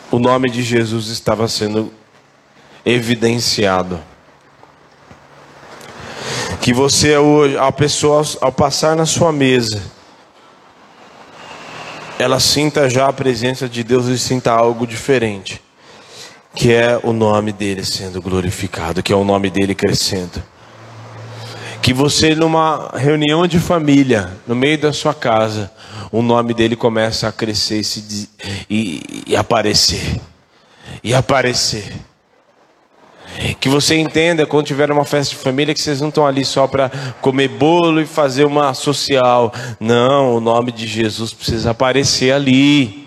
o 0.10 0.18
nome 0.18 0.50
de 0.50 0.64
Jesus 0.64 1.08
estava 1.08 1.48
sendo 1.48 1.91
evidenciado. 2.86 4.00
Que 6.62 6.74
você 6.74 7.18
hoje, 7.18 7.58
a 7.58 7.72
pessoa 7.72 8.24
ao 8.41 8.52
passar 8.52 8.96
na 8.96 9.06
sua 9.06 9.32
mesa, 9.32 9.84
ela 12.18 12.39
sinta 12.39 12.89
já 12.89 13.08
a 13.08 13.14
presença 13.14 13.68
de 13.68 13.84
Deus 13.84 14.08
e 14.08 14.18
sinta 14.18 14.52
algo 14.52 14.88
diferente 14.88 15.62
que 16.56 16.72
é 16.72 16.97
o 17.03 17.12
nome 17.12 17.51
dele 17.51 17.84
sendo 17.84 18.22
glorificado, 18.22 19.03
que 19.03 19.12
é 19.12 19.16
o 19.16 19.26
nome 19.26 19.49
dele 19.49 19.76
crescendo. 19.76 20.41
Que 21.82 21.93
você, 21.93 22.34
numa 22.34 22.91
reunião 22.95 23.45
de 23.45 23.60
família, 23.60 24.32
no 24.47 24.56
meio 24.56 24.78
da 24.78 24.93
sua 24.93 25.14
casa, 25.14 25.72
o 26.12 26.22
nome 26.22 26.53
dele 26.53 26.76
começa 26.76 27.28
a 27.28 27.32
crescer 27.32 27.80
e, 27.80 27.84
se, 27.84 28.30
e, 28.70 29.24
e 29.28 29.36
aparecer. 29.36 30.20
E 31.03 31.14
aparecer. 31.14 31.93
Que 33.60 33.68
você 33.68 33.97
entenda 33.97 34.45
quando 34.45 34.66
tiver 34.66 34.89
uma 34.89 35.03
festa 35.03 35.36
de 35.36 35.41
família 35.41 35.74
que 35.74 35.82
vocês 35.82 35.99
não 35.99 36.08
estão 36.08 36.26
ali 36.26 36.45
só 36.45 36.68
para 36.68 36.89
comer 37.22 37.49
bolo 37.49 38.01
e 38.01 38.06
fazer 38.06 38.45
uma 38.45 38.74
social. 38.74 39.53
Não, 39.80 40.38
o 40.38 40.39
nome 40.39 40.72
de 40.72 40.88
Jesus 40.88 41.34
precisa 41.34 41.72
aparecer 41.72 42.32
ali. 42.32 43.05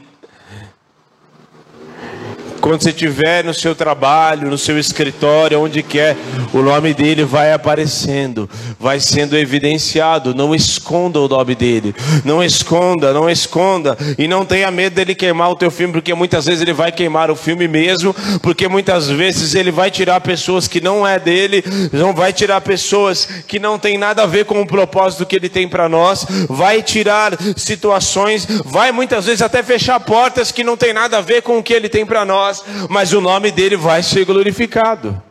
Quando 2.61 2.83
você 2.83 2.91
estiver 2.91 3.45
no 3.45 3.55
seu 3.55 3.75
trabalho, 3.75 4.51
no 4.51 4.59
seu 4.59 4.79
escritório, 4.79 5.61
onde 5.61 5.83
quer, 5.83 6.17
o 6.53 6.61
nome 6.61 6.93
dele 6.93 7.25
vai 7.25 7.53
aparecendo, 7.53 8.51
vai 8.79 8.99
sendo 8.99 9.37
evidenciado. 9.37 10.35
Não 10.35 10.55
esconda 10.55 11.21
o 11.21 11.29
nome 11.29 11.55
dele. 11.55 11.95
Não 12.25 12.43
esconda, 12.43 13.13
não 13.13 13.31
esconda. 13.31 13.97
E 14.19 14.27
não 14.27 14.45
tenha 14.45 14.71
medo 14.71 14.95
dele 14.95 15.15
queimar 15.15 15.51
o 15.51 15.57
teu 15.57 15.71
filme, 15.71 15.93
porque 15.93 16.13
muitas 16.15 16.47
vezes 16.47 16.61
ele 16.61 16.73
vai 16.73 16.91
queimar 16.91 17.31
o 17.31 17.37
filme 17.37 17.69
mesmo, 17.69 18.15
porque 18.43 18.67
muitas 18.67 19.09
vezes 19.09 19.55
ele 19.55 19.71
vai 19.71 19.91
tirar 19.91 20.21
pessoas 20.21 20.67
que 20.67 20.81
não 20.81 21.07
é 21.07 21.19
dele, 21.19 21.65
não 21.93 22.13
vai 22.13 22.33
tirar 22.33 22.61
pessoas 22.61 23.29
que 23.47 23.59
não 23.59 23.79
tem 23.79 23.97
nada 23.97 24.25
a 24.25 24.27
ver 24.27 24.45
com 24.45 24.61
o 24.61 24.67
propósito 24.67 25.25
que 25.25 25.37
ele 25.37 25.49
tem 25.49 25.69
para 25.69 25.89
nós, 25.89 26.27
vai 26.49 26.83
tirar 26.83 27.33
situações, 27.57 28.47
vai 28.65 28.91
muitas 28.91 29.27
vezes 29.27 29.43
até 29.43 29.63
fechar 29.63 30.01
portas 30.01 30.51
que 30.51 30.65
não 30.65 30.77
tem 30.77 30.93
nada 30.93 31.19
a 31.19 31.21
ver 31.21 31.43
com 31.43 31.59
o 31.59 31.63
que 31.63 31.73
ele 31.73 31.89
tem 31.89 32.05
para 32.05 32.25
nós 32.25 32.48
nós, 32.49 32.65
mas 32.89 33.13
o 33.13 33.21
nome 33.21 33.51
dele 33.51 33.77
vai 33.77 34.03
ser 34.03 34.25
glorificado. 34.25 35.23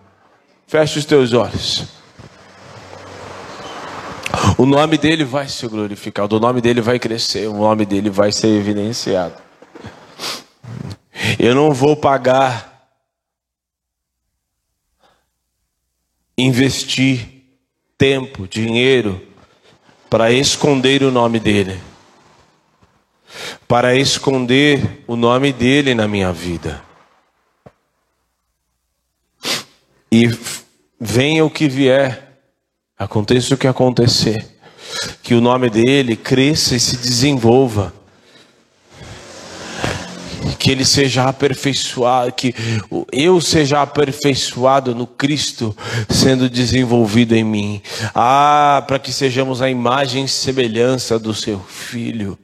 Feche 0.68 1.00
os 1.00 1.06
teus 1.06 1.34
olhos. 1.34 1.86
O 4.58 4.66
nome 4.66 4.98
dele 4.98 5.24
vai 5.24 5.48
ser 5.48 5.70
glorificado, 5.70 6.36
o 6.36 6.40
nome 6.40 6.62
dele 6.62 6.82
vai 6.82 7.00
crescer, 7.00 7.48
o 7.48 7.54
nome 7.54 7.86
dele 7.86 8.10
vai 8.10 8.32
ser 8.32 8.48
evidenciado. 8.48 9.36
Eu 11.40 11.56
não 11.56 11.72
vou 11.74 11.96
pagar, 11.96 12.90
investir 16.38 17.44
tempo, 17.98 18.48
dinheiro, 18.48 19.22
para 20.10 20.32
esconder 20.32 21.04
o 21.04 21.12
nome 21.12 21.40
dele, 21.40 21.80
para 23.68 23.96
esconder 23.96 25.04
o 25.08 25.16
nome 25.16 25.52
dele 25.52 25.96
na 25.96 26.08
minha 26.08 26.32
vida. 26.32 26.87
E 30.12 30.30
venha 31.00 31.44
o 31.44 31.50
que 31.50 31.68
vier, 31.68 32.40
aconteça 32.98 33.54
o 33.54 33.58
que 33.58 33.68
acontecer, 33.68 34.46
que 35.22 35.34
o 35.34 35.42
nome 35.42 35.70
dele 35.70 36.16
cresça 36.16 36.76
e 36.76 36.80
se 36.80 36.98
desenvolva, 36.98 37.94
que 40.58 40.72
ele 40.72 40.86
seja 40.86 41.26
aperfeiçoado, 41.26 42.32
que 42.32 42.56
eu 43.12 43.40
seja 43.40 43.82
aperfeiçoado 43.82 44.96
no 44.96 45.06
Cristo 45.06 45.76
sendo 46.10 46.50
desenvolvido 46.50 47.36
em 47.36 47.44
mim. 47.44 47.82
Ah, 48.16 48.84
para 48.88 48.98
que 48.98 49.12
sejamos 49.12 49.62
a 49.62 49.70
imagem 49.70 50.26
e 50.26 50.30
semelhança 50.30 51.20
do 51.20 51.34
seu 51.34 51.60
filho. 51.60 52.38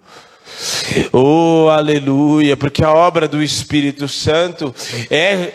Oh, 1.12 1.68
aleluia, 1.70 2.56
porque 2.56 2.84
a 2.84 2.94
obra 2.94 3.28
do 3.28 3.42
Espírito 3.42 4.08
Santo 4.08 4.74
é 5.10 5.52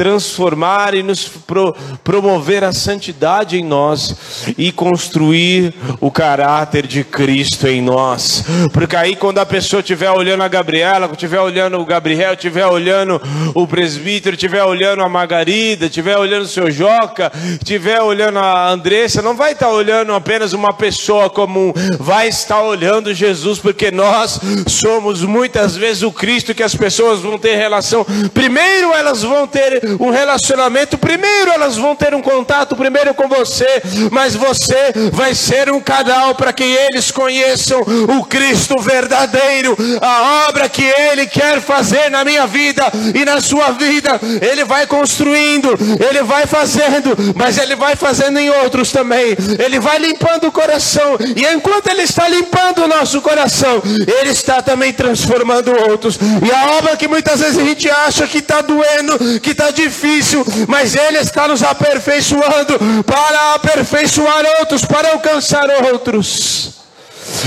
transformar 0.00 0.94
e 0.94 1.02
nos 1.02 1.28
pro, 1.28 1.76
promover 2.02 2.64
a 2.64 2.72
santidade 2.72 3.58
em 3.58 3.62
nós 3.62 4.46
e 4.56 4.72
construir 4.72 5.74
o 6.00 6.10
caráter 6.10 6.86
de 6.86 7.04
Cristo 7.04 7.68
em 7.68 7.82
nós. 7.82 8.42
Porque 8.72 8.96
aí 8.96 9.14
quando 9.14 9.40
a 9.40 9.44
pessoa 9.44 9.80
estiver 9.80 10.10
olhando 10.10 10.42
a 10.42 10.48
Gabriela, 10.48 11.06
estiver 11.12 11.38
olhando 11.38 11.78
o 11.78 11.84
Gabriel, 11.84 12.32
estiver 12.32 12.66
olhando 12.66 13.20
o 13.54 13.66
presbítero, 13.66 14.36
estiver 14.36 14.64
olhando 14.64 15.02
a 15.02 15.08
Margarida, 15.08 15.84
estiver 15.84 16.16
olhando 16.16 16.44
o 16.44 16.48
seu 16.48 16.70
Joca, 16.70 17.30
estiver 17.60 18.00
olhando 18.00 18.38
a 18.38 18.70
Andressa, 18.70 19.20
não 19.20 19.36
vai 19.36 19.52
estar 19.52 19.68
olhando 19.68 20.14
apenas 20.14 20.54
uma 20.54 20.72
pessoa 20.72 21.28
comum, 21.28 21.74
vai 21.98 22.26
estar 22.26 22.62
olhando 22.62 23.12
Jesus, 23.12 23.58
porque 23.58 23.90
nós 23.90 24.40
somos 24.66 25.22
muitas 25.22 25.76
vezes 25.76 26.02
o 26.02 26.10
Cristo 26.10 26.54
que 26.54 26.62
as 26.62 26.74
pessoas 26.74 27.20
vão 27.20 27.36
ter 27.36 27.56
relação. 27.56 28.06
Primeiro 28.32 28.94
elas 28.94 29.22
vão 29.22 29.46
ter 29.46 29.89
um 29.98 30.10
relacionamento, 30.10 30.98
primeiro 30.98 31.50
elas 31.50 31.76
vão 31.76 31.96
ter 31.96 32.14
um 32.14 32.22
contato 32.22 32.76
primeiro 32.76 33.14
com 33.14 33.28
você, 33.28 33.82
mas 34.10 34.34
você 34.34 34.92
vai 35.12 35.34
ser 35.34 35.70
um 35.70 35.80
canal 35.80 36.34
para 36.34 36.52
que 36.52 36.64
eles 36.64 37.10
conheçam 37.10 37.80
o 37.80 38.24
Cristo 38.24 38.78
verdadeiro, 38.78 39.76
a 40.00 40.46
obra 40.48 40.68
que 40.68 40.82
Ele 40.82 41.26
quer 41.26 41.60
fazer 41.60 42.10
na 42.10 42.24
minha 42.24 42.46
vida 42.46 42.84
e 43.14 43.24
na 43.24 43.40
sua 43.40 43.70
vida. 43.72 44.20
Ele 44.40 44.64
vai 44.64 44.86
construindo, 44.86 45.76
Ele 46.08 46.22
vai 46.22 46.46
fazendo, 46.46 47.16
mas 47.34 47.58
Ele 47.58 47.76
vai 47.76 47.96
fazendo 47.96 48.38
em 48.38 48.50
outros 48.50 48.90
também. 48.90 49.36
Ele 49.58 49.78
vai 49.78 49.98
limpando 49.98 50.46
o 50.46 50.52
coração, 50.52 51.16
e 51.36 51.46
enquanto 51.46 51.88
Ele 51.88 52.02
está 52.02 52.28
limpando 52.28 52.84
o 52.84 52.88
nosso 52.88 53.20
coração, 53.20 53.82
Ele 54.20 54.30
está 54.30 54.62
também 54.62 54.92
transformando 54.92 55.72
outros. 55.88 56.18
E 56.44 56.50
a 56.50 56.78
obra 56.78 56.96
que 56.96 57.08
muitas 57.08 57.40
vezes 57.40 57.58
a 57.58 57.64
gente 57.64 57.88
acha 57.90 58.26
que 58.26 58.38
está 58.38 58.60
doendo, 58.60 59.40
que 59.40 59.50
está 59.50 59.70
difícil, 59.84 60.44
mas 60.68 60.94
Ele 60.94 61.18
está 61.18 61.48
nos 61.48 61.62
aperfeiçoando 61.62 62.78
para 63.04 63.54
aperfeiçoar 63.54 64.44
outros, 64.60 64.84
para 64.84 65.12
alcançar 65.12 65.68
outros, 65.84 66.70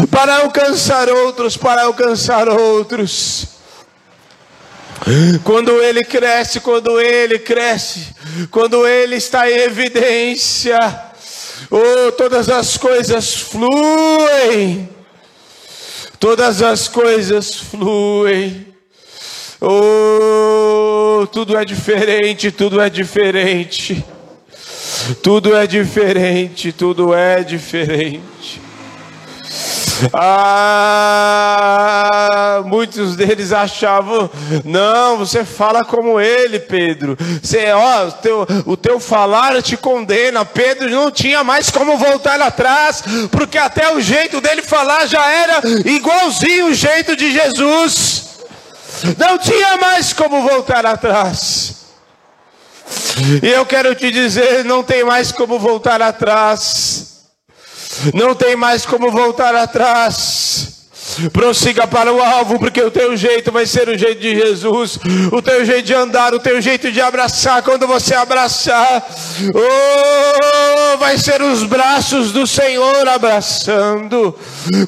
para 0.09 0.38
alcançar 0.38 1.09
outros, 1.09 1.57
para 1.57 1.84
alcançar 1.84 2.49
outros. 2.49 3.53
Quando 5.43 5.81
ele 5.81 6.01
cresce, 6.01 6.61
quando 6.61 6.99
ele 6.99 7.38
cresce, 7.39 8.07
quando 8.49 8.88
ele 8.88 9.15
está 9.15 9.49
em 9.49 9.55
evidência, 9.55 10.79
oh, 11.69 12.11
todas 12.13 12.49
as 12.49 12.77
coisas 12.77 13.36
fluem, 13.36 14.89
todas 16.19 16.61
as 16.61 16.88
coisas 16.88 17.55
fluem. 17.55 18.72
Oh, 19.66 21.26
tudo 21.32 21.57
é 21.57 21.64
diferente, 21.64 22.51
tudo 22.51 22.82
é 22.82 22.89
diferente. 22.89 24.03
Tudo 25.24 25.55
é 25.55 25.66
diferente, 25.66 26.74
tudo 26.74 27.14
é 27.14 27.41
diferente. 27.43 28.61
Ah, 30.11 31.41
muitos 32.66 33.16
deles 33.16 33.53
achavam, 33.53 34.30
não, 34.66 35.18
você 35.18 35.45
fala 35.45 35.86
como 35.86 36.20
ele, 36.20 36.59
Pedro. 36.59 37.18
Você, 37.41 37.72
ó, 37.72 38.07
o 38.07 38.11
teu, 38.11 38.45
o 38.66 38.76
teu 38.76 38.99
falar 38.99 39.61
te 39.61 39.78
condena. 39.78 40.43
Pedro 40.43 40.89
não 40.89 41.09
tinha 41.09 41.41
mais 41.41 41.70
como 41.70 41.97
voltar 41.97 42.41
atrás, 42.41 43.01
porque 43.32 43.57
até 43.57 43.95
o 43.95 44.01
jeito 44.01 44.41
dele 44.41 44.61
falar 44.61 45.05
já 45.05 45.26
era 45.26 45.61
igualzinho 45.86 46.66
o 46.68 46.74
jeito 46.74 47.16
de 47.16 47.32
Jesus. 47.32 48.32
Não 49.18 49.38
tinha 49.38 49.78
mais 49.78 50.14
como 50.14 50.41
voltar 50.41 50.86
atrás. 50.86 51.76
E 53.41 53.47
eu 53.47 53.66
quero 53.66 53.93
te 53.95 54.12
dizer: 54.12 54.64
não 54.64 54.84
tem 54.84 55.04
mais 55.04 55.32
como 55.32 55.60
voltar 55.60 56.01
atrás. 56.01 57.14
Não 58.14 58.34
tem 58.34 58.56
mais 58.56 58.86
como 58.86 59.12
voltar 59.12 59.56
atrás. 59.56 60.62
Prossiga 61.32 61.88
para 61.88 62.11
o 62.11 62.22
alvo, 62.22 62.59
porque 62.59 62.82
o 62.82 62.91
teu 62.91 63.16
jeito 63.16 63.51
vai 63.51 63.66
ser 63.66 63.89
o 63.89 63.97
jeito 63.97 64.22
de 64.22 64.36
Jesus, 64.36 64.99
o 65.32 65.41
teu 65.41 65.66
jeito 65.66 65.86
de 65.86 65.93
andar, 65.93 66.34
o 66.34 66.39
teu 66.39 66.61
jeito 66.61 66.91
de 66.91 67.01
abraçar. 67.01 67.61
Quando 67.64 67.88
você 67.88 68.16
abraçar, 68.16 69.07
oh, 69.53 70.97
vai 70.97 71.18
ser 71.18 71.41
os 71.41 71.64
braços 71.64 72.32
do 72.32 72.45
Senhor 72.47 73.07
abraçando. 73.07 74.36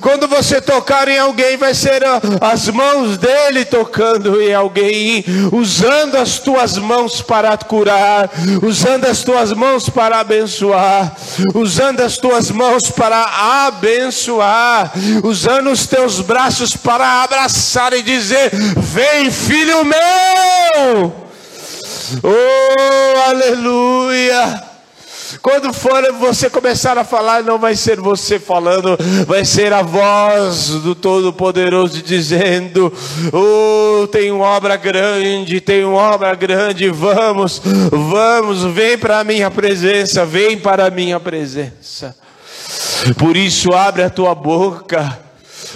Quando 0.02 0.28
você 0.28 0.62
tocar 0.62 1.08
em 1.08 1.20
alguém, 1.20 1.58
vai 1.58 1.74
ser 1.74 2.02
as 2.42 2.68
mãos 2.70 3.18
dele 3.18 3.66
tocando 3.66 4.42
em 4.42 4.54
alguém, 4.54 5.24
usando 5.52 6.16
as 6.16 6.40
tuas 6.40 6.78
mãos 6.78 7.22
para 7.22 7.58
curar, 7.58 8.30
usando 8.62 9.06
as 9.06 9.24
tuas 9.24 9.52
mãos 9.52 9.90
para 9.90 10.20
abençoar, 10.20 11.16
usando 11.54 12.02
as 12.02 12.18
tuas 12.18 12.52
mãos 12.52 12.90
para 12.92 13.66
abençoar, 13.68 14.94
usando 15.24 15.72
os 15.72 15.86
teus 15.86 16.15
seus 16.16 16.22
braços 16.22 16.78
para 16.78 17.24
abraçar 17.24 17.94
e 17.94 18.02
dizer: 18.02 18.52
Vem, 18.78 19.30
filho 19.30 19.84
meu! 19.84 21.14
Oh, 22.24 23.30
aleluia! 23.30 24.64
Quando 25.42 25.74
for 25.74 26.02
você 26.14 26.50
começar 26.50 26.98
a 26.98 27.04
falar, 27.04 27.44
não 27.44 27.60
vai 27.60 27.76
ser 27.76 28.00
você 28.00 28.40
falando, 28.40 28.98
vai 29.28 29.44
ser 29.44 29.74
a 29.74 29.82
voz 29.82 30.70
do 30.70 30.96
Todo-Poderoso 30.96 32.02
dizendo: 32.02 32.94
Oh, 33.34 34.08
tem 34.08 34.32
uma 34.32 34.46
obra 34.46 34.78
grande, 34.78 35.60
tem 35.60 35.84
uma 35.84 36.14
obra 36.14 36.34
grande, 36.36 36.90
vamos, 36.90 37.62
vamos, 37.92 38.64
vem 38.64 38.98
para 38.98 39.20
a 39.20 39.24
minha 39.24 39.52
presença, 39.52 40.26
vem 40.26 40.58
para 40.58 40.86
a 40.86 40.90
minha 40.90 41.20
presença. 41.20 42.16
Por 43.18 43.36
isso, 43.36 43.74
abre 43.74 44.04
a 44.04 44.10
tua 44.10 44.34
boca 44.34 45.25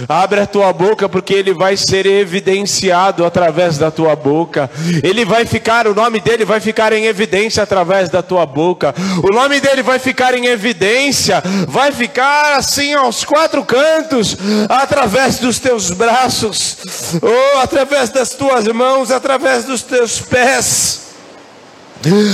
Abre 0.08 0.42
a 0.42 0.46
tua 0.46 0.72
boca, 0.72 1.10
porque 1.10 1.34
ele 1.34 1.54
vai 1.54 1.76
ser 1.76 2.06
evidenciado 2.06 3.26
através 3.26 3.78
da 3.78 3.92
tua 3.92 4.16
boca. 4.16 4.70
Ele 5.04 5.26
vai 5.26 5.46
ficar, 5.46 5.88
o 5.88 5.96
nome 5.96 6.20
dele 6.20 6.46
vai 6.46 6.60
ficar 6.60 6.94
em 6.94 7.06
evidência 7.06 7.64
através 7.64 8.10
da 8.10 8.22
tua 8.22 8.46
boca. 8.46 8.94
O 9.24 9.34
nome 9.34 9.60
dele 9.60 9.84
vai 9.84 10.00
ficar 10.00 10.34
em 10.34 10.46
evidência, 10.46 11.44
vai 11.68 11.92
ficar 11.92 12.58
assim 12.58 12.94
aos 12.94 13.24
quatro 13.24 13.64
cantos, 13.64 14.38
através 14.70 15.40
dos 15.40 15.60
teus 15.60 15.92
braços, 15.92 16.78
ou 17.22 17.62
através 17.62 18.10
das 18.10 18.32
tuas 18.32 18.66
mãos, 18.68 19.12
através 19.12 19.66
dos 19.66 19.82
teus 19.82 20.20
pés 20.20 21.09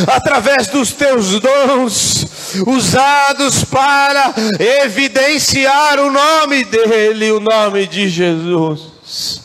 através 0.07 0.68
dos 0.68 0.91
teus 0.91 1.39
dons, 1.39 2.55
usados 2.68 3.63
para 3.66 4.34
evidenciar 4.84 5.99
o 5.99 6.11
nome 6.11 6.63
dEle, 6.66 7.32
o 7.32 7.39
nome 7.39 7.88
de 7.88 8.07
Jesus. 8.09 9.43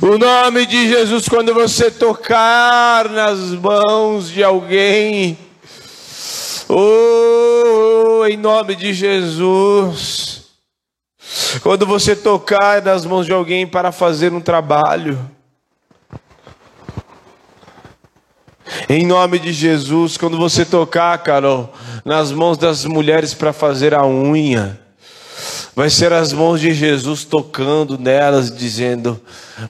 O 0.00 0.18
nome 0.18 0.66
de 0.66 0.88
Jesus, 0.88 1.28
quando 1.28 1.52
você 1.52 1.90
tocar 1.90 3.08
nas 3.08 3.38
mãos 3.38 4.28
de 4.28 4.42
alguém, 4.44 5.38
oh, 6.68 8.24
em 8.26 8.36
nome 8.36 8.76
de 8.76 8.92
Jesus. 8.92 10.42
Quando 11.62 11.86
você 11.86 12.14
tocar 12.14 12.82
nas 12.82 13.04
mãos 13.04 13.26
de 13.26 13.32
alguém 13.32 13.66
para 13.66 13.90
fazer 13.92 14.32
um 14.32 14.40
trabalho, 14.40 15.18
Em 18.88 19.06
nome 19.06 19.38
de 19.38 19.52
Jesus, 19.52 20.16
quando 20.16 20.36
você 20.36 20.64
tocar, 20.64 21.16
Carol, 21.18 21.72
nas 22.04 22.32
mãos 22.32 22.58
das 22.58 22.84
mulheres 22.84 23.34
para 23.34 23.52
fazer 23.52 23.94
a 23.94 24.06
unha, 24.06 24.78
vai 25.74 25.88
ser 25.88 26.12
as 26.12 26.32
mãos 26.32 26.60
de 26.60 26.72
Jesus 26.74 27.24
tocando 27.24 27.98
nelas, 27.98 28.54
dizendo: 28.54 29.20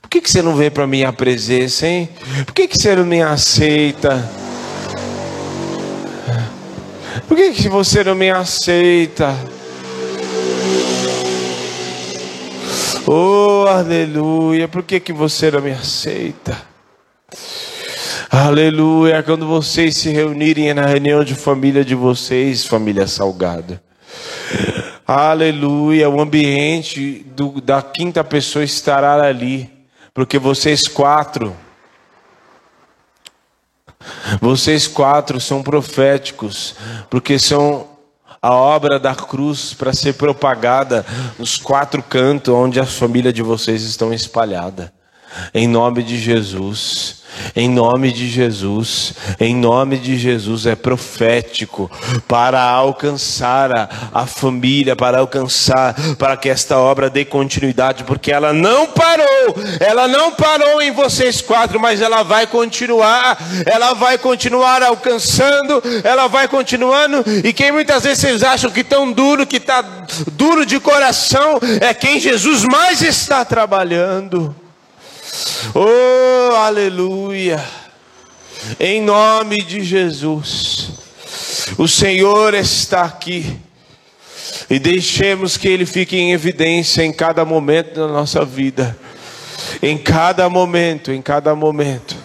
Por 0.01 0.09
que, 0.09 0.21
que 0.21 0.31
você 0.31 0.43
não 0.43 0.57
vem 0.57 0.71
para 0.71 0.87
minha 0.87 1.13
presença, 1.13 1.87
hein? 1.87 2.09
Por 2.47 2.55
que, 2.55 2.69
que 2.69 2.79
você 2.79 2.97
não 2.97 3.05
me 3.05 3.23
aceita? 3.23 4.29
Por 7.29 7.37
que, 7.37 7.53
que 7.53 7.69
você 7.69 8.05
não 8.05 8.15
me 8.15 8.31
aceita? 8.31 9.37
Oh, 13.07 13.67
aleluia, 13.69 14.69
por 14.69 14.83
que, 14.83 15.01
que 15.01 15.13
você 15.13 15.51
não 15.51 15.61
me 15.61 15.73
aceita? 15.73 16.57
Aleluia. 18.35 19.23
Quando 19.23 19.47
vocês 19.47 19.99
se 19.99 20.09
reunirem 20.09 20.73
na 20.73 20.87
reunião 20.87 21.23
de 21.23 21.35
família 21.35 21.85
de 21.85 21.95
vocês, 21.95 22.65
família 22.65 23.07
salgada. 23.07 23.83
Aleluia. 25.07 26.09
O 26.09 26.19
ambiente 26.19 27.27
do, 27.37 27.61
da 27.61 27.83
quinta 27.83 28.25
pessoa 28.25 28.65
estará 28.65 29.23
ali. 29.23 29.71
Porque 30.15 30.39
vocês 30.39 30.89
quatro. 30.89 31.55
Vocês 34.41 34.89
quatro 34.89 35.39
são 35.39 35.63
proféticos. 35.63 36.75
Porque 37.11 37.39
são 37.39 37.87
a 38.41 38.55
obra 38.55 38.99
da 38.99 39.15
cruz 39.15 39.75
para 39.75 39.93
ser 39.93 40.15
propagada 40.15 41.05
nos 41.39 41.59
quatro 41.59 42.03
cantos 42.03 42.55
onde 42.55 42.81
a 42.81 42.87
família 42.87 43.31
de 43.31 43.43
vocês 43.43 43.83
estão 43.83 44.11
espalhada. 44.11 44.91
Em 45.55 45.67
nome 45.67 46.03
de 46.03 46.19
Jesus. 46.19 47.23
Em 47.57 47.69
nome 47.69 48.13
de 48.13 48.29
Jesus, 48.29 49.15
em 49.41 49.55
nome 49.55 49.99
de 49.99 50.17
Jesus, 50.17 50.67
é 50.67 50.75
profético 50.75 51.91
para 52.29 52.63
alcançar 52.63 53.73
a, 53.77 53.89
a, 54.13 54.27
família, 54.27 54.95
para 54.95 55.19
alcançar, 55.19 55.95
para 56.19 56.37
que 56.37 56.49
esta 56.49 56.79
obra 56.79 57.11
dê 57.11 57.25
continuidade, 57.25 58.05
porque 58.05 58.31
ela 58.31 58.53
não 58.53 58.87
parou, 58.87 59.55
ela 59.81 60.07
não 60.07 60.33
parou 60.33 60.81
em 60.81 60.93
vocês 60.93 61.41
quatro, 61.41 61.81
mas 61.81 62.01
ela 62.01 62.23
vai 62.23 62.47
continuar, 62.47 63.39
ela 63.67 63.95
vai 63.95 64.19
continuar 64.19 64.83
alcançando, 64.83 65.83
ela 66.05 66.29
vai 66.29 66.49
continuando, 66.49 67.25
e 67.45 67.53
quem 67.53 67.73
muitas 67.73 68.05
vezes 68.05 68.21
vocês 68.21 68.43
acham 68.43 68.71
que 68.71 68.85
tão 68.85 69.11
duro, 69.11 69.47
que 69.47 69.57
está 69.57 69.83
duro 70.33 70.65
de 70.65 70.79
coração, 70.79 71.59
é 71.81 71.93
quem 71.93 72.21
Jesus 72.21 72.63
mais 72.65 73.03
está 73.03 73.45
trabalhando. 73.45 74.55
Oh, 75.75 76.55
aleluia. 76.57 77.65
Em 78.79 79.01
nome 79.01 79.63
de 79.63 79.83
Jesus. 79.83 80.91
O 81.79 81.89
Senhor 81.89 82.55
está 82.55 83.03
aqui. 83.03 83.59
E 84.69 84.79
deixemos 84.79 85.57
que 85.57 85.69
Ele 85.69 85.87
fique 85.87 86.17
em 86.17 86.33
evidência 86.33 87.03
em 87.03 87.13
cada 87.13 87.45
momento 87.45 87.95
da 87.95 88.09
nossa 88.09 88.45
vida. 88.45 88.97
Em 89.83 89.97
cada 89.97 90.49
momento, 90.49 91.11
em 91.11 91.23
cada 91.23 91.55
momento. 91.55 92.17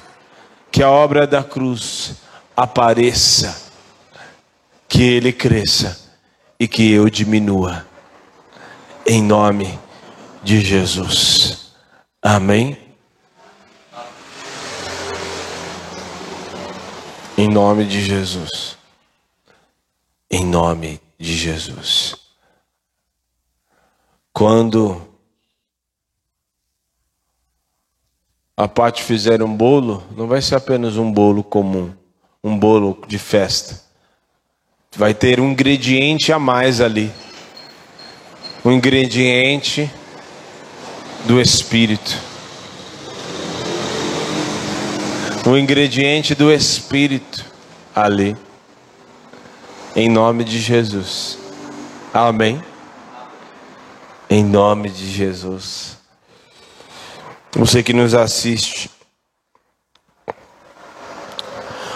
Que 0.72 0.84
a 0.84 0.90
obra 0.90 1.26
da 1.26 1.44
cruz 1.44 2.16
apareça. 2.56 3.72
Que 4.88 5.04
Ele 5.04 5.32
cresça 5.32 5.98
e 6.60 6.68
que 6.68 6.92
eu 6.92 7.10
diminua. 7.10 7.86
Em 9.06 9.24
nome 9.24 9.80
de 10.44 10.60
Jesus. 10.62 11.72
Amém. 12.22 12.87
Em 17.38 17.48
nome 17.48 17.86
de 17.86 18.02
Jesus. 18.02 18.76
Em 20.30 20.44
nome 20.44 21.00
de 21.20 21.38
Jesus. 21.38 22.16
Quando 24.34 25.00
a 28.56 28.68
parte 28.68 29.04
fizer 29.04 29.44
um 29.44 29.56
bolo, 29.56 30.04
não 30.18 30.28
vai 30.28 30.42
ser 30.42 30.56
apenas 30.56 30.98
um 30.98 31.12
bolo 31.12 31.44
comum, 31.44 31.94
um 32.44 32.58
bolo 32.58 33.00
de 33.08 33.20
festa. 33.20 33.84
Vai 34.96 35.14
ter 35.14 35.40
um 35.40 35.52
ingrediente 35.52 36.34
a 36.34 36.40
mais 36.40 36.82
ali. 36.82 37.12
Um 38.66 38.72
ingrediente 38.72 39.92
do 41.28 41.40
Espírito. 41.40 42.27
O 45.48 45.58
ingrediente 45.58 46.36
do 46.36 46.52
Espírito 46.52 47.46
ali, 47.96 48.36
em 49.96 50.10
nome 50.10 50.44
de 50.44 50.60
Jesus. 50.60 51.40
Amém. 52.14 52.62
Em 54.30 54.44
nome 54.44 54.90
de 54.90 55.10
Jesus. 55.10 55.98
Você 57.54 57.82
que 57.82 57.94
nos 57.94 58.14
assiste, 58.14 58.92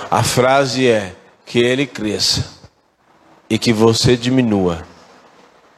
a 0.09 0.23
frase 0.23 0.87
é: 0.87 1.13
que 1.45 1.59
ele 1.59 1.85
cresça 1.85 2.45
e 3.49 3.59
que 3.59 3.73
você 3.73 4.15
diminua, 4.15 4.87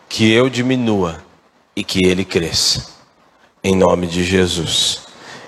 que 0.07 0.31
eu 0.31 0.47
diminua 0.47 1.23
e 1.75 1.83
que 1.83 2.05
ele 2.05 2.23
cresça. 2.23 2.93
Em 3.63 3.75
nome 3.75 4.05
de 4.05 4.23
Jesus. 4.23 5.01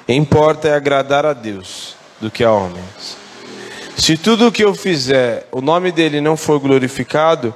Importa 0.07 0.69
é 0.69 0.73
agradar 0.73 1.23
a 1.23 1.33
Deus 1.33 1.95
do 2.25 2.31
que 2.31 2.43
a 2.43 2.51
homens. 2.51 3.17
Se 3.95 4.17
tudo 4.17 4.47
o 4.47 4.51
que 4.51 4.63
eu 4.63 4.73
fizer, 4.73 5.47
o 5.51 5.61
nome 5.61 5.91
dele 5.91 6.19
não 6.19 6.35
for 6.35 6.59
glorificado, 6.59 7.53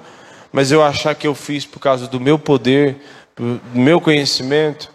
mas 0.53 0.71
eu 0.71 0.83
achar 0.83 1.15
que 1.15 1.25
eu 1.25 1.33
fiz 1.33 1.65
por 1.65 1.79
causa 1.79 2.07
do 2.07 2.19
meu 2.19 2.37
poder, 2.37 2.97
do 3.35 3.59
meu 3.73 3.99
conhecimento, 3.99 4.91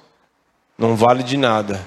não 0.78 0.94
vale 0.94 1.24
de 1.24 1.36
nada. 1.36 1.86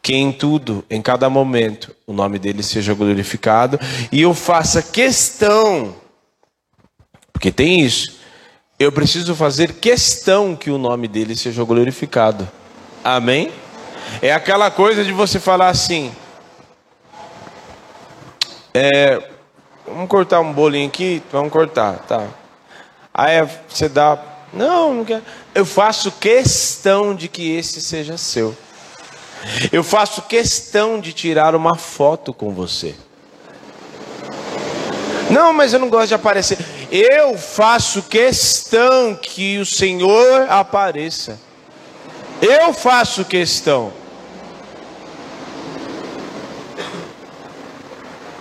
Que 0.00 0.14
em 0.14 0.30
tudo, 0.30 0.84
em 0.88 1.02
cada 1.02 1.28
momento, 1.28 1.94
o 2.06 2.12
nome 2.12 2.38
dele 2.38 2.62
seja 2.62 2.94
glorificado 2.94 3.78
e 4.12 4.22
eu 4.22 4.32
faça 4.32 4.80
questão, 4.80 5.96
porque 7.32 7.50
tem 7.50 7.80
isso, 7.80 8.16
eu 8.78 8.92
preciso 8.92 9.34
fazer 9.34 9.74
questão 9.74 10.54
que 10.54 10.70
o 10.70 10.78
nome 10.78 11.08
dele 11.08 11.34
seja 11.34 11.64
glorificado. 11.64 12.48
Amém? 13.02 13.50
É 14.22 14.32
aquela 14.32 14.70
coisa 14.70 15.04
de 15.04 15.12
você 15.12 15.40
falar 15.40 15.68
assim. 15.68 16.12
É, 18.72 19.22
vamos 19.86 20.08
cortar 20.08 20.40
um 20.40 20.52
bolinho 20.52 20.88
aqui? 20.88 21.22
Vamos 21.32 21.52
cortar, 21.52 21.98
tá. 22.06 22.26
Aí 23.12 23.46
você 23.68 23.88
dá. 23.88 24.18
Não, 24.52 24.94
não 24.94 25.04
quero. 25.04 25.22
Eu 25.54 25.66
faço 25.66 26.12
questão 26.12 27.14
de 27.14 27.28
que 27.28 27.56
esse 27.56 27.80
seja 27.80 28.16
seu. 28.16 28.56
Eu 29.72 29.84
faço 29.84 30.22
questão 30.22 31.00
de 31.00 31.12
tirar 31.12 31.54
uma 31.54 31.76
foto 31.76 32.32
com 32.32 32.52
você. 32.52 32.94
Não, 35.30 35.52
mas 35.52 35.72
eu 35.72 35.78
não 35.78 35.88
gosto 35.88 36.08
de 36.08 36.14
aparecer. 36.14 36.58
Eu 36.90 37.36
faço 37.36 38.02
questão 38.02 39.14
que 39.14 39.58
o 39.58 39.66
Senhor 39.66 40.46
apareça. 40.48 41.38
Eu 42.40 42.72
faço 42.72 43.24
questão. 43.24 43.92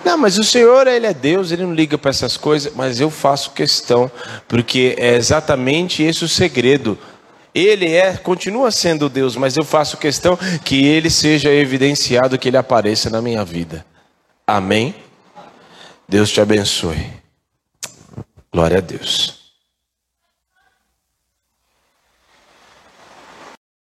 Não, 0.08 0.18
mas 0.18 0.38
o 0.38 0.44
Senhor, 0.44 0.88
Ele 0.88 1.06
é 1.06 1.14
Deus, 1.14 1.52
Ele 1.52 1.64
não 1.64 1.74
liga 1.74 1.98
para 1.98 2.12
essas 2.12 2.38
coisas, 2.38 2.72
mas 2.74 3.02
eu 3.02 3.12
faço 3.12 3.52
questão, 3.52 4.10
porque 4.48 4.96
é 4.98 5.16
exatamente 5.16 6.02
esse 6.02 6.24
o 6.24 6.30
segredo. 6.30 6.98
Ele 7.54 7.92
é, 7.92 8.16
continua 8.16 8.72
sendo 8.72 9.10
Deus, 9.10 9.36
mas 9.36 9.58
eu 9.58 9.66
faço 9.66 9.98
questão 9.98 10.40
que 10.64 10.86
ele 10.86 11.10
seja 11.10 11.52
evidenciado, 11.52 12.38
que 12.40 12.48
ele 12.48 12.56
apareça 12.56 13.10
na 13.10 13.22
minha 13.22 13.44
vida. 13.44 13.86
Amém? 14.48 14.96
Deus 16.08 16.32
te 16.32 16.40
abençoe. 16.40 17.06
Glória 18.50 18.78
a 18.78 18.82
Deus. 18.82 19.37